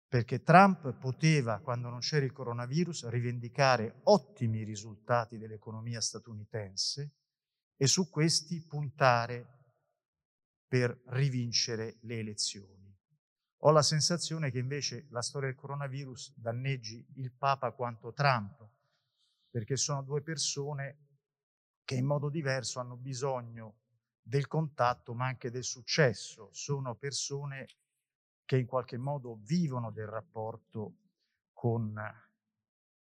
Perché 0.08 0.42
Trump 0.42 0.94
poteva, 0.94 1.60
quando 1.60 1.90
non 1.90 2.00
c'era 2.00 2.26
il 2.26 2.32
coronavirus, 2.32 3.08
rivendicare 3.10 4.02
ottimi 4.04 4.64
risultati 4.64 5.38
dell'economia 5.38 6.02
statunitense 6.02 7.14
e 7.76 7.88
su 7.88 8.10
questi 8.10 8.64
puntare 8.64 9.59
per 10.70 11.02
rivincere 11.08 11.98
le 12.02 12.20
elezioni. 12.20 12.96
Ho 13.64 13.72
la 13.72 13.82
sensazione 13.82 14.52
che 14.52 14.60
invece 14.60 15.08
la 15.10 15.24
storia 15.24 15.50
del 15.50 15.58
coronavirus 15.58 16.36
danneggi 16.38 17.06
il 17.16 17.32
Papa 17.32 17.72
quanto 17.72 18.14
Trump, 18.14 18.70
perché 19.50 19.76
sono 19.76 20.04
due 20.04 20.22
persone 20.22 21.08
che 21.84 21.96
in 21.96 22.06
modo 22.06 22.30
diverso 22.30 22.80
hanno 22.80 22.96
bisogno 22.96 23.80
del 24.22 24.48
contatto 24.48 25.16
ma 25.16 25.26
anche 25.26 25.50
del 25.50 25.64
successo. 25.64 26.50
Sono 26.54 26.96
persone 26.96 27.68
che 28.46 28.58
in 28.58 28.68
qualche 28.68 28.98
modo 28.98 29.40
vivono 29.42 29.92
del 29.92 30.08
rapporto 30.08 30.98
con 31.52 32.00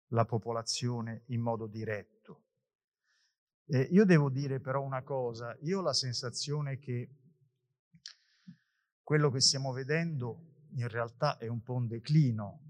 la 0.09 0.25
popolazione 0.25 1.25
in 1.27 1.43
modo 1.43 1.67
diretto. 1.67 2.45
Eh, 3.67 3.83
io 3.83 4.05
devo 4.05 4.31
dire 4.31 4.59
però 4.59 4.83
una 4.83 5.03
cosa, 5.03 5.57
io 5.61 5.79
ho 5.79 5.83
la 5.83 5.93
sensazione 5.93 6.79
che 6.79 7.20
quello 9.11 9.29
che 9.29 9.41
stiamo 9.41 9.73
vedendo 9.73 10.69
in 10.75 10.87
realtà 10.87 11.37
è 11.37 11.49
un 11.49 11.63
po' 11.63 11.75
un 11.75 11.89
declino 11.89 12.61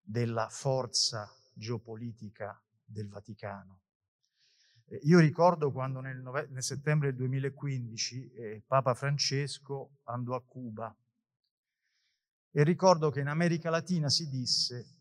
della 0.00 0.48
forza 0.48 1.30
geopolitica 1.52 2.58
del 2.82 3.06
Vaticano. 3.10 3.82
Eh, 4.86 5.00
io 5.02 5.18
ricordo 5.18 5.70
quando 5.70 6.00
nel, 6.00 6.22
nove- 6.22 6.48
nel 6.48 6.62
settembre 6.62 7.08
del 7.08 7.18
2015 7.18 8.32
eh, 8.32 8.64
Papa 8.66 8.94
Francesco 8.94 9.98
andò 10.04 10.34
a 10.34 10.42
Cuba 10.42 10.96
e 12.50 12.64
ricordo 12.64 13.10
che 13.10 13.20
in 13.20 13.28
America 13.28 13.68
Latina 13.68 14.08
si 14.08 14.26
disse 14.30 15.00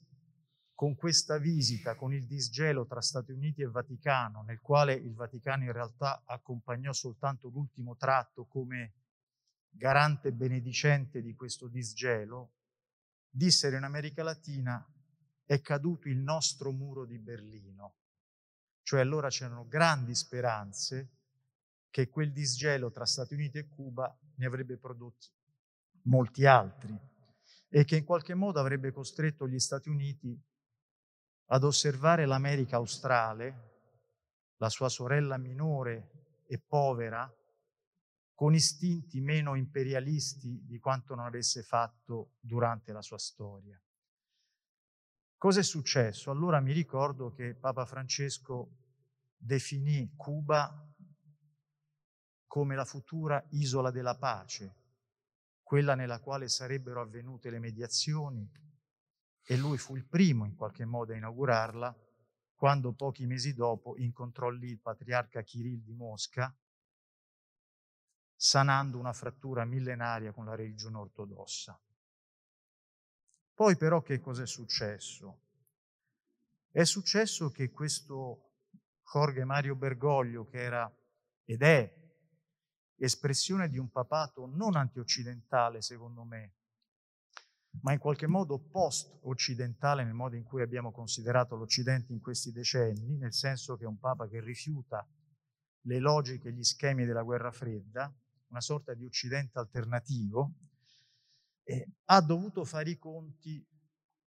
con 0.73 0.95
questa 0.95 1.37
visita, 1.37 1.95
con 1.95 2.13
il 2.13 2.25
disgelo 2.25 2.85
tra 2.85 2.99
Stati 2.99 3.31
Uniti 3.31 3.61
e 3.61 3.69
Vaticano, 3.69 4.41
nel 4.41 4.59
quale 4.59 4.95
il 4.95 5.13
Vaticano 5.13 5.63
in 5.63 5.71
realtà 5.71 6.23
accompagnò 6.25 6.91
soltanto 6.91 7.47
l'ultimo 7.47 7.95
tratto 7.95 8.43
come 8.43 8.95
garante 9.69 10.31
benedicente 10.31 11.21
di 11.21 11.33
questo 11.35 11.67
disgelo, 11.67 12.53
dissero 13.29 13.77
in 13.77 13.83
America 13.83 14.23
Latina 14.23 14.85
è 15.45 15.61
caduto 15.61 16.07
il 16.09 16.17
nostro 16.17 16.71
muro 16.71 17.05
di 17.05 17.17
Berlino. 17.17 17.95
Cioè 18.83 18.99
allora 18.99 19.29
c'erano 19.29 19.67
grandi 19.67 20.15
speranze 20.15 21.17
che 21.89 22.09
quel 22.09 22.31
disgelo 22.31 22.91
tra 22.91 23.05
Stati 23.05 23.33
Uniti 23.33 23.57
e 23.57 23.67
Cuba 23.67 24.15
ne 24.35 24.45
avrebbe 24.45 24.77
prodotti 24.77 25.27
molti 26.03 26.45
altri 26.45 26.97
e 27.67 27.83
che 27.83 27.97
in 27.97 28.03
qualche 28.03 28.33
modo 28.33 28.59
avrebbe 28.59 28.91
costretto 28.91 29.47
gli 29.47 29.59
Stati 29.59 29.89
Uniti 29.89 30.39
ad 31.51 31.63
osservare 31.63 32.25
l'America 32.25 32.75
australe, 32.75 33.67
la 34.57 34.69
sua 34.69 34.89
sorella 34.89 35.37
minore 35.37 36.43
e 36.45 36.59
povera, 36.59 37.31
con 38.39 38.55
istinti 38.55 39.19
meno 39.19 39.55
imperialisti 39.55 40.63
di 40.63 40.79
quanto 40.79 41.13
non 41.13 41.25
avesse 41.25 41.61
fatto 41.61 42.35
durante 42.39 42.93
la 42.93 43.01
sua 43.01 43.17
storia. 43.17 43.77
Cosa 45.35 45.59
è 45.59 45.63
successo? 45.63 46.31
Allora 46.31 46.61
mi 46.61 46.71
ricordo 46.71 47.33
che 47.33 47.53
Papa 47.53 47.85
Francesco 47.85 48.77
definì 49.35 50.13
Cuba 50.15 50.89
come 52.45 52.75
la 52.75 52.85
futura 52.85 53.45
isola 53.49 53.91
della 53.91 54.15
pace, 54.15 54.73
quella 55.61 55.95
nella 55.95 56.21
quale 56.21 56.47
sarebbero 56.47 57.01
avvenute 57.01 57.49
le 57.49 57.59
mediazioni 57.59 58.49
e 59.43 59.57
lui 59.57 59.77
fu 59.77 59.97
il 59.97 60.07
primo 60.07 60.45
in 60.45 60.55
qualche 60.55 60.85
modo 60.85 61.11
a 61.11 61.17
inaugurarla 61.17 61.93
quando 62.55 62.93
pochi 62.93 63.25
mesi 63.25 63.53
dopo 63.53 63.97
incontrò 63.97 64.49
lì 64.49 64.69
il 64.69 64.79
patriarca 64.79 65.41
Kirill 65.41 65.83
di 65.83 65.93
Mosca, 65.93 66.57
sanando 68.41 68.97
una 68.97 69.11
frattura 69.11 69.65
millenaria 69.65 70.31
con 70.31 70.45
la 70.45 70.55
religione 70.55 70.95
ortodossa. 70.95 71.77
Poi 73.53 73.75
però 73.75 74.01
che 74.01 74.21
cosa 74.21 74.43
è 74.43 74.47
successo? 74.47 75.41
È 76.71 76.85
successo 76.85 77.51
che 77.51 77.69
questo 77.69 78.53
Jorge 79.03 79.43
Mario 79.43 79.75
Bergoglio, 79.75 80.45
che 80.45 80.61
era 80.61 80.89
ed 81.43 81.61
è 81.63 81.93
espressione 82.95 83.67
di 83.67 83.77
un 83.77 83.91
papato 83.91 84.45
non 84.45 84.77
antioccidentale, 84.77 85.81
secondo 85.81 86.23
me, 86.23 86.53
ma 87.81 87.91
in 87.91 87.99
qualche 87.99 88.27
modo 88.27 88.57
post-occidentale 88.57 90.05
nel 90.05 90.13
modo 90.13 90.37
in 90.37 90.45
cui 90.45 90.61
abbiamo 90.61 90.93
considerato 90.93 91.57
l'Occidente 91.57 92.13
in 92.13 92.21
questi 92.21 92.53
decenni, 92.53 93.17
nel 93.17 93.33
senso 93.33 93.75
che 93.75 93.83
è 93.83 93.87
un 93.87 93.99
Papa 93.99 94.29
che 94.29 94.39
rifiuta 94.39 95.05
le 95.81 95.99
logiche 95.99 96.47
e 96.47 96.53
gli 96.53 96.63
schemi 96.63 97.05
della 97.05 97.23
guerra 97.23 97.51
fredda, 97.51 98.13
una 98.49 98.61
sorta 98.61 98.93
di 98.93 99.05
Occidente 99.05 99.59
alternativo, 99.59 100.53
eh, 101.63 101.87
ha 102.05 102.21
dovuto 102.21 102.65
fare 102.65 102.91
i 102.91 102.97
conti 102.97 103.65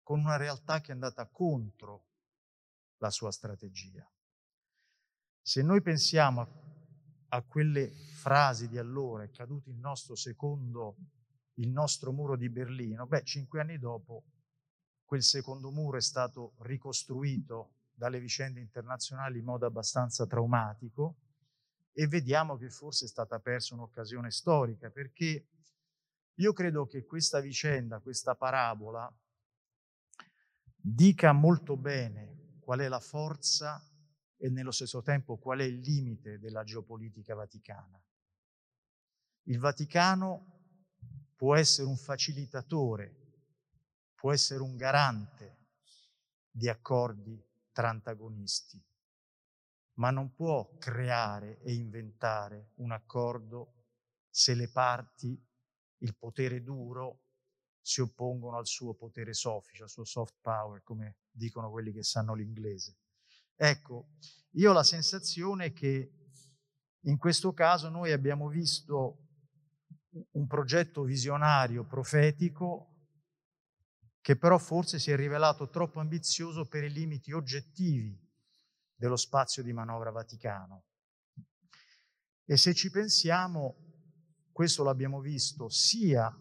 con 0.03 0.21
una 0.21 0.37
realtà 0.37 0.81
che 0.81 0.91
è 0.91 0.95
andata 0.95 1.27
contro 1.27 2.07
la 2.99 3.11
sua 3.11 3.31
strategia. 3.31 4.09
Se 5.41 5.63
noi 5.63 5.83
pensiamo 5.83 6.41
a, 6.41 6.49
a 7.37 7.43
quelle 7.43 7.91
frasi 7.91 8.69
di 8.69 8.79
allora, 8.79 9.25
è 9.25 9.31
caduto 9.31 9.71
il 9.71 9.77
nostro 9.77 10.15
secondo 10.15 10.97
il 11.57 11.69
nostro 11.69 12.13
muro 12.13 12.37
di 12.37 12.49
Berlino, 12.49 13.07
beh, 13.07 13.25
cinque 13.25 13.61
anni 13.61 13.79
dopo 13.79 14.25
quel 15.05 15.23
secondo 15.23 15.71
muro 15.71 15.99
è 15.99 16.01
stato 16.01 16.55
ricostruito 16.61 17.75
dalle 17.93 18.19
vicende 18.19 18.61
internazionali 18.61 19.41
in 19.41 19.45
modo 19.45 19.67
abbastanza 19.67 20.27
traumatico 20.27 21.17
e 21.93 22.07
vediamo 22.07 22.57
che 22.57 22.71
forse 22.71 23.05
è 23.05 23.09
stata 23.09 23.39
persa 23.39 23.75
un'occasione 23.75 24.31
storica, 24.31 24.91
perché 24.91 25.49
io 26.35 26.53
credo 26.53 26.87
che 26.87 27.05
questa 27.05 27.41
vicenda, 27.41 28.01
questa 28.01 28.35
parabola, 28.35 29.13
dica 30.75 31.33
molto 31.33 31.77
bene 31.77 32.59
qual 32.61 32.81
è 32.81 32.89
la 32.89 33.01
forza 33.01 33.81
e 34.37 34.49
nello 34.49 34.71
stesso 34.71 35.03
tempo 35.03 35.39
qual 35.39 35.61
è 35.61 35.65
il 35.65 35.79
limite 35.81 36.39
della 36.39 36.65
geopolitica 36.65 37.35
vaticana. 37.35 38.03
Il 39.47 39.59
Vaticano 39.59 40.61
può 41.37 41.57
essere 41.57 41.87
un 41.87 41.97
facilitatore, 41.97 43.15
può 44.15 44.33
essere 44.33 44.63
un 44.63 44.77
garante 44.77 45.71
di 46.49 46.69
accordi 46.69 47.41
tra 47.73 47.89
antagonisti, 47.89 48.81
ma 49.95 50.11
non 50.11 50.33
può 50.35 50.77
creare 50.79 51.61
e 51.61 51.75
inventare 51.75 52.71
un 52.77 52.93
accordo 52.93 53.75
se 54.31 54.55
le 54.55 54.71
parti, 54.71 55.39
il 55.99 56.17
potere 56.17 56.63
duro, 56.63 57.21
si 57.81 58.01
oppongono 58.01 58.57
al 58.57 58.67
suo 58.67 58.95
potere 58.95 59.35
soffice, 59.35 59.83
al 59.83 59.91
suo 59.91 60.05
soft 60.05 60.37
power, 60.41 60.83
come 60.83 61.19
dicono 61.31 61.71
quelli 61.71 61.93
che 61.93 62.03
sanno 62.03 62.35
l'inglese. 62.35 62.97
Ecco, 63.57 64.09
io 64.53 64.71
ho 64.71 64.73
la 64.73 64.85
sensazione 64.85 65.73
che 65.73 66.13
in 67.01 67.19
questo 67.19 67.53
caso 67.53 67.89
noi 67.89 68.13
abbiamo 68.13 68.49
visto 68.49 69.19
un 70.33 70.47
progetto 70.47 71.03
visionario, 71.03 71.85
profetico, 71.85 72.89
che 74.21 74.37
però 74.37 74.57
forse 74.59 74.99
si 74.99 75.11
è 75.11 75.17
rivelato 75.17 75.69
troppo 75.69 76.01
ambizioso 76.01 76.67
per 76.67 76.85
i 76.85 76.91
limiti 76.91 77.33
oggettivi 77.33 78.17
dello 79.03 79.17
spazio 79.17 79.65
di 79.65 79.73
manovra 79.73 80.13
vaticano. 80.13 80.85
E 82.45 82.57
se 82.57 82.73
ci 82.73 82.89
pensiamo, 82.89 83.75
questo 84.53 84.85
l'abbiamo 84.85 85.19
visto 85.19 85.69
sia 85.69 86.33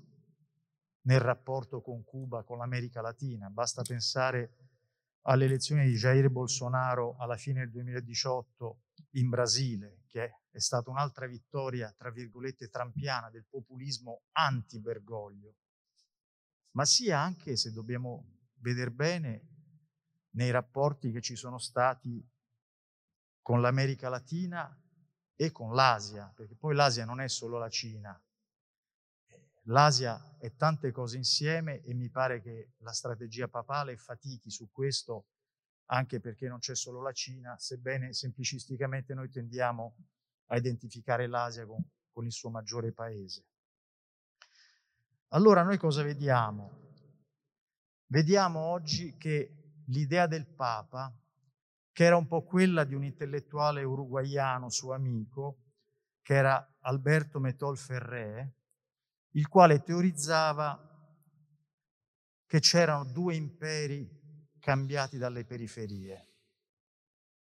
nel 1.05 1.19
rapporto 1.19 1.81
con 1.81 2.03
Cuba, 2.03 2.43
con 2.43 2.59
l'America 2.59 3.01
Latina, 3.01 3.49
basta 3.49 3.81
pensare 3.81 4.57
alle 5.21 5.45
elezioni 5.45 5.85
di 5.87 5.95
Jair 5.95 6.29
Bolsonaro 6.29 7.15
alla 7.17 7.35
fine 7.35 7.61
del 7.61 7.71
2018 7.71 8.81
in 9.13 9.29
Brasile, 9.29 10.03
che 10.05 10.41
è 10.51 10.59
stata 10.59 10.91
un'altra 10.91 11.25
vittoria, 11.25 11.91
tra 11.97 12.11
virgolette, 12.11 12.69
trampiana 12.69 13.31
del 13.31 13.47
populismo 13.49 14.25
anti-Bergoglio, 14.33 15.55
ma 16.75 16.85
sia 16.85 17.19
anche, 17.19 17.57
se 17.57 17.71
dobbiamo 17.71 18.51
vedere 18.59 18.91
bene, 18.91 19.47
nei 20.33 20.51
rapporti 20.51 21.11
che 21.11 21.21
ci 21.21 21.35
sono 21.35 21.57
stati 21.57 22.23
con 23.41 23.61
l'America 23.61 24.09
Latina 24.09 24.75
e 25.35 25.51
con 25.51 25.73
l'Asia, 25.73 26.31
perché 26.35 26.55
poi 26.55 26.75
l'Asia 26.75 27.05
non 27.05 27.19
è 27.19 27.27
solo 27.27 27.57
la 27.57 27.69
Cina, 27.69 28.19
l'Asia 29.65 30.37
è 30.37 30.55
tante 30.55 30.91
cose 30.91 31.17
insieme 31.17 31.81
e 31.81 31.93
mi 31.93 32.09
pare 32.09 32.41
che 32.41 32.73
la 32.77 32.91
strategia 32.91 33.47
papale 33.47 33.97
fatichi 33.97 34.49
su 34.49 34.69
questo 34.71 35.27
anche 35.91 36.19
perché 36.19 36.47
non 36.47 36.59
c'è 36.59 36.75
solo 36.75 37.01
la 37.01 37.11
Cina, 37.11 37.57
sebbene 37.57 38.13
semplicisticamente 38.13 39.13
noi 39.13 39.29
tendiamo 39.29 39.95
a 40.47 40.57
identificare 40.57 41.27
l'Asia 41.27 41.65
con, 41.65 41.83
con 42.11 42.25
il 42.25 42.31
suo 42.31 42.49
maggiore 42.49 42.93
paese. 42.93 43.45
Allora 45.29 45.63
noi 45.63 45.77
cosa 45.77 46.01
vediamo? 46.01 46.89
Vediamo 48.07 48.59
oggi 48.59 49.15
che 49.17 49.83
l'idea 49.87 50.27
del 50.27 50.45
Papa, 50.45 51.13
che 52.01 52.07
era 52.07 52.17
un 52.17 52.25
po' 52.25 52.41
quella 52.41 52.83
di 52.83 52.95
un 52.95 53.03
intellettuale 53.03 53.83
uruguaiano, 53.83 54.71
suo 54.71 54.93
amico, 54.93 55.65
che 56.23 56.33
era 56.33 56.77
Alberto 56.79 57.39
Metol 57.39 57.77
Ferré, 57.77 58.55
il 59.33 59.47
quale 59.47 59.83
teorizzava 59.83 60.83
che 62.47 62.59
c'erano 62.59 63.05
due 63.05 63.35
imperi 63.35 64.09
cambiati 64.57 65.19
dalle 65.19 65.45
periferie. 65.45 66.29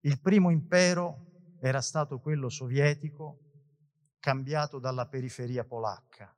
Il 0.01 0.20
primo 0.20 0.49
impero 0.49 1.55
era 1.62 1.80
stato 1.80 2.20
quello 2.20 2.49
sovietico, 2.49 3.39
cambiato 4.20 4.78
dalla 4.78 5.07
periferia 5.07 5.64
polacca. 5.64 6.38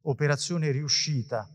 Operazione 0.00 0.72
riuscita, 0.72 1.48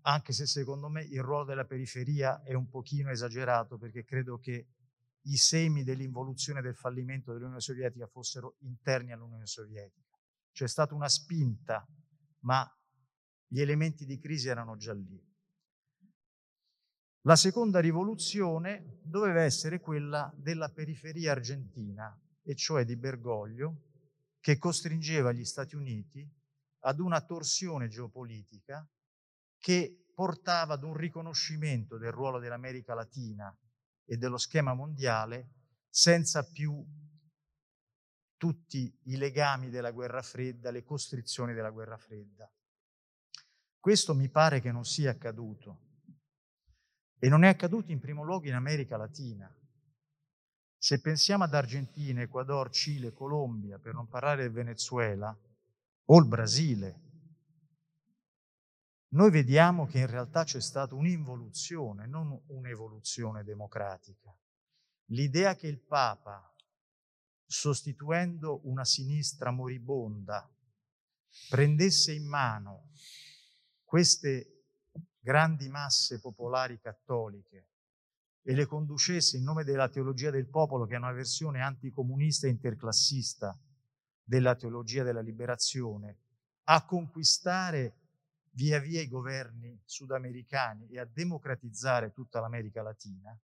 anche 0.00 0.32
se 0.32 0.46
secondo 0.46 0.88
me 0.88 1.02
il 1.02 1.20
ruolo 1.20 1.44
della 1.44 1.66
periferia 1.66 2.42
è 2.42 2.54
un 2.54 2.70
pochino 2.70 3.10
esagerato, 3.10 3.76
perché 3.76 4.02
credo 4.02 4.38
che 4.38 4.66
i 5.22 5.36
semi 5.36 5.82
dell'involuzione 5.82 6.62
del 6.62 6.74
fallimento 6.74 7.32
dell'Unione 7.32 7.60
Sovietica 7.60 8.06
fossero 8.06 8.56
interni 8.60 9.12
all'Unione 9.12 9.46
Sovietica. 9.46 10.18
C'è 10.52 10.66
stata 10.66 10.94
una 10.94 11.08
spinta, 11.08 11.86
ma 12.40 12.66
gli 13.46 13.60
elementi 13.60 14.04
di 14.04 14.18
crisi 14.18 14.48
erano 14.48 14.76
già 14.76 14.92
lì. 14.94 15.20
La 17.24 17.36
seconda 17.36 17.80
rivoluzione 17.80 19.00
doveva 19.02 19.42
essere 19.42 19.80
quella 19.80 20.32
della 20.36 20.70
periferia 20.70 21.32
argentina, 21.32 22.18
e 22.42 22.54
cioè 22.54 22.84
di 22.84 22.96
Bergoglio, 22.96 23.88
che 24.40 24.56
costringeva 24.56 25.32
gli 25.32 25.44
Stati 25.44 25.76
Uniti 25.76 26.26
ad 26.80 26.98
una 26.98 27.20
torsione 27.20 27.88
geopolitica 27.88 28.88
che 29.58 30.06
portava 30.14 30.74
ad 30.74 30.82
un 30.82 30.96
riconoscimento 30.96 31.98
del 31.98 32.10
ruolo 32.10 32.38
dell'America 32.38 32.94
Latina 32.94 33.54
e 34.10 34.16
dello 34.16 34.38
schema 34.38 34.74
mondiale 34.74 35.50
senza 35.88 36.42
più 36.42 36.84
tutti 38.36 38.92
i 39.04 39.16
legami 39.16 39.70
della 39.70 39.92
guerra 39.92 40.20
fredda, 40.20 40.72
le 40.72 40.82
costrizioni 40.82 41.54
della 41.54 41.70
guerra 41.70 41.96
fredda. 41.96 42.50
Questo 43.78 44.12
mi 44.16 44.28
pare 44.28 44.60
che 44.60 44.72
non 44.72 44.84
sia 44.84 45.12
accaduto. 45.12 45.82
E 47.20 47.28
non 47.28 47.44
è 47.44 47.48
accaduto 47.48 47.92
in 47.92 48.00
primo 48.00 48.24
luogo 48.24 48.48
in 48.48 48.54
America 48.54 48.96
Latina. 48.96 49.48
Se 50.76 51.00
pensiamo 51.00 51.44
ad 51.44 51.54
Argentina, 51.54 52.20
Ecuador, 52.20 52.68
Cile, 52.70 53.12
Colombia, 53.12 53.78
per 53.78 53.94
non 53.94 54.08
parlare 54.08 54.42
del 54.42 54.50
Venezuela, 54.50 55.38
o 56.06 56.18
il 56.18 56.26
Brasile, 56.26 57.09
noi 59.12 59.30
vediamo 59.30 59.86
che 59.86 59.98
in 59.98 60.06
realtà 60.06 60.44
c'è 60.44 60.60
stata 60.60 60.94
un'involuzione, 60.94 62.06
non 62.06 62.40
un'evoluzione 62.46 63.42
democratica. 63.42 64.36
L'idea 65.06 65.56
che 65.56 65.66
il 65.66 65.80
Papa, 65.80 66.54
sostituendo 67.44 68.60
una 68.64 68.84
sinistra 68.84 69.50
moribonda, 69.50 70.48
prendesse 71.48 72.12
in 72.12 72.28
mano 72.28 72.90
queste 73.82 74.66
grandi 75.18 75.68
masse 75.68 76.20
popolari 76.20 76.78
cattoliche 76.78 77.68
e 78.42 78.54
le 78.54 78.66
conducesse 78.66 79.36
in 79.36 79.42
nome 79.42 79.64
della 79.64 79.88
teologia 79.88 80.30
del 80.30 80.48
popolo, 80.48 80.86
che 80.86 80.94
è 80.94 80.98
una 80.98 81.12
versione 81.12 81.60
anticomunista 81.60 82.46
e 82.46 82.50
interclassista 82.50 83.58
della 84.22 84.54
teologia 84.54 85.02
della 85.02 85.20
liberazione, 85.20 86.18
a 86.64 86.84
conquistare 86.84 87.99
via 88.52 88.78
via 88.78 89.00
i 89.00 89.08
governi 89.08 89.80
sudamericani 89.84 90.88
e 90.88 90.98
a 90.98 91.04
democratizzare 91.04 92.12
tutta 92.12 92.40
l'America 92.40 92.82
Latina, 92.82 93.38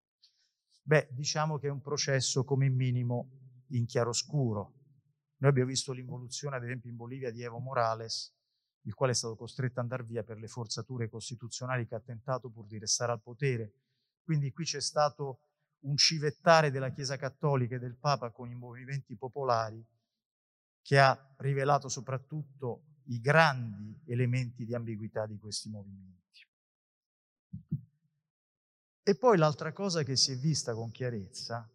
beh, 0.82 1.08
diciamo 1.12 1.58
che 1.58 1.68
è 1.68 1.70
un 1.70 1.80
processo 1.80 2.44
come 2.44 2.68
minimo 2.68 3.30
in 3.68 3.86
chiaroscuro. 3.86 4.74
Noi 5.38 5.50
abbiamo 5.50 5.68
visto 5.68 5.92
l'involuzione, 5.92 6.56
ad 6.56 6.64
esempio, 6.64 6.90
in 6.90 6.96
Bolivia 6.96 7.30
di 7.30 7.42
Evo 7.42 7.58
Morales, 7.58 8.32
il 8.82 8.94
quale 8.94 9.12
è 9.12 9.14
stato 9.14 9.36
costretto 9.36 9.80
ad 9.80 9.84
andare 9.84 10.04
via 10.04 10.22
per 10.22 10.38
le 10.38 10.48
forzature 10.48 11.08
costituzionali 11.08 11.86
che 11.86 11.94
ha 11.94 12.00
tentato 12.00 12.50
pur 12.50 12.66
di 12.66 12.78
restare 12.78 13.12
al 13.12 13.22
potere. 13.22 13.72
Quindi 14.22 14.52
qui 14.52 14.64
c'è 14.64 14.80
stato 14.80 15.40
un 15.80 15.96
civettare 15.96 16.70
della 16.70 16.90
Chiesa 16.90 17.16
Cattolica 17.16 17.76
e 17.76 17.78
del 17.78 17.96
Papa 17.96 18.30
con 18.30 18.50
i 18.50 18.54
movimenti 18.54 19.16
popolari 19.16 19.84
che 20.80 20.98
ha 20.98 21.34
rivelato 21.38 21.88
soprattutto 21.88 22.93
i 23.06 23.20
grandi 23.20 24.00
elementi 24.06 24.64
di 24.64 24.74
ambiguità 24.74 25.26
di 25.26 25.38
questi 25.38 25.68
movimenti. 25.68 26.22
E 29.02 29.16
poi 29.16 29.36
l'altra 29.36 29.72
cosa 29.72 30.02
che 30.02 30.16
si 30.16 30.32
è 30.32 30.36
vista 30.36 30.72
con 30.72 30.90
chiarezza 30.90 31.68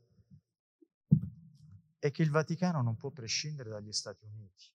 è 1.99 2.11
che 2.11 2.23
il 2.23 2.31
Vaticano 2.31 2.81
non 2.81 2.95
può 2.95 3.11
prescindere 3.11 3.69
dagli 3.69 3.91
Stati 3.91 4.25
Uniti. 4.25 4.73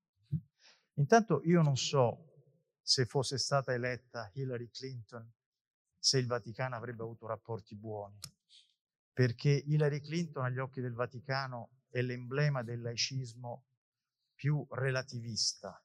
Intanto 0.94 1.40
io 1.44 1.62
non 1.62 1.76
so 1.76 2.32
se 2.80 3.06
fosse 3.06 3.38
stata 3.38 3.72
eletta 3.72 4.30
Hillary 4.34 4.68
Clinton 4.70 5.28
se 5.98 6.18
il 6.18 6.26
Vaticano 6.26 6.76
avrebbe 6.76 7.02
avuto 7.02 7.26
rapporti 7.26 7.74
buoni, 7.74 8.18
perché 9.12 9.50
Hillary 9.50 10.00
Clinton 10.00 10.44
agli 10.44 10.58
occhi 10.58 10.80
del 10.80 10.92
Vaticano 10.92 11.80
è 11.88 12.02
l'emblema 12.02 12.62
del 12.62 12.82
laicismo 12.82 13.64
più 14.34 14.64
relativista 14.70 15.83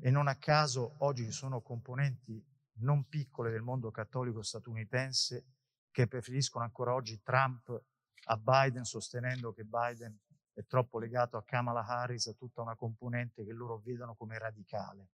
e 0.00 0.10
non 0.10 0.28
a 0.28 0.36
caso 0.36 0.96
oggi 0.98 1.24
ci 1.24 1.32
sono 1.32 1.60
componenti 1.60 2.44
non 2.76 3.06
piccole 3.08 3.50
del 3.50 3.62
mondo 3.62 3.90
cattolico 3.90 4.42
statunitense 4.42 5.46
che 5.90 6.06
preferiscono 6.06 6.64
ancora 6.64 6.94
oggi 6.94 7.20
Trump 7.22 7.84
a 8.24 8.36
Biden, 8.36 8.84
sostenendo 8.84 9.52
che 9.52 9.64
Biden 9.64 10.18
è 10.54 10.64
troppo 10.66 10.98
legato 10.98 11.36
a 11.36 11.44
Kamala 11.44 11.84
Harris, 11.84 12.26
a 12.26 12.34
tutta 12.34 12.62
una 12.62 12.76
componente 12.76 13.44
che 13.44 13.52
loro 13.52 13.78
vedono 13.78 14.14
come 14.14 14.38
radicale. 14.38 15.10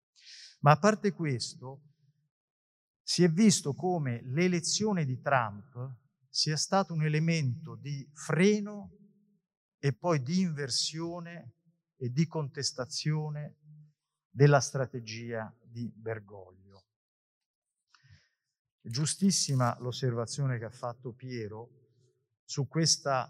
Ma 0.60 0.72
a 0.72 0.78
parte 0.78 1.12
questo, 1.12 1.82
si 3.02 3.24
è 3.24 3.30
visto 3.30 3.74
come 3.74 4.20
l'elezione 4.24 5.04
di 5.04 5.20
Trump 5.20 5.96
sia 6.28 6.56
stato 6.56 6.92
un 6.92 7.02
elemento 7.04 7.74
di 7.74 8.08
freno 8.12 8.92
e 9.78 9.94
poi 9.94 10.22
di 10.22 10.40
inversione 10.40 11.54
e 11.96 12.10
di 12.10 12.26
contestazione 12.26 13.56
della 14.38 14.60
strategia 14.60 15.52
di 15.60 15.92
Bergoglio. 15.92 16.84
Giustissima 18.80 19.76
l'osservazione 19.80 20.58
che 20.58 20.64
ha 20.64 20.70
fatto 20.70 21.12
Piero 21.12 21.88
su 22.44 22.68
questa, 22.68 23.28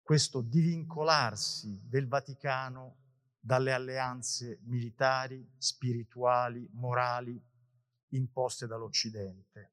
questo 0.00 0.40
divincolarsi 0.40 1.80
del 1.84 2.06
Vaticano 2.06 2.98
dalle 3.40 3.72
alleanze 3.72 4.60
militari, 4.66 5.52
spirituali, 5.58 6.70
morali 6.74 7.44
imposte 8.10 8.68
dall'Occidente. 8.68 9.72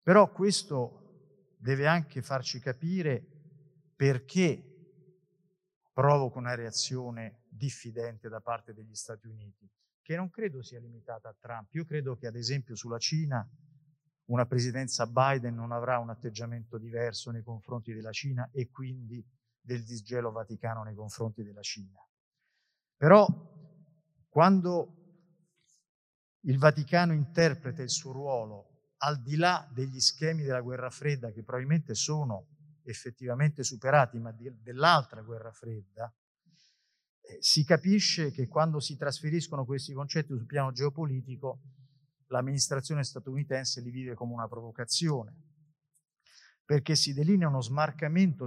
Però 0.00 0.32
questo 0.32 1.56
deve 1.58 1.86
anche 1.86 2.22
farci 2.22 2.58
capire 2.58 3.22
perché 3.94 4.73
provoca 5.94 6.38
una 6.38 6.56
reazione 6.56 7.44
diffidente 7.48 8.28
da 8.28 8.40
parte 8.40 8.74
degli 8.74 8.94
Stati 8.94 9.28
Uniti, 9.28 9.70
che 10.02 10.16
non 10.16 10.28
credo 10.28 10.60
sia 10.60 10.80
limitata 10.80 11.28
a 11.28 11.36
Trump. 11.38 11.72
Io 11.74 11.84
credo 11.84 12.16
che 12.16 12.26
ad 12.26 12.34
esempio 12.34 12.74
sulla 12.74 12.98
Cina 12.98 13.48
una 14.26 14.44
presidenza 14.44 15.06
Biden 15.06 15.54
non 15.54 15.70
avrà 15.70 15.98
un 15.98 16.10
atteggiamento 16.10 16.78
diverso 16.78 17.30
nei 17.30 17.42
confronti 17.42 17.92
della 17.92 18.10
Cina 18.10 18.50
e 18.52 18.70
quindi 18.70 19.24
del 19.60 19.84
disgelo 19.84 20.32
vaticano 20.32 20.82
nei 20.82 20.94
confronti 20.94 21.44
della 21.44 21.62
Cina. 21.62 21.98
Però 22.96 23.26
quando 24.28 24.96
il 26.40 26.58
Vaticano 26.58 27.12
interpreta 27.12 27.82
il 27.82 27.90
suo 27.90 28.12
ruolo 28.12 28.92
al 28.98 29.22
di 29.22 29.36
là 29.36 29.68
degli 29.72 30.00
schemi 30.00 30.42
della 30.42 30.60
guerra 30.60 30.90
fredda 30.90 31.30
che 31.30 31.42
probabilmente 31.42 31.94
sono 31.94 32.53
effettivamente 32.84 33.62
superati, 33.62 34.18
ma 34.18 34.32
di, 34.32 34.50
dell'altra 34.60 35.22
guerra 35.22 35.52
fredda, 35.52 36.12
eh, 37.20 37.38
si 37.40 37.64
capisce 37.64 38.30
che 38.30 38.46
quando 38.46 38.80
si 38.80 38.96
trasferiscono 38.96 39.64
questi 39.64 39.92
concetti 39.92 40.28
sul 40.28 40.46
piano 40.46 40.72
geopolitico, 40.72 41.60
l'amministrazione 42.28 43.04
statunitense 43.04 43.80
li 43.80 43.90
vive 43.90 44.14
come 44.14 44.32
una 44.32 44.48
provocazione, 44.48 45.34
perché 46.64 46.94
si 46.94 47.12
delinea 47.12 47.48
uno 47.48 47.60
smarcamento 47.60 48.46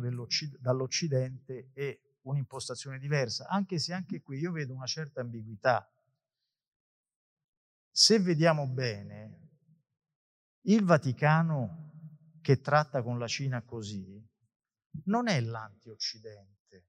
dall'Occidente 0.59 1.69
e 1.73 2.01
un'impostazione 2.21 2.99
diversa, 2.99 3.47
anche 3.47 3.79
se 3.79 3.93
anche 3.93 4.21
qui 4.21 4.39
io 4.39 4.51
vedo 4.51 4.73
una 4.73 4.85
certa 4.85 5.21
ambiguità. 5.21 5.89
Se 7.89 8.19
vediamo 8.19 8.67
bene, 8.67 9.49
il 10.61 10.83
Vaticano 10.83 11.86
che 12.47 12.61
tratta 12.61 13.03
con 13.03 13.19
la 13.19 13.27
Cina 13.27 13.61
così 13.61 14.25
non 15.07 15.27
è 15.27 15.41
l'anti-Occidente, 15.41 16.87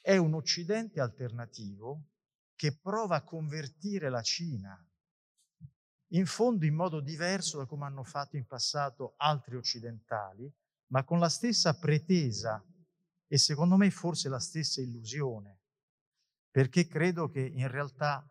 è 0.00 0.16
un 0.16 0.32
Occidente 0.32 1.02
alternativo 1.02 2.12
che 2.54 2.74
prova 2.74 3.16
a 3.16 3.24
convertire 3.24 4.08
la 4.08 4.22
Cina, 4.22 4.74
in 6.14 6.24
fondo 6.24 6.64
in 6.64 6.74
modo 6.74 7.00
diverso 7.00 7.58
da 7.58 7.66
come 7.66 7.84
hanno 7.84 8.04
fatto 8.04 8.38
in 8.38 8.46
passato 8.46 9.12
altri 9.18 9.56
occidentali, 9.56 10.50
ma 10.92 11.04
con 11.04 11.18
la 11.18 11.28
stessa 11.28 11.78
pretesa 11.78 12.64
e 13.26 13.36
secondo 13.36 13.76
me 13.76 13.90
forse 13.90 14.30
la 14.30 14.40
stessa 14.40 14.80
illusione, 14.80 15.60
perché 16.50 16.86
credo 16.86 17.28
che 17.28 17.40
in 17.40 17.68
realtà 17.68 18.26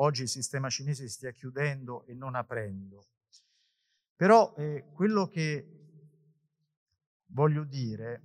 oggi 0.00 0.22
il 0.22 0.28
sistema 0.28 0.68
cinese 0.68 1.08
stia 1.08 1.30
chiudendo 1.30 2.04
e 2.06 2.14
non 2.14 2.34
aprendo. 2.34 3.11
Però 4.22 4.54
eh, 4.56 4.84
quello 4.92 5.26
che 5.26 5.66
voglio 7.26 7.64
dire, 7.64 8.22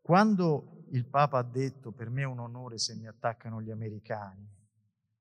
quando 0.00 0.86
il 0.90 1.06
Papa 1.06 1.38
ha 1.38 1.44
detto 1.44 1.92
per 1.92 2.10
me 2.10 2.22
è 2.22 2.26
un 2.26 2.40
onore 2.40 2.78
se 2.78 2.96
mi 2.96 3.06
attaccano 3.06 3.62
gli 3.62 3.70
americani, 3.70 4.52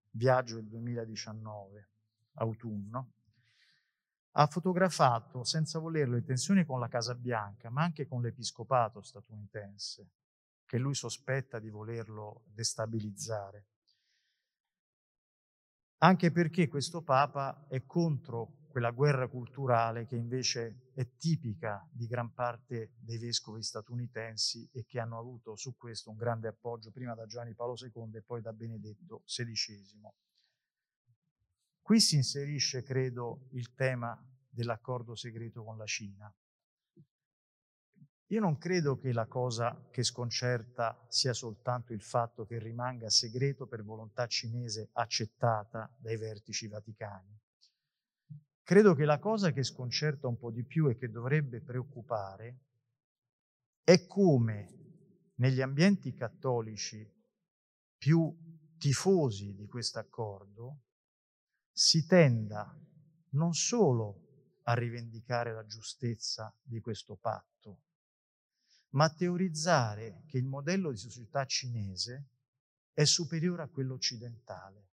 viaggio 0.10 0.56
del 0.56 0.66
2019, 0.70 1.90
autunno, 2.38 3.14
ha 4.32 4.48
fotografato 4.48 5.44
senza 5.44 5.78
volerlo 5.78 6.16
le 6.16 6.24
tensioni 6.24 6.66
con 6.66 6.80
la 6.80 6.88
Casa 6.88 7.14
Bianca, 7.14 7.70
ma 7.70 7.84
anche 7.84 8.08
con 8.08 8.24
l'episcopato 8.24 9.04
statunitense, 9.04 10.14
che 10.66 10.80
lui 10.80 10.96
sospetta 10.96 11.60
di 11.60 11.70
volerlo 11.70 12.42
destabilizzare 12.48 13.68
anche 16.00 16.32
perché 16.32 16.68
questo 16.68 17.02
Papa 17.02 17.66
è 17.68 17.86
contro 17.86 18.66
quella 18.78 18.92
guerra 18.92 19.28
culturale 19.28 20.06
che 20.06 20.16
invece 20.16 20.92
è 20.94 21.16
tipica 21.18 21.88
di 21.92 22.06
gran 22.06 22.34
parte 22.34 22.94
dei 23.00 23.18
vescovi 23.18 23.64
statunitensi 23.64 24.70
e 24.72 24.86
che 24.86 25.00
hanno 25.00 25.18
avuto 25.18 25.56
su 25.56 25.76
questo 25.76 26.12
un 26.12 26.18
grande 26.18 26.48
appoggio 26.48 26.92
prima 26.92 27.16
da 27.16 27.26
Giovanni 27.26 27.56
Paolo 27.56 27.76
II 27.82 28.16
e 28.16 28.22
poi 28.22 28.42
da 28.42 28.54
Benedetto 28.54 29.24
XVI. 29.26 30.08
Qui 31.82 32.00
si 32.00 32.18
inserisce, 32.18 32.84
credo, 32.84 33.48
il 33.54 33.74
tema 33.74 34.16
dell'accordo 34.48 35.16
segreto 35.16 35.64
con 35.64 35.78
la 35.78 35.86
Cina. 35.86 36.32
Io 38.30 38.42
non 38.42 38.58
credo 38.58 38.98
che 38.98 39.14
la 39.14 39.26
cosa 39.26 39.88
che 39.90 40.04
sconcerta 40.04 41.06
sia 41.08 41.32
soltanto 41.32 41.94
il 41.94 42.02
fatto 42.02 42.46
che 42.46 42.60
rimanga 42.60 43.10
segreto 43.10 43.68
per 43.68 43.84
volontà 43.84 44.28
cinese 44.28 44.90
accettata 44.94 45.90
dai 45.98 46.18
vertici 46.18 46.68
vaticani. 46.68 47.40
Credo 48.64 48.96
che 48.96 49.06
la 49.06 49.20
cosa 49.20 49.54
che 49.54 49.64
sconcerta 49.64 50.28
un 50.28 50.38
po' 50.38 50.52
di 50.52 50.66
più 50.66 50.90
e 50.90 50.98
che 50.98 51.10
dovrebbe 51.10 51.62
preoccupare 51.62 52.60
è 53.82 54.06
come 54.08 55.32
negli 55.36 55.62
ambienti 55.62 56.14
cattolici 56.14 57.10
più 57.98 58.36
tifosi 58.78 59.56
di 59.56 59.68
questo 59.68 60.00
accordo 60.00 60.82
si 61.72 62.06
tenda 62.06 62.78
non 63.30 63.54
solo 63.54 64.60
a 64.64 64.74
rivendicare 64.74 65.54
la 65.54 65.66
giustezza 65.66 66.54
di 66.62 66.82
questo 66.82 67.16
patto, 67.16 67.57
ma 68.92 69.10
teorizzare 69.10 70.24
che 70.28 70.38
il 70.38 70.46
modello 70.46 70.92
di 70.92 70.98
società 70.98 71.46
cinese 71.46 72.30
è 72.94 73.04
superiore 73.04 73.64
a 73.64 73.68
quello 73.68 73.94
occidentale 73.94 74.88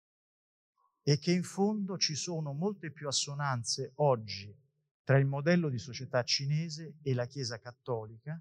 e 1.03 1.18
che 1.18 1.32
in 1.32 1.43
fondo 1.43 1.99
ci 1.99 2.14
sono 2.14 2.53
molte 2.53 2.90
più 2.90 3.09
assonanze 3.09 3.93
oggi 3.97 4.57
tra 5.05 5.18
il 5.18 5.26
modello 5.26 5.68
di 5.68 5.78
società 5.78 6.22
cinese 6.22 6.99
e 7.03 7.14
la 7.14 7.26
Chiesa 7.26 7.59
cattolica 7.59 8.40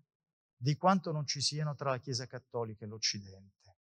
di 0.55 0.75
quanto 0.75 1.11
non 1.11 1.25
ci 1.25 1.41
siano 1.41 1.73
tra 1.75 1.89
la 1.89 1.99
Chiesa 1.99 2.27
Cattolica 2.27 2.85
e 2.85 2.87
l'Occidente. 2.87 3.77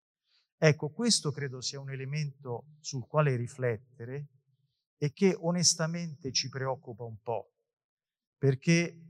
Ecco, 0.56 0.90
questo 0.90 1.32
credo 1.32 1.60
sia 1.60 1.80
un 1.80 1.90
elemento 1.90 2.76
sul 2.80 3.04
quale 3.06 3.34
riflettere 3.34 4.28
e 4.96 5.12
che 5.12 5.36
onestamente 5.36 6.30
ci 6.30 6.48
preoccupa 6.48 7.02
un 7.02 7.20
po', 7.20 7.52
perché 8.36 9.07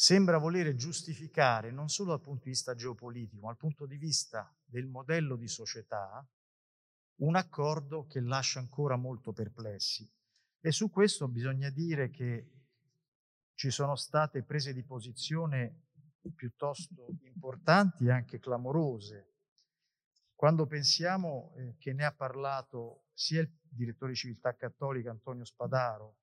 sembra 0.00 0.38
volere 0.38 0.76
giustificare 0.76 1.72
non 1.72 1.88
solo 1.88 2.10
dal 2.10 2.20
punto 2.20 2.44
di 2.44 2.50
vista 2.50 2.76
geopolitico, 2.76 3.40
ma 3.40 3.48
dal 3.48 3.56
punto 3.56 3.84
di 3.84 3.96
vista 3.96 4.56
del 4.64 4.86
modello 4.86 5.34
di 5.34 5.48
società, 5.48 6.24
un 7.16 7.34
accordo 7.34 8.06
che 8.06 8.20
lascia 8.20 8.60
ancora 8.60 8.94
molto 8.94 9.32
perplessi. 9.32 10.08
E 10.60 10.70
su 10.70 10.88
questo 10.88 11.26
bisogna 11.26 11.68
dire 11.70 12.10
che 12.10 12.48
ci 13.54 13.72
sono 13.72 13.96
state 13.96 14.44
prese 14.44 14.72
di 14.72 14.84
posizione 14.84 15.86
piuttosto 16.32 17.08
importanti 17.22 18.04
e 18.04 18.12
anche 18.12 18.38
clamorose. 18.38 19.32
Quando 20.32 20.66
pensiamo 20.66 21.54
eh, 21.56 21.74
che 21.76 21.92
ne 21.92 22.04
ha 22.04 22.14
parlato 22.14 23.08
sia 23.14 23.40
il 23.40 23.52
direttore 23.68 24.12
di 24.12 24.18
civiltà 24.18 24.54
cattolica 24.54 25.10
Antonio 25.10 25.44
Spadaro, 25.44 26.18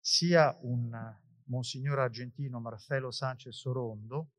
sia 0.00 0.58
un 0.62 1.22
Monsignor 1.44 1.98
argentino 1.98 2.60
Marcelo 2.60 3.10
Sanchez 3.10 3.54
Sorondo, 3.56 4.30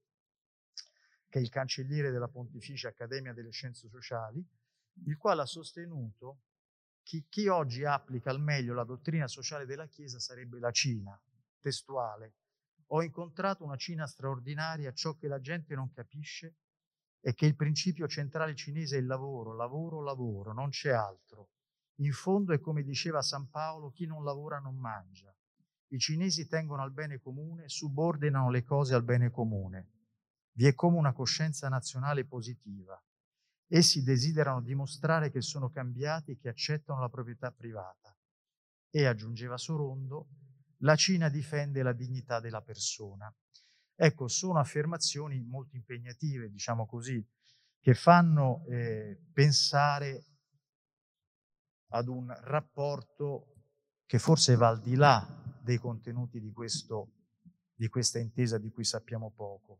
che 1.27 1.39
è 1.39 1.41
il 1.41 1.49
cancelliere 1.49 2.11
della 2.11 2.27
Pontificia 2.27 2.89
Accademia 2.89 3.33
delle 3.33 3.51
Scienze 3.51 3.87
Sociali, 3.89 4.43
il 5.05 5.17
quale 5.17 5.41
ha 5.41 5.45
sostenuto 5.45 6.41
che 7.03 7.25
chi 7.29 7.47
oggi 7.47 7.85
applica 7.85 8.31
al 8.31 8.41
meglio 8.41 8.73
la 8.73 8.83
dottrina 8.83 9.27
sociale 9.27 9.65
della 9.65 9.87
Chiesa 9.87 10.19
sarebbe 10.19 10.59
la 10.59 10.71
Cina, 10.71 11.19
testuale. 11.59 12.35
Ho 12.87 13.03
incontrato 13.03 13.63
una 13.63 13.75
Cina 13.75 14.07
straordinaria, 14.07 14.91
ciò 14.93 15.15
che 15.15 15.27
la 15.27 15.39
gente 15.39 15.75
non 15.75 15.91
capisce 15.91 16.55
è 17.19 17.33
che 17.33 17.45
il 17.45 17.55
principio 17.55 18.07
centrale 18.07 18.55
cinese 18.55 18.97
è 18.97 18.99
il 18.99 19.07
lavoro, 19.07 19.55
lavoro, 19.55 20.01
lavoro, 20.01 20.53
non 20.53 20.69
c'è 20.69 20.91
altro. 20.91 21.49
In 21.95 22.11
fondo 22.11 22.53
è 22.53 22.59
come 22.59 22.83
diceva 22.83 23.21
San 23.21 23.49
Paolo, 23.49 23.91
chi 23.91 24.05
non 24.05 24.23
lavora 24.23 24.59
non 24.59 24.75
mangia. 24.75 25.34
I 25.95 25.99
cinesi 25.99 26.45
tengono 26.45 26.81
al 26.83 26.91
bene 26.91 27.19
comune, 27.19 27.69
subordinano 27.69 28.49
le 28.49 28.65
cose 28.65 28.93
al 28.93 29.05
bene 29.05 29.31
comune. 29.31 29.91
Vi 30.51 30.65
è 30.65 30.73
come 30.73 30.97
una 30.97 31.13
coscienza 31.13 31.69
nazionale 31.69 32.25
positiva. 32.25 33.01
Essi 33.67 34.03
desiderano 34.03 34.61
dimostrare 34.61 35.31
che 35.31 35.41
sono 35.41 35.69
cambiati 35.69 36.31
e 36.31 36.37
che 36.37 36.49
accettano 36.49 36.99
la 36.99 37.07
proprietà 37.07 37.49
privata. 37.51 38.13
E, 38.89 39.05
aggiungeva 39.05 39.57
Sorondo, 39.57 40.27
la 40.79 40.97
Cina 40.97 41.29
difende 41.29 41.81
la 41.81 41.93
dignità 41.93 42.41
della 42.41 42.61
persona. 42.61 43.33
Ecco, 43.95 44.27
sono 44.27 44.59
affermazioni 44.59 45.41
molto 45.41 45.77
impegnative, 45.77 46.49
diciamo 46.49 46.85
così, 46.85 47.25
che 47.79 47.93
fanno 47.93 48.65
eh, 48.67 49.17
pensare 49.31 50.25
ad 51.91 52.09
un 52.09 52.37
rapporto 52.41 53.53
che 54.05 54.19
forse 54.19 54.57
va 54.57 54.67
al 54.67 54.81
di 54.81 54.95
là 54.95 55.44
dei 55.65 55.79
contenuti 55.79 56.39
di, 56.39 56.51
questo, 56.53 57.11
di 57.73 57.87
questa 57.87 58.19
intesa 58.19 58.59
di 58.59 58.69
cui 58.69 58.83
sappiamo 58.83 59.31
poco. 59.31 59.79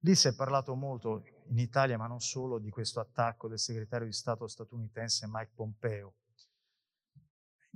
Lì 0.00 0.14
si 0.14 0.28
è 0.28 0.34
parlato 0.34 0.74
molto 0.74 1.24
in 1.48 1.58
Italia, 1.58 1.96
ma 1.96 2.06
non 2.06 2.20
solo, 2.20 2.58
di 2.58 2.68
questo 2.68 3.00
attacco 3.00 3.48
del 3.48 3.58
segretario 3.58 4.06
di 4.06 4.12
Stato 4.12 4.46
statunitense 4.46 5.26
Mike 5.26 5.52
Pompeo. 5.54 6.16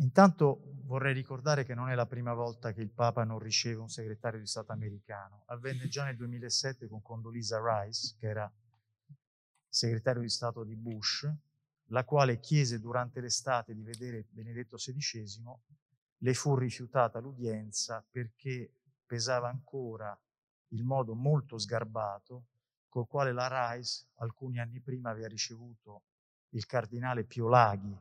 Intanto 0.00 0.60
vorrei 0.84 1.14
ricordare 1.14 1.64
che 1.64 1.74
non 1.74 1.88
è 1.88 1.94
la 1.94 2.06
prima 2.06 2.34
volta 2.34 2.72
che 2.72 2.82
il 2.82 2.90
Papa 2.90 3.24
non 3.24 3.38
riceve 3.38 3.80
un 3.80 3.88
segretario 3.88 4.38
di 4.38 4.46
Stato 4.46 4.70
americano. 4.70 5.44
Avvenne 5.46 5.88
già 5.88 6.04
nel 6.04 6.16
2007 6.16 6.86
con 6.88 7.00
Condoleezza 7.00 7.58
Rice, 7.58 8.16
che 8.18 8.26
era 8.26 8.52
segretario 9.66 10.20
di 10.20 10.28
Stato 10.28 10.62
di 10.62 10.76
Bush, 10.76 11.26
la 11.86 12.04
quale 12.04 12.38
chiese 12.38 12.78
durante 12.78 13.22
l'estate 13.22 13.74
di 13.74 13.82
vedere 13.82 14.26
Benedetto 14.30 14.76
XVI 14.76 15.56
le 16.18 16.34
fu 16.34 16.56
rifiutata 16.56 17.20
l'udienza 17.20 18.04
perché 18.10 18.72
pesava 19.06 19.48
ancora 19.48 20.18
il 20.68 20.84
modo 20.84 21.14
molto 21.14 21.58
sgarbato 21.58 22.46
col 22.88 23.06
quale 23.06 23.32
la 23.32 23.72
Rice 23.72 24.08
alcuni 24.16 24.58
anni 24.58 24.80
prima 24.80 25.10
aveva 25.10 25.28
ricevuto 25.28 26.02
il 26.50 26.66
cardinale 26.66 27.24
Pio 27.24 27.48
Laghi, 27.48 27.96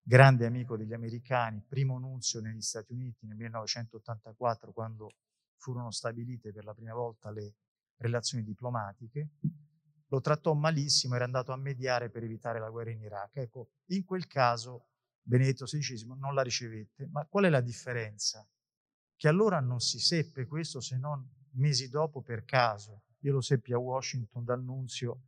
grande 0.00 0.46
amico 0.46 0.76
degli 0.76 0.92
americani, 0.92 1.62
primo 1.66 1.98
nunzio 1.98 2.40
negli 2.40 2.60
Stati 2.60 2.92
Uniti 2.92 3.26
nel 3.26 3.36
1984 3.36 4.72
quando 4.72 5.10
furono 5.56 5.90
stabilite 5.90 6.52
per 6.52 6.64
la 6.64 6.74
prima 6.74 6.94
volta 6.94 7.30
le 7.30 7.54
relazioni 7.96 8.44
diplomatiche, 8.44 9.28
lo 10.06 10.20
trattò 10.20 10.54
malissimo, 10.54 11.16
era 11.16 11.24
andato 11.24 11.52
a 11.52 11.56
mediare 11.56 12.08
per 12.08 12.22
evitare 12.22 12.60
la 12.60 12.70
guerra 12.70 12.90
in 12.90 13.02
Iraq. 13.02 13.36
Ecco, 13.36 13.70
in 13.86 14.04
quel 14.04 14.26
caso 14.26 14.86
Benedetto 15.28 15.66
XVI 15.66 16.06
non 16.16 16.32
la 16.32 16.40
ricevette. 16.40 17.06
Ma 17.08 17.26
qual 17.26 17.44
è 17.44 17.48
la 17.50 17.60
differenza? 17.60 18.48
Che 19.14 19.28
allora 19.28 19.60
non 19.60 19.78
si 19.78 19.98
seppe 19.98 20.46
questo 20.46 20.80
se 20.80 20.96
non 20.96 21.22
mesi 21.56 21.90
dopo 21.90 22.22
per 22.22 22.44
caso. 22.44 23.02
Io 23.20 23.32
lo 23.34 23.42
seppi 23.42 23.74
a 23.74 23.78
Washington 23.78 24.42
dal 24.42 24.62
nunzio, 24.62 25.24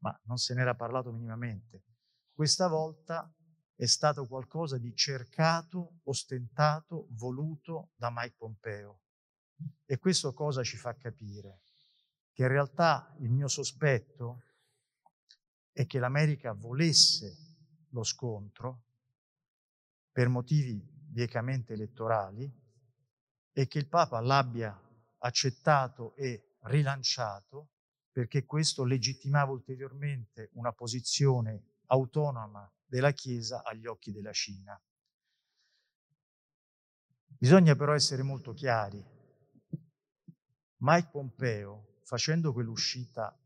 ma 0.00 0.20
non 0.24 0.36
se 0.36 0.52
n'era 0.52 0.74
parlato 0.74 1.12
minimamente. 1.12 1.84
Questa 2.30 2.68
volta 2.68 3.32
è 3.74 3.86
stato 3.86 4.26
qualcosa 4.26 4.76
di 4.76 4.94
cercato, 4.94 6.00
ostentato, 6.02 7.06
voluto 7.12 7.92
da 7.96 8.10
Mike 8.12 8.34
Pompeo. 8.36 9.00
E 9.86 9.96
questo 9.96 10.34
cosa 10.34 10.62
ci 10.62 10.76
fa 10.76 10.94
capire? 10.94 11.62
Che 12.34 12.42
in 12.42 12.48
realtà 12.48 13.16
il 13.20 13.30
mio 13.30 13.48
sospetto 13.48 14.42
è 15.72 15.86
che 15.86 15.98
l'America 15.98 16.52
volesse 16.52 17.34
lo 17.88 18.02
scontro, 18.02 18.82
per 20.12 20.28
motivi 20.28 20.78
biecamente 20.78 21.72
elettorali 21.72 22.50
e 23.52 23.66
che 23.66 23.78
il 23.78 23.88
Papa 23.88 24.20
l'abbia 24.20 24.78
accettato 25.18 26.14
e 26.16 26.56
rilanciato 26.64 27.70
perché 28.12 28.44
questo 28.44 28.84
legittimava 28.84 29.52
ulteriormente 29.52 30.50
una 30.52 30.72
posizione 30.72 31.80
autonoma 31.86 32.70
della 32.84 33.12
Chiesa 33.12 33.62
agli 33.64 33.86
occhi 33.86 34.12
della 34.12 34.32
Cina. 34.32 34.78
Bisogna 37.26 37.74
però 37.74 37.94
essere 37.94 38.22
molto 38.22 38.52
chiari. 38.52 39.02
Mike 40.76 41.08
Pompeo, 41.10 42.00
facendo 42.02 42.52
quell'uscita, 42.52 43.36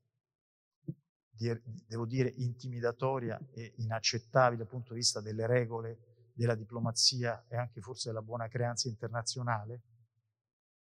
devo 1.31 2.07
dire, 2.07 2.29
intimidatoria 2.37 3.39
e 3.53 3.75
inaccettabile 3.77 4.63
dal 4.63 4.71
punto 4.71 4.93
di 4.93 4.99
vista 4.99 5.21
delle 5.21 5.47
regole 5.47 6.06
della 6.37 6.55
diplomazia 6.55 7.47
e 7.49 7.57
anche 7.57 7.81
forse 7.81 8.11
della 8.11 8.21
buona 8.21 8.47
creanza 8.47 8.89
internazionale, 8.89 9.83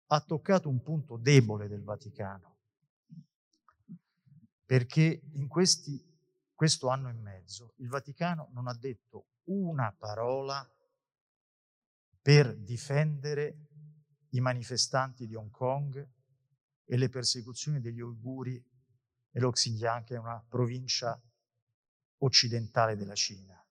ha 0.07 0.21
toccato 0.21 0.69
un 0.69 0.83
punto 0.83 1.17
debole 1.17 1.69
del 1.69 1.85
Vaticano, 1.85 2.57
perché 4.67 5.23
in 5.33 5.47
questi, 5.47 6.05
questo 6.53 6.89
anno 6.89 7.09
e 7.09 7.13
mezzo 7.13 7.75
il 7.77 7.89
Vaticano 7.89 8.49
non 8.53 8.67
ha 8.67 8.75
detto 8.75 9.27
una 9.45 9.95
parola 9.97 10.69
per 12.21 12.57
difendere 12.57 13.69
i 14.31 14.41
manifestanti 14.41 15.29
di 15.29 15.37
Hong 15.37 15.53
Kong 15.53 16.09
e 16.85 16.97
le 16.97 17.09
persecuzioni 17.09 17.81
degli 17.81 18.01
uiguri 18.01 18.57
e 19.31 19.41
lo 19.41 19.51
Xinjiang, 19.53 20.05
che 20.05 20.17
è 20.17 20.19
una 20.19 20.45
provincia 20.49 21.21
occidentale 22.19 22.97
della 22.97 23.15
Cina. 23.15 23.64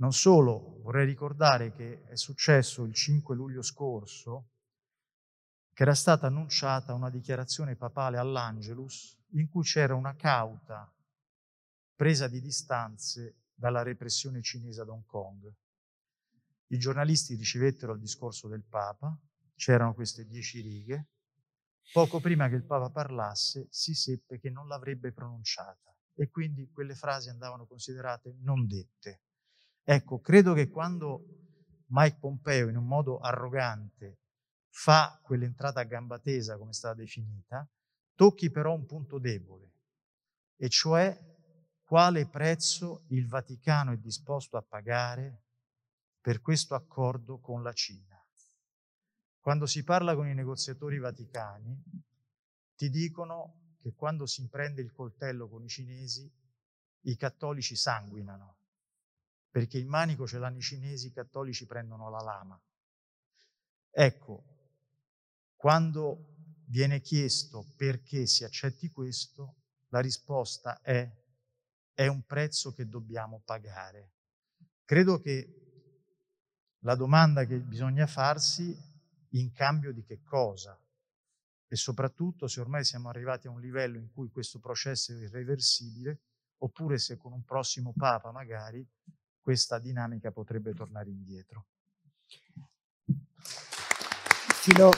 Non 0.00 0.14
solo, 0.14 0.80
vorrei 0.80 1.04
ricordare 1.04 1.72
che 1.72 2.04
è 2.04 2.16
successo 2.16 2.84
il 2.84 2.94
5 2.94 3.34
luglio 3.36 3.60
scorso 3.60 4.48
che 5.74 5.82
era 5.82 5.94
stata 5.94 6.26
annunciata 6.26 6.94
una 6.94 7.10
dichiarazione 7.10 7.76
papale 7.76 8.16
all'Angelus 8.16 9.18
in 9.32 9.46
cui 9.50 9.62
c'era 9.62 9.94
una 9.94 10.16
cauta 10.16 10.90
presa 11.94 12.28
di 12.28 12.40
distanze 12.40 13.42
dalla 13.52 13.82
repressione 13.82 14.40
cinese 14.40 14.80
ad 14.80 14.88
Hong 14.88 15.04
Kong. 15.04 15.52
I 16.68 16.78
giornalisti 16.78 17.34
ricevettero 17.34 17.92
il 17.92 18.00
discorso 18.00 18.48
del 18.48 18.64
Papa, 18.64 19.14
c'erano 19.54 19.92
queste 19.92 20.24
dieci 20.24 20.62
righe, 20.62 21.08
poco 21.92 22.20
prima 22.20 22.48
che 22.48 22.54
il 22.54 22.64
Papa 22.64 22.88
parlasse 22.88 23.66
si 23.68 23.94
seppe 23.94 24.38
che 24.38 24.48
non 24.48 24.66
l'avrebbe 24.66 25.12
pronunciata 25.12 25.94
e 26.14 26.30
quindi 26.30 26.70
quelle 26.70 26.94
frasi 26.94 27.28
andavano 27.28 27.66
considerate 27.66 28.38
non 28.40 28.66
dette. 28.66 29.20
Ecco, 29.82 30.20
credo 30.20 30.52
che 30.52 30.68
quando 30.68 31.24
Mike 31.86 32.18
Pompeo 32.18 32.68
in 32.68 32.76
un 32.76 32.86
modo 32.86 33.18
arrogante 33.18 34.18
fa 34.68 35.18
quell'entrata 35.22 35.80
a 35.80 35.84
gamba 35.84 36.18
tesa, 36.18 36.56
come 36.56 36.70
è 36.70 36.74
stata 36.74 36.94
definita, 36.94 37.68
tocchi 38.14 38.50
però 38.50 38.74
un 38.74 38.86
punto 38.86 39.18
debole, 39.18 39.72
e 40.56 40.68
cioè 40.68 41.18
quale 41.82 42.28
prezzo 42.28 43.04
il 43.08 43.26
Vaticano 43.26 43.92
è 43.92 43.96
disposto 43.96 44.56
a 44.56 44.62
pagare 44.62 45.42
per 46.20 46.40
questo 46.40 46.74
accordo 46.74 47.40
con 47.40 47.62
la 47.62 47.72
Cina. 47.72 48.16
Quando 49.40 49.66
si 49.66 49.82
parla 49.82 50.14
con 50.14 50.28
i 50.28 50.34
negoziatori 50.34 50.98
vaticani, 50.98 51.82
ti 52.76 52.90
dicono 52.90 53.76
che 53.80 53.94
quando 53.94 54.26
si 54.26 54.46
prende 54.48 54.82
il 54.82 54.92
coltello 54.92 55.48
con 55.48 55.64
i 55.64 55.68
cinesi, 55.68 56.30
i 57.04 57.16
cattolici 57.16 57.74
sanguinano, 57.74 58.59
perché 59.50 59.78
il 59.78 59.86
manico 59.86 60.26
ce 60.26 60.38
l'hanno 60.38 60.58
i 60.58 60.62
cinesi, 60.62 61.08
i 61.08 61.12
cattolici 61.12 61.66
prendono 61.66 62.08
la 62.08 62.22
lama. 62.22 62.60
Ecco, 63.90 64.44
quando 65.56 66.34
viene 66.66 67.00
chiesto 67.00 67.66
perché 67.76 68.26
si 68.26 68.44
accetti 68.44 68.90
questo, 68.90 69.56
la 69.88 70.00
risposta 70.00 70.80
è 70.80 71.18
è 72.00 72.06
un 72.06 72.22
prezzo 72.22 72.72
che 72.72 72.88
dobbiamo 72.88 73.42
pagare. 73.44 74.12
Credo 74.86 75.20
che 75.20 75.56
la 76.78 76.94
domanda 76.94 77.44
che 77.44 77.58
bisogna 77.58 78.06
farsi 78.06 78.74
in 79.32 79.52
cambio 79.52 79.92
di 79.92 80.02
che 80.02 80.22
cosa 80.22 80.80
e 81.68 81.76
soprattutto 81.76 82.48
se 82.48 82.58
ormai 82.60 82.84
siamo 82.84 83.10
arrivati 83.10 83.48
a 83.48 83.50
un 83.50 83.60
livello 83.60 83.98
in 83.98 84.10
cui 84.10 84.30
questo 84.30 84.58
processo 84.60 85.12
è 85.12 85.16
irreversibile 85.16 86.20
oppure 86.62 86.96
se 86.96 87.18
con 87.18 87.32
un 87.32 87.44
prossimo 87.44 87.92
Papa 87.94 88.32
magari 88.32 88.82
questa 89.50 89.80
dinamica 89.80 90.30
potrebbe 90.30 90.72
tornare 90.72 91.10
indietro. 91.10 91.66
Filo, 94.62 94.92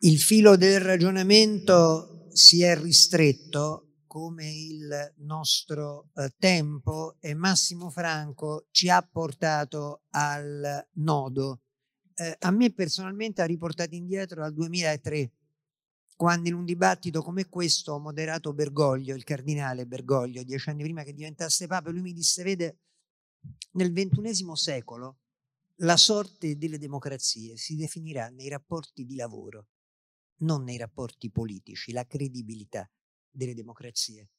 il 0.00 0.20
filo 0.20 0.56
del 0.56 0.78
ragionamento 0.78 2.26
si 2.32 2.62
è 2.62 2.78
ristretto 2.78 4.02
come 4.06 4.52
il 4.52 5.14
nostro 5.20 6.10
eh, 6.14 6.34
tempo 6.38 7.16
e 7.20 7.32
Massimo 7.32 7.88
Franco 7.88 8.66
ci 8.72 8.90
ha 8.90 9.00
portato 9.00 10.02
al 10.10 10.86
nodo. 10.96 11.62
Eh, 12.14 12.36
a 12.40 12.50
me 12.50 12.74
personalmente 12.74 13.40
ha 13.40 13.46
riportato 13.46 13.94
indietro 13.94 14.44
al 14.44 14.52
2003, 14.52 15.32
quando 16.16 16.48
in 16.48 16.54
un 16.54 16.64
dibattito 16.64 17.22
come 17.22 17.48
questo 17.48 17.92
ho 17.92 17.98
moderato 17.98 18.52
Bergoglio, 18.52 19.14
il 19.14 19.24
cardinale 19.24 19.86
Bergoglio, 19.86 20.42
dieci 20.44 20.68
anni 20.70 20.82
prima 20.82 21.02
che 21.02 21.12
diventasse 21.12 21.66
Papa, 21.66 21.90
lui 21.90 22.02
mi 22.02 22.12
disse, 22.12 22.42
vede, 22.42 22.78
nel 23.72 23.92
ventunesimo 23.92 24.54
secolo 24.54 25.18
la 25.78 25.96
sorte 25.96 26.56
delle 26.56 26.78
democrazie 26.78 27.56
si 27.56 27.74
definirà 27.74 28.28
nei 28.28 28.48
rapporti 28.48 29.04
di 29.04 29.16
lavoro 29.16 29.68
non 30.38 30.62
nei 30.62 30.76
rapporti 30.76 31.30
politici, 31.30 31.92
la 31.92 32.06
credibilità 32.06 32.88
delle 33.30 33.54
democrazie. 33.54 34.30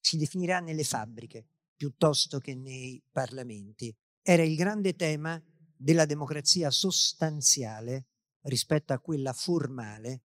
Si 0.00 0.16
definirà 0.16 0.60
nelle 0.60 0.84
fabbriche 0.84 1.46
piuttosto 1.76 2.38
che 2.38 2.54
nei 2.54 3.02
parlamenti. 3.10 3.94
Era 4.22 4.42
il 4.42 4.56
grande 4.56 4.94
tema 4.94 5.40
della 5.76 6.06
democrazia 6.06 6.70
sostanziale 6.70 8.06
rispetto 8.42 8.92
a 8.92 8.98
quella 8.98 9.32
formale 9.32 10.22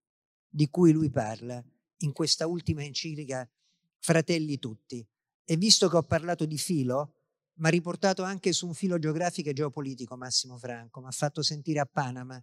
di 0.55 0.69
cui 0.69 0.91
lui 0.91 1.09
parla 1.09 1.63
in 1.99 2.11
questa 2.11 2.45
ultima 2.45 2.83
enciclica 2.83 3.49
Fratelli 3.97 4.59
tutti. 4.59 5.03
E 5.43 5.57
visto 5.57 5.89
che 5.89 5.97
ho 5.97 6.03
parlato 6.03 6.45
di 6.45 6.59
filo, 6.59 7.15
mi 7.55 7.67
ha 7.67 7.69
riportato 7.71 8.21
anche 8.21 8.53
su 8.53 8.67
un 8.67 8.75
filo 8.75 8.99
geografico 8.99 9.49
e 9.49 9.53
geopolitico 9.53 10.15
Massimo 10.15 10.57
Franco, 10.59 11.01
mi 11.01 11.07
ha 11.07 11.11
fatto 11.11 11.41
sentire 11.41 11.79
a 11.79 11.87
Panama, 11.87 12.41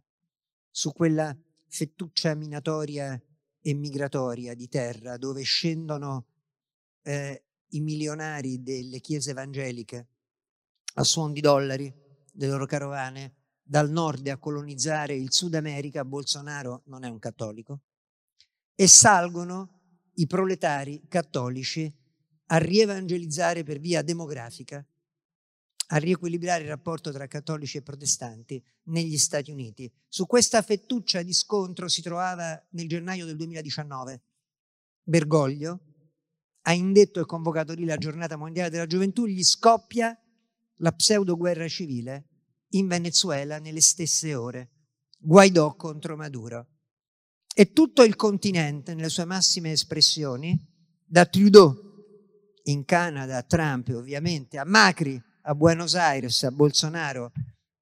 su 0.71 0.93
quella 0.93 1.37
fettuccia 1.69 2.35
minatoria 2.35 3.21
e 3.61 3.75
migratoria 3.75 4.55
di 4.55 4.69
terra 4.69 5.17
dove 5.17 5.43
scendono 5.43 6.27
eh, 7.03 7.45
i 7.69 7.81
milionari 7.81 8.61
delle 8.61 8.99
chiese 8.99 9.31
evangeliche 9.31 10.09
a 10.95 11.05
suon 11.05 11.33
di 11.33 11.41
dollari, 11.41 11.95
delle 12.33 12.51
loro 12.51 12.67
carovane, 12.67 13.35
dal 13.63 13.89
nord 13.89 14.27
a 14.27 14.39
colonizzare 14.39 15.15
il 15.15 15.33
Sud 15.33 15.55
America, 15.55 16.05
Bolsonaro 16.05 16.83
non 16.87 17.05
è 17.05 17.09
un 17.09 17.21
cattolico, 17.21 17.83
e 18.81 18.87
salgono 18.87 20.09
i 20.15 20.27
proletari 20.27 21.03
cattolici 21.07 21.95
a 22.47 22.57
rievangelizzare 22.57 23.63
per 23.63 23.79
via 23.79 24.01
demografica 24.01 24.83
a 25.89 25.97
riequilibrare 25.99 26.63
il 26.63 26.71
rapporto 26.71 27.13
tra 27.13 27.27
cattolici 27.27 27.77
e 27.77 27.83
protestanti 27.83 28.63
negli 28.85 29.19
Stati 29.19 29.51
Uniti. 29.51 29.93
Su 30.09 30.25
questa 30.25 30.63
fettuccia 30.63 31.21
di 31.21 31.35
scontro 31.35 31.89
si 31.89 32.01
trovava 32.01 32.59
nel 32.71 32.89
gennaio 32.89 33.27
del 33.27 33.37
2019 33.37 34.23
Bergoglio, 35.03 35.81
ha 36.63 36.73
indetto 36.73 37.21
e 37.21 37.27
convocato 37.27 37.75
lì 37.75 37.85
la 37.85 37.99
giornata 37.99 38.37
mondiale 38.37 38.71
della 38.71 38.87
gioventù, 38.87 39.27
gli 39.27 39.45
scoppia 39.45 40.19
la 40.77 40.93
pseudo 40.93 41.37
guerra 41.37 41.69
civile 41.69 42.29
in 42.71 42.87
Venezuela 42.87 43.59
nelle 43.59 43.83
stesse 43.83 44.35
ore. 44.35 44.71
Guaidò 45.19 45.77
contro 45.77 46.17
Maduro. 46.17 46.70
E 47.55 47.73
tutto 47.73 48.03
il 48.03 48.17
continente, 48.17 48.95
nelle 48.95 49.09
sue 49.09 49.25
massime 49.25 49.73
espressioni, 49.73 50.59
da 51.05 51.27
Trudeau 51.27 51.89
in 52.65 52.85
Canada, 52.85 53.39
a 53.39 53.43
Trump 53.43 53.89
ovviamente, 53.89 54.59
a 54.59 54.65
Macri 54.65 55.21
a 55.43 55.55
Buenos 55.55 55.95
Aires, 55.95 56.43
a 56.45 56.51
Bolsonaro, 56.51 57.33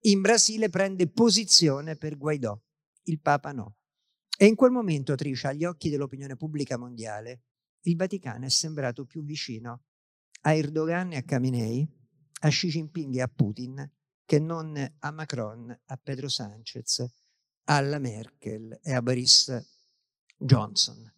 in 0.02 0.20
Brasile 0.20 0.68
prende 0.68 1.08
posizione 1.08 1.96
per 1.96 2.16
Guaidò, 2.16 2.58
il 3.04 3.20
Papa 3.20 3.52
no. 3.52 3.76
E 4.36 4.46
in 4.46 4.54
quel 4.54 4.70
momento, 4.70 5.14
Trisha, 5.16 5.48
agli 5.48 5.64
occhi 5.64 5.90
dell'opinione 5.90 6.36
pubblica 6.36 6.78
mondiale, 6.78 7.42
il 7.82 7.96
Vaticano 7.96 8.46
è 8.46 8.48
sembrato 8.48 9.04
più 9.04 9.24
vicino 9.24 9.84
a 10.42 10.54
Erdogan 10.54 11.12
e 11.12 11.16
a 11.16 11.22
Khamenei, 11.22 11.86
a 12.40 12.48
Xi 12.48 12.68
Jinping 12.68 13.16
e 13.16 13.22
a 13.22 13.28
Putin, 13.28 13.92
che 14.24 14.38
non 14.38 14.96
a 15.00 15.10
Macron, 15.10 15.76
a 15.86 15.96
Pedro 15.96 16.28
Sanchez, 16.28 17.04
alla 17.70 17.98
Merkel 17.98 18.78
e 18.82 18.92
a 18.92 19.02
Boris 19.02 19.54
Johnson. 20.36 21.12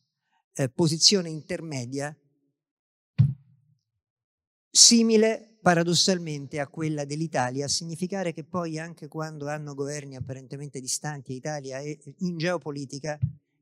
Eh, 0.53 0.69
posizione 0.69 1.29
intermedia 1.29 2.17
simile 4.69 5.59
paradossalmente 5.63 6.59
a 6.59 6.67
quella 6.67 7.05
dell'Italia, 7.05 7.67
a 7.67 7.69
significare 7.69 8.33
che 8.33 8.45
poi 8.45 8.79
anche 8.79 9.09
quando 9.09 9.49
hanno 9.49 9.75
governi 9.75 10.17
apparentemente 10.17 10.81
distanti, 10.81 11.35
Italia 11.35 11.79
e 11.79 11.99
in 12.19 12.37
geopolitica, 12.37 13.19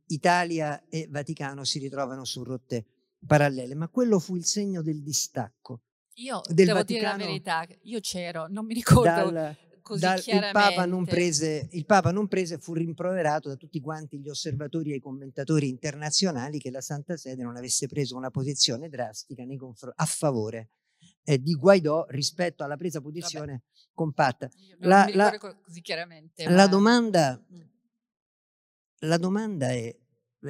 Italia 0.07 0.89
e 0.89 1.09
Vaticano 1.11 1.65
si 1.65 1.79
ritrovano 1.79 2.25
su 2.25 2.43
rotte 2.43 2.87
parallele, 3.27 3.75
ma 3.75 3.89
quello 3.89 4.19
fu 4.19 4.37
il 4.37 4.45
segno 4.45 4.81
del 4.81 5.03
distacco. 5.03 5.83
Io 6.15 6.41
del 6.47 6.67
devo 6.67 6.79
Vaticano 6.79 7.17
dire 7.17 7.25
la 7.25 7.31
verità, 7.31 7.67
io 7.83 8.01
c'ero, 8.01 8.47
non 8.49 8.65
mi 8.65 8.75
ricordo 8.75 9.31
dal, 9.31 9.57
così 9.89 10.01
dal, 10.01 10.19
il, 10.19 10.51
Papa 10.53 10.85
non 10.85 11.07
prese, 11.07 11.67
il 11.73 11.87
Papa 11.87 12.13
non 12.13 12.29
prese, 12.29 12.59
fu 12.59 12.75
rimproverato 12.75 13.49
da 13.49 13.57
tutti 13.57 13.81
quanti 13.81 14.19
gli 14.21 14.29
osservatori 14.29 14.93
e 14.93 14.97
i 14.97 15.01
commentatori 15.01 15.69
internazionali 15.69 16.59
che 16.59 16.71
la 16.71 16.83
Santa 16.83 17.17
Sede 17.17 17.43
non 17.43 17.57
avesse 17.57 17.87
preso 17.87 18.17
una 18.17 18.31
posizione 18.31 18.91
drastica 18.91 19.43
a 19.95 20.05
favore 20.05 20.71
eh, 21.25 21.39
di 21.39 21.55
Guaidò 21.55 22.05
rispetto 22.09 22.65
alla 22.65 22.77
presa 22.77 23.01
posizione 23.01 23.53
Vabbè. 23.53 23.93
compatta. 23.95 24.51
La, 24.81 25.11
la, 25.13 25.37
così 25.39 25.81
chiaramente. 25.81 26.45
La, 26.45 26.55
ma... 26.55 26.67
domanda, 26.67 27.43
mm. 27.53 27.61
la 29.01 29.17
domanda 29.17 29.69
è, 29.71 29.97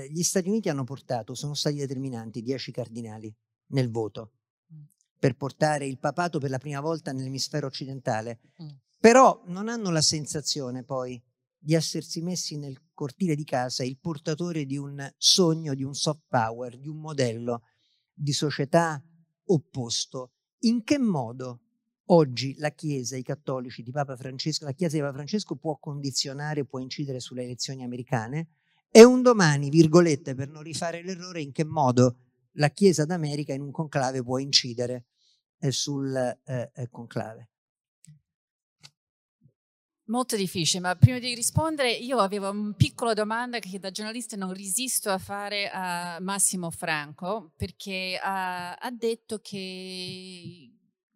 gli 0.08 0.22
Stati 0.22 0.48
Uniti 0.48 0.68
hanno 0.68 0.84
portato, 0.84 1.34
sono 1.34 1.54
stati 1.54 1.76
determinanti, 1.76 2.42
dieci 2.42 2.72
cardinali 2.72 3.32
nel 3.68 3.90
voto 3.90 4.32
mm. 4.72 4.82
per 5.18 5.36
portare 5.36 5.86
il 5.86 5.98
papato 5.98 6.38
per 6.38 6.50
la 6.50 6.58
prima 6.58 6.80
volta 6.80 7.12
nell'emisfero 7.12 7.66
occidentale, 7.66 8.40
mm. 8.62 8.68
Però 8.98 9.42
non 9.46 9.68
hanno 9.68 9.90
la 9.90 10.02
sensazione 10.02 10.84
poi 10.84 11.22
di 11.58 11.74
essersi 11.74 12.22
messi 12.22 12.56
nel 12.56 12.80
cortile 12.94 13.34
di 13.34 13.44
casa 13.44 13.84
il 13.84 13.98
portatore 13.98 14.64
di 14.64 14.76
un 14.76 15.08
sogno, 15.16 15.74
di 15.74 15.84
un 15.84 15.94
soft 15.94 16.24
power, 16.28 16.78
di 16.78 16.88
un 16.88 16.98
modello 16.98 17.62
di 18.12 18.32
società 18.32 19.02
opposto 19.46 20.32
in 20.60 20.82
che 20.82 20.98
modo 20.98 21.60
oggi 22.06 22.54
la 22.58 22.70
Chiesa, 22.70 23.16
i 23.16 23.22
cattolici 23.22 23.82
di 23.82 23.92
Papa 23.92 24.16
Francesco, 24.16 24.64
la 24.64 24.72
Chiesa 24.72 24.96
di 24.96 25.02
Papa 25.02 25.14
Francesco 25.14 25.56
può 25.56 25.78
condizionare, 25.78 26.64
può 26.64 26.78
incidere 26.78 27.20
sulle 27.20 27.44
elezioni 27.44 27.84
americane 27.84 28.48
e 28.90 29.04
un 29.04 29.22
domani, 29.22 29.68
virgolette, 29.68 30.34
per 30.34 30.48
non 30.48 30.62
rifare 30.62 31.02
l'errore, 31.02 31.42
in 31.42 31.52
che 31.52 31.64
modo 31.64 32.18
la 32.52 32.70
Chiesa 32.70 33.04
d'America 33.04 33.52
in 33.52 33.60
un 33.60 33.70
conclave 33.70 34.22
può 34.22 34.38
incidere 34.38 35.06
eh, 35.58 35.70
sul 35.70 36.14
eh, 36.16 36.70
eh 36.74 36.88
conclave. 36.88 37.50
Molto 40.08 40.36
difficile, 40.36 40.80
ma 40.80 40.96
prima 40.96 41.18
di 41.18 41.34
rispondere 41.34 41.92
io 41.92 42.18
avevo 42.18 42.48
una 42.50 42.72
piccola 42.74 43.12
domanda 43.12 43.58
che 43.58 43.78
da 43.78 43.90
giornalista 43.90 44.36
non 44.36 44.54
resisto 44.54 45.10
a 45.10 45.18
fare 45.18 45.68
a 45.70 46.18
Massimo 46.20 46.70
Franco 46.70 47.52
perché 47.56 48.18
ha, 48.22 48.74
ha 48.74 48.90
detto 48.90 49.38
che 49.40 50.72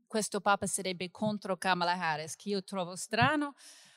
questo 0.07 0.43
Papa 0.43 0.67
sarebbe 0.67 1.11
contro 1.11 1.57
Kamala 1.57 1.93
Harris, 1.93 2.37
che 2.37 2.51
io 2.51 2.63
trovo 2.63 2.95
strano 2.95 3.55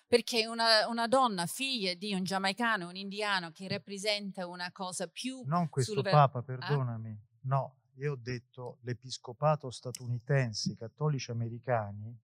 perché 0.07 0.47
una, 0.47 0.87
una, 0.87 1.07
donna 1.07 1.45
figlia 1.45 1.93
di 1.93 2.13
un 2.13 2.23
giamaicano, 2.23 2.87
un 2.87 2.95
indiano 2.95 3.51
che 3.51 3.67
rappresenta 3.67 4.47
una 4.47 4.71
cosa 4.71 5.07
più... 5.07 5.43
Non 5.45 5.67
questo 5.67 6.01
Papa, 6.03 6.39
ah? 6.39 6.43
perdonami, 6.43 7.09
ah? 7.09 7.37
no, 7.47 7.75
io 7.95 8.13
ho 8.13 8.17
detto 8.17 8.77
l'episcopato 8.83 9.69
statunitense, 9.69 10.71
i 10.71 10.77
cattolici 10.77 11.31
americani, 11.31 12.17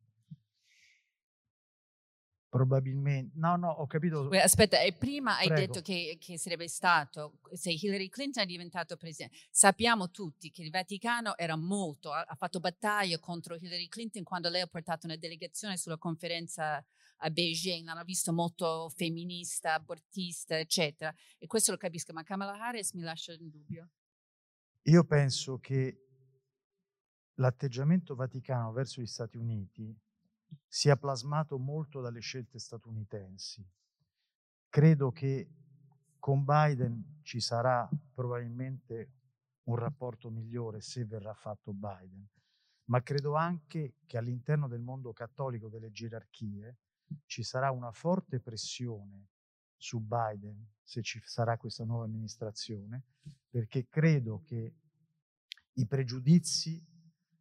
probabilmente... 2.51 3.31
No, 3.39 3.55
no, 3.55 3.71
ho 3.71 3.87
capito... 3.87 4.27
Aspetta, 4.27 4.81
e 4.81 4.91
prima 4.91 5.37
Prego. 5.37 5.53
hai 5.53 5.59
detto 5.61 5.81
che, 5.81 6.17
che, 6.19 6.37
sarebbe 6.37 6.67
stato, 6.67 7.39
se 7.53 7.71
Hillary 7.71 8.09
Clinton 8.09 8.43
è 8.43 8.45
diventato 8.45 8.97
presidente, 8.97 9.37
sappiamo 9.49 10.11
tutti 10.11 10.51
che 10.51 10.61
il 10.61 10.69
Vaticano 10.69 11.37
era 11.37 11.55
molto, 11.55 12.11
ha, 12.11 12.25
ha 12.27 12.35
fatto 12.35 12.59
battaglia 12.59 13.17
contro 13.19 13.55
Hillary 13.55 13.87
Clinton 13.87 14.23
quando 14.23 14.49
lei 14.49 14.59
ha 14.59 14.67
portato 14.67 15.05
una 15.05 15.15
delegazione 15.15 15.77
sulla 15.77 15.97
conferenza 15.97 16.85
a 17.23 17.29
Beijing, 17.29 17.85
l'hanno 17.85 18.03
visto 18.03 18.33
molto 18.33 18.89
femminista, 18.89 19.75
abortista, 19.75 20.59
eccetera. 20.59 21.15
E 21.37 21.47
questo 21.47 21.71
lo 21.71 21.77
capisco, 21.77 22.11
ma 22.11 22.23
Kamala 22.23 22.59
Harris 22.59 22.91
mi 22.93 23.01
lascia 23.01 23.31
in 23.31 23.49
dubbio. 23.49 23.89
Io 24.83 25.05
penso 25.05 25.57
che 25.59 26.05
l'atteggiamento 27.35 28.13
vaticano 28.13 28.73
verso 28.73 28.99
gli 28.99 29.05
Stati 29.05 29.37
Uniti 29.37 29.95
sia 30.67 30.95
plasmato 30.95 31.57
molto 31.57 32.01
dalle 32.01 32.19
scelte 32.19 32.59
statunitensi. 32.59 33.65
Credo 34.69 35.11
che 35.11 35.49
con 36.19 36.43
Biden 36.45 37.19
ci 37.23 37.39
sarà 37.39 37.89
probabilmente 38.13 39.11
un 39.63 39.75
rapporto 39.75 40.29
migliore 40.29 40.81
se 40.81 41.05
verrà 41.05 41.33
fatto 41.33 41.73
Biden, 41.73 42.27
ma 42.85 43.01
credo 43.01 43.35
anche 43.35 43.95
che 44.05 44.17
all'interno 44.17 44.67
del 44.67 44.81
mondo 44.81 45.13
cattolico 45.13 45.69
delle 45.69 45.91
gerarchie 45.91 46.77
ci 47.25 47.43
sarà 47.43 47.71
una 47.71 47.91
forte 47.91 48.39
pressione 48.39 49.29
su 49.75 49.99
Biden 49.99 50.65
se 50.83 51.01
ci 51.01 51.19
sarà 51.23 51.57
questa 51.57 51.83
nuova 51.83 52.05
amministrazione, 52.05 53.03
perché 53.49 53.87
credo 53.87 54.41
che 54.43 54.75
i 55.73 55.85
pregiudizi 55.87 56.85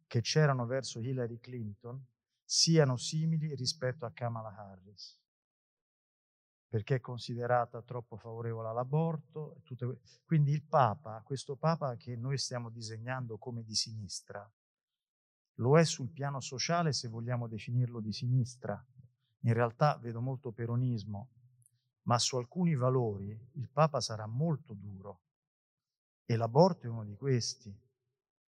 che 0.07 0.21
c'erano 0.21 0.65
verso 0.65 0.99
Hillary 0.99 1.39
Clinton 1.39 2.03
siano 2.51 2.97
simili 2.97 3.55
rispetto 3.55 4.05
a 4.05 4.11
Kamala 4.11 4.53
Harris, 4.53 5.17
perché 6.67 6.95
è 6.95 6.99
considerata 6.99 7.81
troppo 7.81 8.17
favorevole 8.17 8.67
all'aborto. 8.67 9.61
Tutte... 9.63 10.01
Quindi 10.25 10.51
il 10.51 10.61
Papa, 10.61 11.21
questo 11.23 11.55
Papa 11.55 11.95
che 11.95 12.17
noi 12.17 12.37
stiamo 12.37 12.69
disegnando 12.69 13.37
come 13.37 13.63
di 13.63 13.73
sinistra, 13.73 14.45
lo 15.59 15.79
è 15.79 15.85
sul 15.85 16.09
piano 16.09 16.41
sociale 16.41 16.91
se 16.91 17.07
vogliamo 17.07 17.47
definirlo 17.47 18.01
di 18.01 18.11
sinistra. 18.11 18.85
In 19.43 19.53
realtà 19.53 19.97
vedo 19.97 20.19
molto 20.19 20.51
peronismo, 20.51 21.29
ma 22.01 22.19
su 22.19 22.35
alcuni 22.35 22.75
valori 22.75 23.29
il 23.53 23.69
Papa 23.69 24.01
sarà 24.01 24.25
molto 24.25 24.73
duro 24.73 25.21
e 26.25 26.35
l'aborto 26.35 26.85
è 26.85 26.89
uno 26.89 27.05
di 27.05 27.15
questi. 27.15 27.73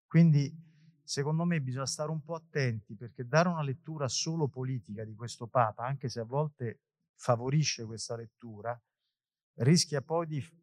Quindi 0.06 0.73
secondo 1.04 1.44
me 1.44 1.60
bisogna 1.60 1.86
stare 1.86 2.10
un 2.10 2.22
po' 2.22 2.34
attenti 2.34 2.96
perché 2.96 3.26
dare 3.26 3.48
una 3.48 3.62
lettura 3.62 4.08
solo 4.08 4.48
politica 4.48 5.04
di 5.04 5.14
questo 5.14 5.46
Papa, 5.46 5.84
anche 5.84 6.08
se 6.08 6.20
a 6.20 6.24
volte 6.24 6.80
favorisce 7.14 7.84
questa 7.84 8.16
lettura, 8.16 8.80
rischia 9.56 10.00
poi 10.00 10.26
di 10.26 10.62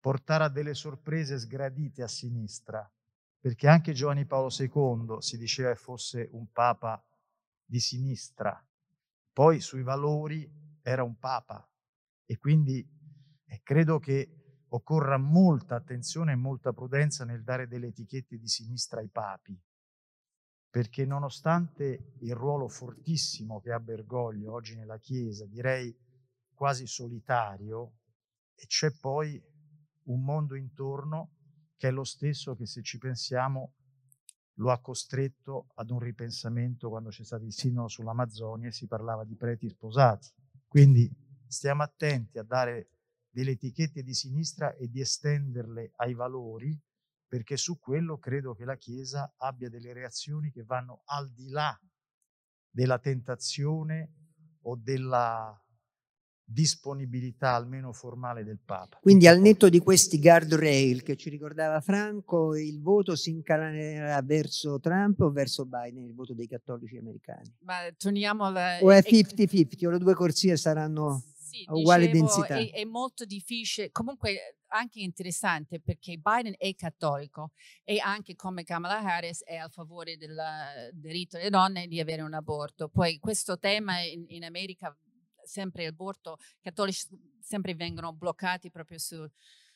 portare 0.00 0.44
a 0.44 0.48
delle 0.48 0.74
sorprese 0.74 1.38
sgradite 1.38 2.02
a 2.02 2.08
sinistra, 2.08 2.90
perché 3.38 3.68
anche 3.68 3.92
Giovanni 3.92 4.24
Paolo 4.24 4.50
II 4.56 5.16
si 5.20 5.36
diceva 5.36 5.70
che 5.70 5.76
fosse 5.76 6.28
un 6.32 6.50
Papa 6.50 7.04
di 7.64 7.80
sinistra, 7.80 8.64
poi 9.32 9.60
sui 9.60 9.82
valori 9.82 10.48
era 10.82 11.02
un 11.02 11.18
Papa. 11.18 11.66
E 12.24 12.38
quindi 12.38 12.86
eh, 13.44 13.60
credo 13.62 13.98
che 13.98 14.41
occorra 14.74 15.18
molta 15.18 15.74
attenzione 15.74 16.32
e 16.32 16.36
molta 16.36 16.72
prudenza 16.72 17.24
nel 17.24 17.42
dare 17.42 17.66
delle 17.66 17.88
etichette 17.88 18.38
di 18.38 18.48
sinistra 18.48 19.00
ai 19.00 19.08
papi, 19.08 19.58
perché 20.70 21.04
nonostante 21.04 22.14
il 22.20 22.34
ruolo 22.34 22.68
fortissimo 22.68 23.60
che 23.60 23.72
ha 23.72 23.80
Bergoglio 23.80 24.52
oggi 24.52 24.74
nella 24.74 24.98
Chiesa, 24.98 25.44
direi 25.46 25.94
quasi 26.54 26.86
solitario, 26.86 27.98
c'è 28.54 28.90
poi 28.92 29.42
un 30.04 30.22
mondo 30.22 30.54
intorno 30.54 31.32
che 31.76 31.88
è 31.88 31.90
lo 31.90 32.04
stesso 32.04 32.54
che 32.54 32.66
se 32.66 32.82
ci 32.82 32.96
pensiamo 32.96 33.74
lo 34.56 34.70
ha 34.70 34.80
costretto 34.80 35.66
ad 35.74 35.90
un 35.90 35.98
ripensamento 35.98 36.88
quando 36.88 37.10
c'è 37.10 37.24
stato 37.24 37.44
il 37.44 37.52
sinodo 37.52 37.88
sull'Amazzonia 37.88 38.68
e 38.68 38.72
si 38.72 38.86
parlava 38.86 39.24
di 39.24 39.34
preti 39.34 39.68
sposati. 39.68 40.30
Quindi 40.68 41.10
stiamo 41.46 41.82
attenti 41.82 42.38
a 42.38 42.42
dare 42.42 42.88
delle 43.32 43.52
etichette 43.52 44.02
di 44.02 44.12
sinistra 44.12 44.74
e 44.74 44.88
di 44.88 45.00
estenderle 45.00 45.92
ai 45.96 46.12
valori, 46.12 46.78
perché 47.26 47.56
su 47.56 47.78
quello 47.78 48.18
credo 48.18 48.54
che 48.54 48.66
la 48.66 48.76
Chiesa 48.76 49.32
abbia 49.38 49.70
delle 49.70 49.94
reazioni 49.94 50.50
che 50.50 50.64
vanno 50.64 51.02
al 51.06 51.32
di 51.32 51.48
là 51.48 51.76
della 52.70 52.98
tentazione 52.98 54.12
o 54.62 54.76
della 54.76 55.58
disponibilità 56.44 57.54
almeno 57.54 57.94
formale 57.94 58.44
del 58.44 58.58
Papa. 58.62 58.98
Quindi 59.00 59.26
al 59.26 59.40
netto 59.40 59.70
di 59.70 59.78
questi 59.78 60.20
guardrail 60.20 61.02
che 61.02 61.16
ci 61.16 61.30
ricordava 61.30 61.80
Franco, 61.80 62.54
il 62.54 62.82
voto 62.82 63.16
si 63.16 63.30
incanalerà 63.30 64.20
verso 64.20 64.78
Trump 64.78 65.20
o 65.20 65.30
verso 65.30 65.64
Biden, 65.64 66.04
il 66.04 66.14
voto 66.14 66.34
dei 66.34 66.46
cattolici 66.46 66.98
americani? 66.98 67.56
Ma 67.60 67.90
torniamo 67.96 68.44
alla... 68.44 68.78
O 68.82 68.90
è 68.90 68.98
50-50 68.98 69.86
o 69.86 69.90
le 69.90 69.98
due 69.98 70.14
corsie 70.14 70.58
saranno 70.58 71.31
sì, 71.52 71.64
a 71.66 71.74
uguale 71.74 72.06
dicevo, 72.06 72.26
densità? 72.26 72.56
È, 72.56 72.70
è 72.70 72.84
molto 72.84 73.24
difficile, 73.24 73.90
comunque 73.90 74.56
anche 74.68 75.00
interessante 75.00 75.80
perché 75.80 76.16
Biden 76.16 76.54
è 76.56 76.74
cattolico 76.74 77.50
e 77.84 77.98
anche 77.98 78.34
come 78.34 78.64
Kamala 78.64 79.00
Harris 79.00 79.44
è 79.44 79.56
a 79.56 79.68
favore 79.68 80.16
del 80.16 80.34
diritto 80.92 81.36
delle 81.36 81.50
donne 81.50 81.86
di 81.86 82.00
avere 82.00 82.22
un 82.22 82.34
aborto. 82.34 82.88
Poi 82.88 83.18
questo 83.18 83.58
tema 83.58 84.00
in, 84.00 84.24
in 84.28 84.44
America 84.44 84.96
sempre 85.44 85.84
l'aborto, 85.84 86.38
i 86.40 86.62
cattolici 86.62 87.06
sempre 87.40 87.74
vengono 87.74 88.12
bloccati 88.12 88.70
proprio 88.70 88.98
su, 88.98 89.28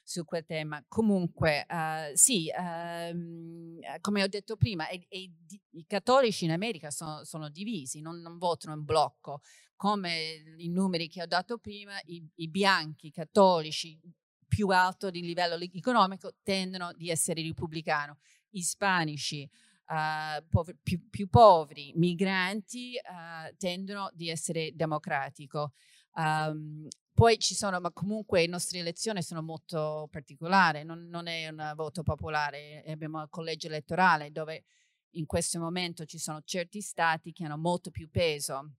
su 0.02 0.24
quel 0.24 0.44
tema. 0.44 0.82
Comunque, 0.86 1.66
uh, 1.68 2.14
sì, 2.14 2.50
uh, 2.56 3.98
come 4.00 4.22
ho 4.22 4.28
detto 4.28 4.56
prima, 4.56 4.88
e, 4.88 5.04
e 5.08 5.30
i 5.70 5.84
cattolici 5.86 6.44
in 6.44 6.52
America 6.52 6.90
sono, 6.90 7.24
sono 7.24 7.48
divisi, 7.48 8.00
non, 8.00 8.20
non, 8.20 8.38
votano 8.38 8.74
in 8.74 8.84
blocco. 8.84 9.40
Come 9.76 10.42
i 10.56 10.68
numeri 10.68 11.08
che 11.08 11.22
ho 11.22 11.26
dato 11.26 11.58
prima, 11.58 12.00
i, 12.06 12.26
i 12.36 12.48
bianchi 12.48 13.10
cattolici 13.10 14.00
più 14.48 14.68
alto 14.68 15.10
di 15.10 15.20
livello 15.20 15.56
economico 15.56 16.34
tendono 16.42 16.92
di 16.94 17.10
essere 17.10 17.42
repubblicani. 17.42 18.12
Ispanici, 18.50 19.48
Uh, 19.88 20.44
poveri, 20.48 20.76
più, 20.82 21.08
più, 21.08 21.28
poveri, 21.28 21.92
migranti, 21.94 22.98
uh, 23.00 23.54
tendono 23.56 24.10
di 24.12 24.28
essere 24.28 24.72
democratico. 24.74 25.74
Um, 26.14 26.88
poi 27.16 27.38
ci 27.38 27.54
sono, 27.54 27.78
ma 27.78 27.92
comunque 27.92 28.40
le 28.40 28.48
nostre 28.48 28.80
elezioni 28.80 29.22
sono 29.22 29.42
molto 29.42 30.08
particolari, 30.10 30.82
non, 30.82 31.06
non 31.08 31.28
è 31.28 31.48
un 31.48 31.72
voto 31.76 32.02
popolare, 32.02 32.82
abbiamo 32.88 33.22
il 33.22 33.28
collegio 33.30 33.68
elettorale 33.68 34.32
dove 34.32 34.64
in 35.10 35.24
questo 35.24 35.60
momento 35.60 36.04
ci 36.04 36.18
sono 36.18 36.42
certi 36.44 36.80
stati 36.80 37.32
che 37.32 37.44
hanno 37.44 37.56
molto 37.56 37.90
più 37.90 38.10
peso 38.10 38.72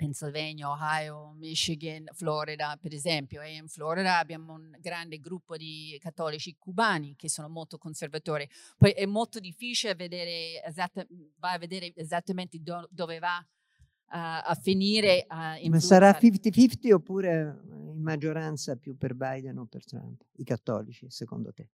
Pennsylvania, 0.00 0.70
Ohio, 0.70 1.34
Michigan, 1.36 2.06
Florida, 2.14 2.78
per 2.80 2.94
esempio. 2.94 3.42
E 3.42 3.56
in 3.56 3.68
Florida 3.68 4.16
abbiamo 4.16 4.54
un 4.54 4.74
grande 4.80 5.18
gruppo 5.18 5.58
di 5.58 5.98
cattolici 6.00 6.56
cubani 6.58 7.14
che 7.16 7.28
sono 7.28 7.50
molto 7.50 7.76
conservatori. 7.76 8.48
Poi 8.78 8.92
è 8.92 9.04
molto 9.04 9.38
difficile 9.38 9.94
vedere, 9.94 10.64
esatta, 10.64 11.06
a 11.40 11.58
vedere 11.58 11.92
esattamente 11.96 12.58
do, 12.62 12.88
dove 12.90 13.18
va 13.18 13.36
uh, 13.36 13.44
a 14.08 14.58
finire. 14.58 15.26
Uh, 15.28 15.68
Ma 15.68 15.80
sarà 15.80 16.12
50-50 16.18 16.94
oppure 16.94 17.60
in 17.68 18.00
maggioranza 18.00 18.76
più 18.76 18.96
per 18.96 19.14
Biden 19.14 19.58
o 19.58 19.66
per 19.66 19.84
Trump? 19.84 20.22
I 20.36 20.44
cattolici, 20.44 21.10
secondo 21.10 21.52
te? 21.52 21.68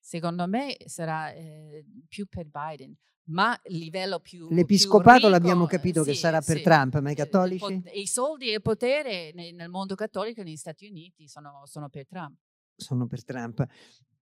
Secondo 0.00 0.48
me 0.48 0.76
sarà 0.86 1.32
eh, 1.32 1.84
più 2.08 2.26
per 2.26 2.46
Biden 2.46 2.96
ma 3.30 3.58
il 3.64 3.78
livello 3.78 4.20
più 4.20 4.48
L'episcopato 4.50 5.02
più 5.02 5.14
ricco, 5.14 5.28
l'abbiamo 5.28 5.66
capito 5.66 6.02
sì, 6.02 6.10
che 6.10 6.16
sarà 6.16 6.40
sì. 6.40 6.52
per 6.52 6.62
Trump, 6.62 6.98
ma 6.98 7.10
i 7.10 7.14
cattolici? 7.14 7.82
I 7.94 8.06
soldi 8.06 8.50
e 8.50 8.54
il 8.54 8.62
potere 8.62 9.32
nel 9.32 9.68
mondo 9.68 9.94
cattolico 9.94 10.42
negli 10.42 10.56
Stati 10.56 10.86
Uniti 10.86 11.28
sono, 11.28 11.62
sono 11.64 11.88
per 11.88 12.06
Trump. 12.06 12.36
Sono 12.74 13.06
per 13.06 13.24
Trump. 13.24 13.64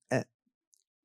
Eh, 0.08 0.28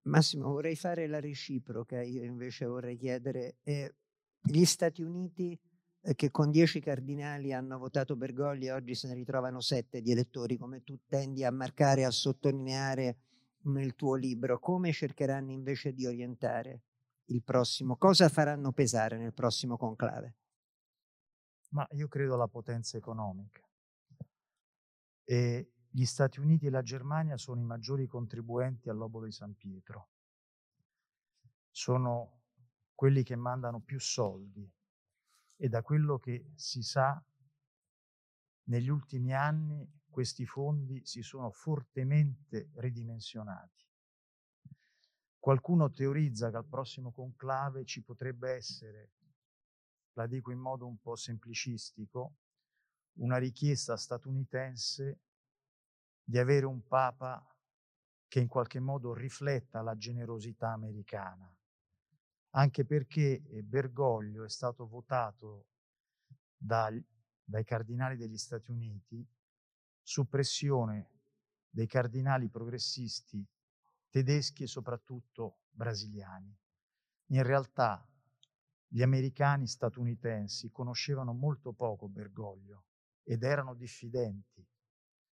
Massimo, 0.03 0.49
vorrei 0.49 0.75
fare 0.75 1.07
la 1.07 1.19
reciproca, 1.19 2.01
io 2.01 2.23
invece 2.23 2.65
vorrei 2.65 2.97
chiedere, 2.97 3.57
eh, 3.63 3.95
gli 4.41 4.65
Stati 4.65 5.01
Uniti 5.01 5.57
eh, 6.01 6.15
che 6.15 6.29
con 6.29 6.51
dieci 6.51 6.81
cardinali 6.81 7.53
hanno 7.53 7.77
votato 7.77 8.17
Bergoglio 8.17 8.67
e 8.67 8.71
oggi 8.71 8.95
se 8.95 9.07
ne 9.07 9.13
ritrovano 9.13 9.61
sette 9.61 10.01
di 10.01 10.11
elettori, 10.11 10.57
come 10.57 10.83
tu 10.83 10.99
tendi 11.07 11.45
a 11.45 11.51
marcare 11.51 12.03
a 12.03 12.11
sottolineare 12.11 13.17
nel 13.63 13.95
tuo 13.95 14.15
libro, 14.15 14.59
come 14.59 14.91
cercheranno 14.91 15.51
invece 15.51 15.93
di 15.93 16.05
orientare 16.05 16.81
il 17.25 17.43
prossimo, 17.43 17.97
cosa 17.97 18.29
faranno 18.29 18.71
pesare 18.71 19.17
nel 19.17 19.33
prossimo 19.33 19.77
conclave? 19.77 20.35
Ma 21.69 21.87
io 21.91 22.07
credo 22.07 22.35
alla 22.35 22.47
potenza 22.47 22.97
economica. 22.97 23.61
E 25.23 25.71
gli 25.89 26.05
Stati 26.05 26.39
Uniti 26.39 26.65
e 26.65 26.69
la 26.69 26.81
Germania 26.81 27.37
sono 27.37 27.61
i 27.61 27.63
maggiori 27.63 28.07
contribuenti 28.07 28.89
all'obolo 28.89 29.25
di 29.25 29.31
San 29.31 29.55
Pietro. 29.55 30.09
sono 31.69 32.41
quelli 32.93 33.23
che 33.23 33.35
mandano 33.35 33.79
più 33.79 33.99
soldi 33.99 34.71
e 35.55 35.69
da 35.69 35.81
quello 35.81 36.19
che 36.19 36.51
si 36.55 36.83
sa 36.83 37.21
negli 38.65 38.89
ultimi 38.89 39.33
anni 39.33 39.89
questi 40.13 40.45
fondi 40.45 41.03
si 41.05 41.23
sono 41.23 41.49
fortemente 41.49 42.69
ridimensionati. 42.75 43.83
Qualcuno 45.39 45.89
teorizza 45.89 46.51
che 46.51 46.57
al 46.57 46.67
prossimo 46.67 47.11
conclave 47.11 47.83
ci 47.83 48.03
potrebbe 48.03 48.51
essere, 48.51 49.11
la 50.13 50.27
dico 50.27 50.51
in 50.51 50.59
modo 50.59 50.85
un 50.85 50.99
po' 50.99 51.15
semplicistico, 51.15 52.35
una 53.13 53.37
richiesta 53.37 53.97
statunitense 53.97 55.19
di 56.23 56.37
avere 56.37 56.67
un 56.67 56.85
papa 56.85 57.43
che 58.27 58.39
in 58.39 58.47
qualche 58.47 58.79
modo 58.79 59.15
rifletta 59.15 59.81
la 59.81 59.97
generosità 59.97 60.73
americana, 60.73 61.51
anche 62.51 62.85
perché 62.85 63.41
eh, 63.41 63.63
Bergoglio 63.63 64.43
è 64.43 64.49
stato 64.49 64.87
votato 64.87 65.65
dai, 66.55 67.03
dai 67.43 67.63
cardinali 67.63 68.15
degli 68.15 68.37
Stati 68.37 68.69
Uniti 68.69 69.27
su 70.03 70.27
pressione 70.27 71.09
dei 71.69 71.87
cardinali 71.87 72.49
progressisti 72.49 73.43
tedeschi 74.09 74.63
e 74.63 74.67
soprattutto 74.67 75.61
brasiliani. 75.71 76.55
In 77.27 77.41
realtà 77.41 78.07
gli 78.87 79.01
americani 79.01 79.65
statunitensi 79.65 80.69
conoscevano 80.69 81.33
molto 81.33 81.73
poco 81.73 82.07
Bergoglio 82.07 82.83
ed 83.23 83.41
erano 83.41 83.73
diffidenti. 83.73 84.63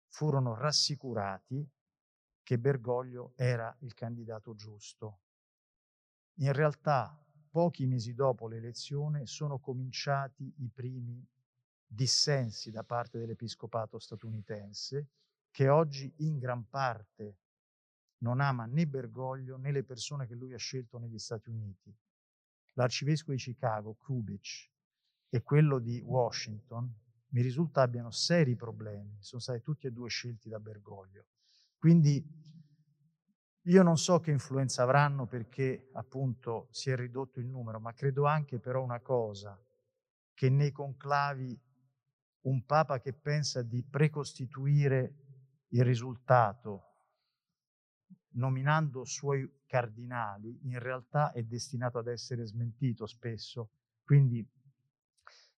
Furono 0.08 0.56
rassicurati 0.56 1.66
che 2.44 2.60
Bergoglio 2.60 3.32
era 3.36 3.74
il 3.82 3.94
candidato 3.94 4.56
giusto. 4.56 5.20
In 6.40 6.52
realtà, 6.52 7.18
pochi 7.50 7.86
mesi 7.86 8.14
dopo 8.14 8.50
l'elezione, 8.50 9.26
sono 9.26 9.60
cominciati 9.60 10.54
i 10.58 10.70
primi 10.70 11.26
dissensi 11.96 12.70
da 12.70 12.84
parte 12.84 13.18
dell'episcopato 13.18 13.98
statunitense, 13.98 15.08
che 15.50 15.70
oggi 15.70 16.14
in 16.18 16.38
gran 16.38 16.68
parte 16.68 17.38
non 18.20 18.42
ama 18.42 18.66
né 18.66 18.86
Bergoglio 18.86 19.58
né 19.58 19.72
le 19.72 19.84
persone 19.84 20.28
che 20.28 20.36
lui 20.36 20.54
ha 20.54 20.58
scelto 20.58 20.98
negli 20.98 21.18
Stati 21.18 21.50
Uniti. 21.50 21.96
L'arcivescovo 22.74 23.32
di 23.32 23.38
Chicago, 23.40 23.94
Kubich, 23.94 24.70
e 25.30 25.42
quello 25.42 25.80
di 25.80 26.02
Washington, 26.02 26.94
mi 27.30 27.42
risulta 27.42 27.82
abbiano 27.82 28.12
seri 28.12 28.56
problemi, 28.56 29.18
sono 29.20 29.42
stati 29.42 29.62
tutti 29.62 29.88
e 29.88 29.92
due 29.92 30.10
scelti 30.10 30.50
da 30.50 30.60
Bergoglio. 30.60 31.26
Quindi 31.78 32.24
io 33.62 33.84
non 33.84 33.98
so 33.98 34.20
che 34.20 34.32
influenza 34.32 34.84
avranno 34.84 35.26
perché 35.26 35.90
appunto 35.94 36.68
si 36.72 36.90
è 36.90 36.96
ridotto 36.96 37.40
il 37.40 37.48
numero, 37.48 37.80
ma 37.80 37.94
credo 37.94 38.26
anche 38.26 38.60
però 38.60 38.84
una 38.84 39.00
cosa, 39.00 39.60
che 40.34 40.50
nei 40.50 40.72
conclavi 40.72 41.60
un 42.46 42.66
Papa 42.66 43.00
che 43.00 43.14
pensa 43.14 43.62
di 43.62 43.84
precostituire 43.84 45.16
il 45.70 45.84
risultato 45.84 46.94
nominando 48.36 49.06
suoi 49.06 49.50
cardinali, 49.66 50.60
in 50.64 50.80
realtà 50.80 51.32
è 51.32 51.44
destinato 51.44 51.98
ad 51.98 52.08
essere 52.08 52.46
smentito 52.46 53.06
spesso. 53.06 53.72
Quindi 54.04 54.48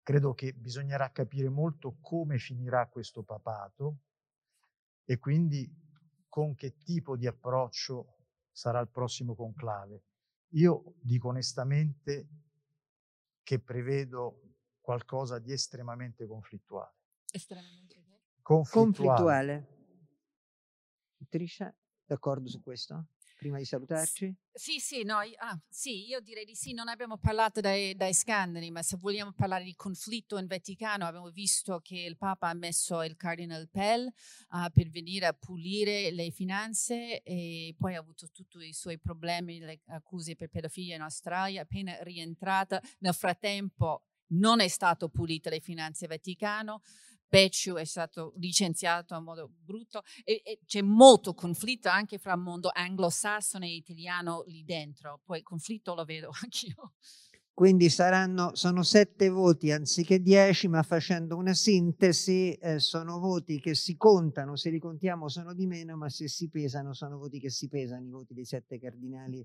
credo 0.02 0.32
che 0.32 0.54
bisognerà 0.54 1.10
capire 1.10 1.48
molto 1.48 1.98
come 2.00 2.38
finirà 2.38 2.86
questo 2.86 3.22
papato 3.22 3.98
e 5.04 5.18
quindi 5.18 5.70
con 6.28 6.54
che 6.54 6.78
tipo 6.78 7.16
di 7.16 7.26
approccio 7.26 8.16
sarà 8.50 8.80
il 8.80 8.88
prossimo 8.88 9.34
conclave. 9.34 10.02
Io 10.52 10.94
dico 11.00 11.28
onestamente 11.28 12.28
che 13.42 13.58
prevedo 13.58 14.47
qualcosa 14.88 15.38
di 15.38 15.52
estremamente 15.52 16.26
conflittuale. 16.26 16.94
Estremamente 17.30 18.02
conflittuale. 18.40 19.66
conflittuale. 19.66 19.76
Trisha? 21.28 21.76
D'accordo 22.06 22.48
su 22.48 22.62
questo? 22.62 23.08
Prima 23.36 23.58
di 23.58 23.66
salutarci? 23.66 24.34
Sì, 24.50 24.80
sì, 24.80 25.04
no, 25.04 25.18
ah, 25.18 25.60
sì, 25.68 26.08
io 26.08 26.20
direi 26.20 26.46
di 26.46 26.54
sì, 26.54 26.72
non 26.72 26.88
abbiamo 26.88 27.18
parlato 27.18 27.60
dai, 27.60 27.94
dai, 27.94 28.14
scandali, 28.14 28.70
ma 28.70 28.82
se 28.82 28.96
vogliamo 28.96 29.32
parlare 29.32 29.62
di 29.62 29.74
conflitto 29.74 30.38
in 30.38 30.46
Vaticano, 30.46 31.04
abbiamo 31.04 31.28
visto 31.28 31.80
che 31.80 31.98
il 31.98 32.16
Papa 32.16 32.48
ha 32.48 32.54
messo 32.54 33.02
il 33.02 33.14
Cardinal 33.16 33.68
Pell 33.68 34.06
uh, 34.06 34.70
per 34.72 34.88
venire 34.88 35.26
a 35.26 35.34
pulire 35.34 36.10
le 36.10 36.30
finanze 36.30 37.22
e 37.22 37.74
poi 37.78 37.94
ha 37.94 38.00
avuto 38.00 38.26
tutti 38.32 38.56
i 38.66 38.72
suoi 38.72 38.98
problemi, 38.98 39.58
le 39.58 39.82
accuse 39.88 40.34
per 40.34 40.48
pedofilia 40.48 40.96
in 40.96 41.02
Australia, 41.02 41.60
appena 41.60 42.02
rientrata, 42.02 42.82
nel 43.00 43.14
frattempo 43.14 44.07
non 44.28 44.60
è 44.60 44.68
stato 44.68 45.08
pulito 45.08 45.50
le 45.50 45.60
finanze 45.60 46.06
Vaticano, 46.06 46.80
Becciu 47.28 47.74
è 47.74 47.84
stato 47.84 48.32
licenziato 48.36 49.14
a 49.14 49.20
modo 49.20 49.50
brutto 49.62 50.02
e, 50.24 50.40
e, 50.42 50.60
c'è 50.64 50.80
molto 50.80 51.34
conflitto 51.34 51.88
anche 51.88 52.16
fra 52.16 52.32
il 52.32 52.40
mondo 52.40 52.70
anglosassone 52.72 53.66
e 53.66 53.74
italiano 53.74 54.44
lì 54.46 54.64
dentro. 54.64 55.20
Poi 55.24 55.42
conflitto 55.42 55.94
lo 55.94 56.04
vedo 56.04 56.30
anch'io. 56.42 56.94
Quindi 57.52 57.90
saranno, 57.90 58.54
sono 58.54 58.84
sette 58.84 59.28
voti 59.28 59.72
anziché 59.72 60.22
dieci, 60.22 60.68
ma 60.68 60.82
facendo 60.84 61.36
una 61.36 61.54
sintesi 61.54 62.52
eh, 62.52 62.78
sono 62.78 63.18
voti 63.18 63.58
che 63.58 63.74
si 63.74 63.96
contano, 63.96 64.54
se 64.54 64.70
li 64.70 64.78
contiamo 64.78 65.28
sono 65.28 65.52
di 65.54 65.66
meno, 65.66 65.96
ma 65.96 66.08
se 66.08 66.28
si 66.28 66.48
pesano 66.48 66.94
sono 66.94 67.18
voti 67.18 67.40
che 67.40 67.50
si 67.50 67.68
pesano, 67.68 68.06
i 68.06 68.10
voti 68.10 68.32
dei 68.32 68.44
sette 68.44 68.78
cardinali 68.78 69.44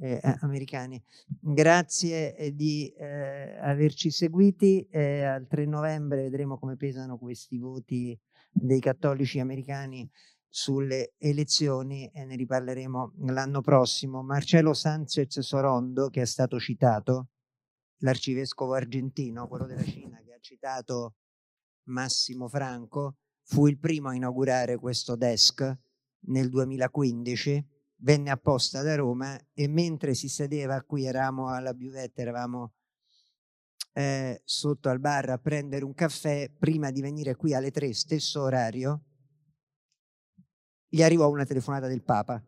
eh, 0.00 0.20
americani. 0.40 1.02
Grazie 1.26 2.36
eh, 2.36 2.54
di 2.54 2.92
eh, 2.96 3.58
averci 3.60 4.10
seguiti. 4.10 4.86
Eh, 4.90 5.24
al 5.24 5.46
3 5.46 5.66
novembre 5.66 6.22
vedremo 6.22 6.58
come 6.58 6.76
pesano 6.76 7.18
questi 7.18 7.58
voti 7.58 8.18
dei 8.50 8.80
cattolici 8.80 9.40
americani 9.40 10.08
sulle 10.48 11.12
elezioni 11.18 12.10
e 12.12 12.24
ne 12.24 12.36
riparleremo 12.36 13.14
l'anno 13.26 13.60
prossimo. 13.60 14.22
Marcello 14.22 14.72
Sanchez 14.72 15.38
Sorondo, 15.40 16.08
che 16.08 16.22
è 16.22 16.26
stato 16.26 16.58
citato, 16.58 17.28
l'arcivescovo 17.98 18.74
argentino, 18.74 19.46
quello 19.46 19.66
della 19.66 19.84
Cina, 19.84 20.20
che 20.24 20.32
ha 20.32 20.38
citato 20.40 21.14
Massimo 21.84 22.48
Franco, 22.48 23.16
fu 23.42 23.66
il 23.66 23.78
primo 23.78 24.08
a 24.08 24.14
inaugurare 24.14 24.76
questo 24.76 25.16
desk 25.16 25.76
nel 26.20 26.48
2015 26.48 27.66
venne 28.00 28.30
apposta 28.30 28.82
da 28.82 28.94
Roma 28.94 29.38
e 29.52 29.68
mentre 29.68 30.14
si 30.14 30.28
sedeva 30.28 30.82
qui, 30.82 31.06
eravamo 31.06 31.48
alla 31.48 31.74
buvette, 31.74 32.22
eravamo 32.22 32.74
eh, 33.92 34.40
sotto 34.44 34.88
al 34.88 35.00
bar 35.00 35.30
a 35.30 35.38
prendere 35.38 35.84
un 35.84 35.94
caffè, 35.94 36.50
prima 36.50 36.90
di 36.90 37.00
venire 37.00 37.34
qui 37.34 37.54
alle 37.54 37.70
tre, 37.70 37.92
stesso 37.94 38.42
orario, 38.42 39.02
gli 40.88 41.02
arrivò 41.02 41.28
una 41.28 41.44
telefonata 41.44 41.86
del 41.86 42.02
Papa. 42.02 42.42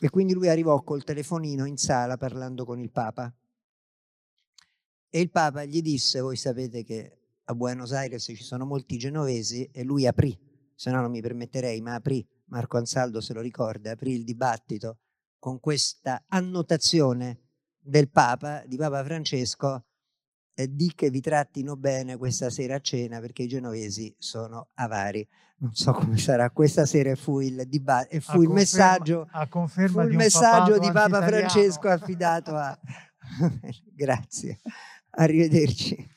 E 0.00 0.10
quindi 0.10 0.32
lui 0.32 0.48
arrivò 0.48 0.82
col 0.82 1.04
telefonino 1.04 1.64
in 1.66 1.76
sala 1.76 2.16
parlando 2.16 2.64
con 2.64 2.78
il 2.78 2.90
Papa. 2.90 3.32
E 5.08 5.20
il 5.20 5.30
Papa 5.30 5.64
gli 5.64 5.80
disse, 5.82 6.20
voi 6.20 6.36
sapete 6.36 6.82
che 6.82 7.18
a 7.44 7.54
Buenos 7.54 7.92
Aires 7.92 8.24
ci 8.24 8.42
sono 8.42 8.64
molti 8.64 8.98
genovesi, 8.98 9.68
e 9.72 9.82
lui 9.84 10.06
aprì, 10.06 10.36
se 10.74 10.90
no 10.90 11.00
non 11.00 11.10
mi 11.10 11.20
permetterei, 11.20 11.80
ma 11.80 11.94
aprì 11.94 12.26
Marco 12.54 12.76
Ansaldo 12.76 13.20
se 13.20 13.34
lo 13.34 13.40
ricorda, 13.40 13.90
aprì 13.90 14.12
il 14.12 14.22
dibattito 14.22 14.98
con 15.40 15.58
questa 15.58 16.24
annotazione 16.28 17.40
del 17.80 18.08
Papa, 18.08 18.62
di 18.64 18.76
Papa 18.76 19.02
Francesco, 19.02 19.86
eh, 20.54 20.72
di 20.72 20.92
che 20.94 21.10
vi 21.10 21.20
trattino 21.20 21.76
bene 21.76 22.16
questa 22.16 22.50
sera 22.50 22.76
a 22.76 22.80
cena 22.80 23.18
perché 23.18 23.42
i 23.42 23.48
genovesi 23.48 24.14
sono 24.18 24.68
avari. 24.74 25.26
Non 25.56 25.74
so 25.74 25.92
come 25.92 26.16
sarà, 26.16 26.50
questa 26.50 26.86
sera 26.86 27.16
fu 27.16 27.40
il, 27.40 27.64
dibattito, 27.66 28.20
fu 28.20 28.42
il 28.42 28.50
messaggio, 28.50 29.28
fu 29.88 30.00
il 30.00 30.14
messaggio 30.14 30.78
di 30.78 30.92
Papa 30.92 31.26
Francesco 31.26 31.88
affidato 31.88 32.54
a... 32.54 32.78
Grazie, 33.92 34.60
arrivederci. 35.10 36.12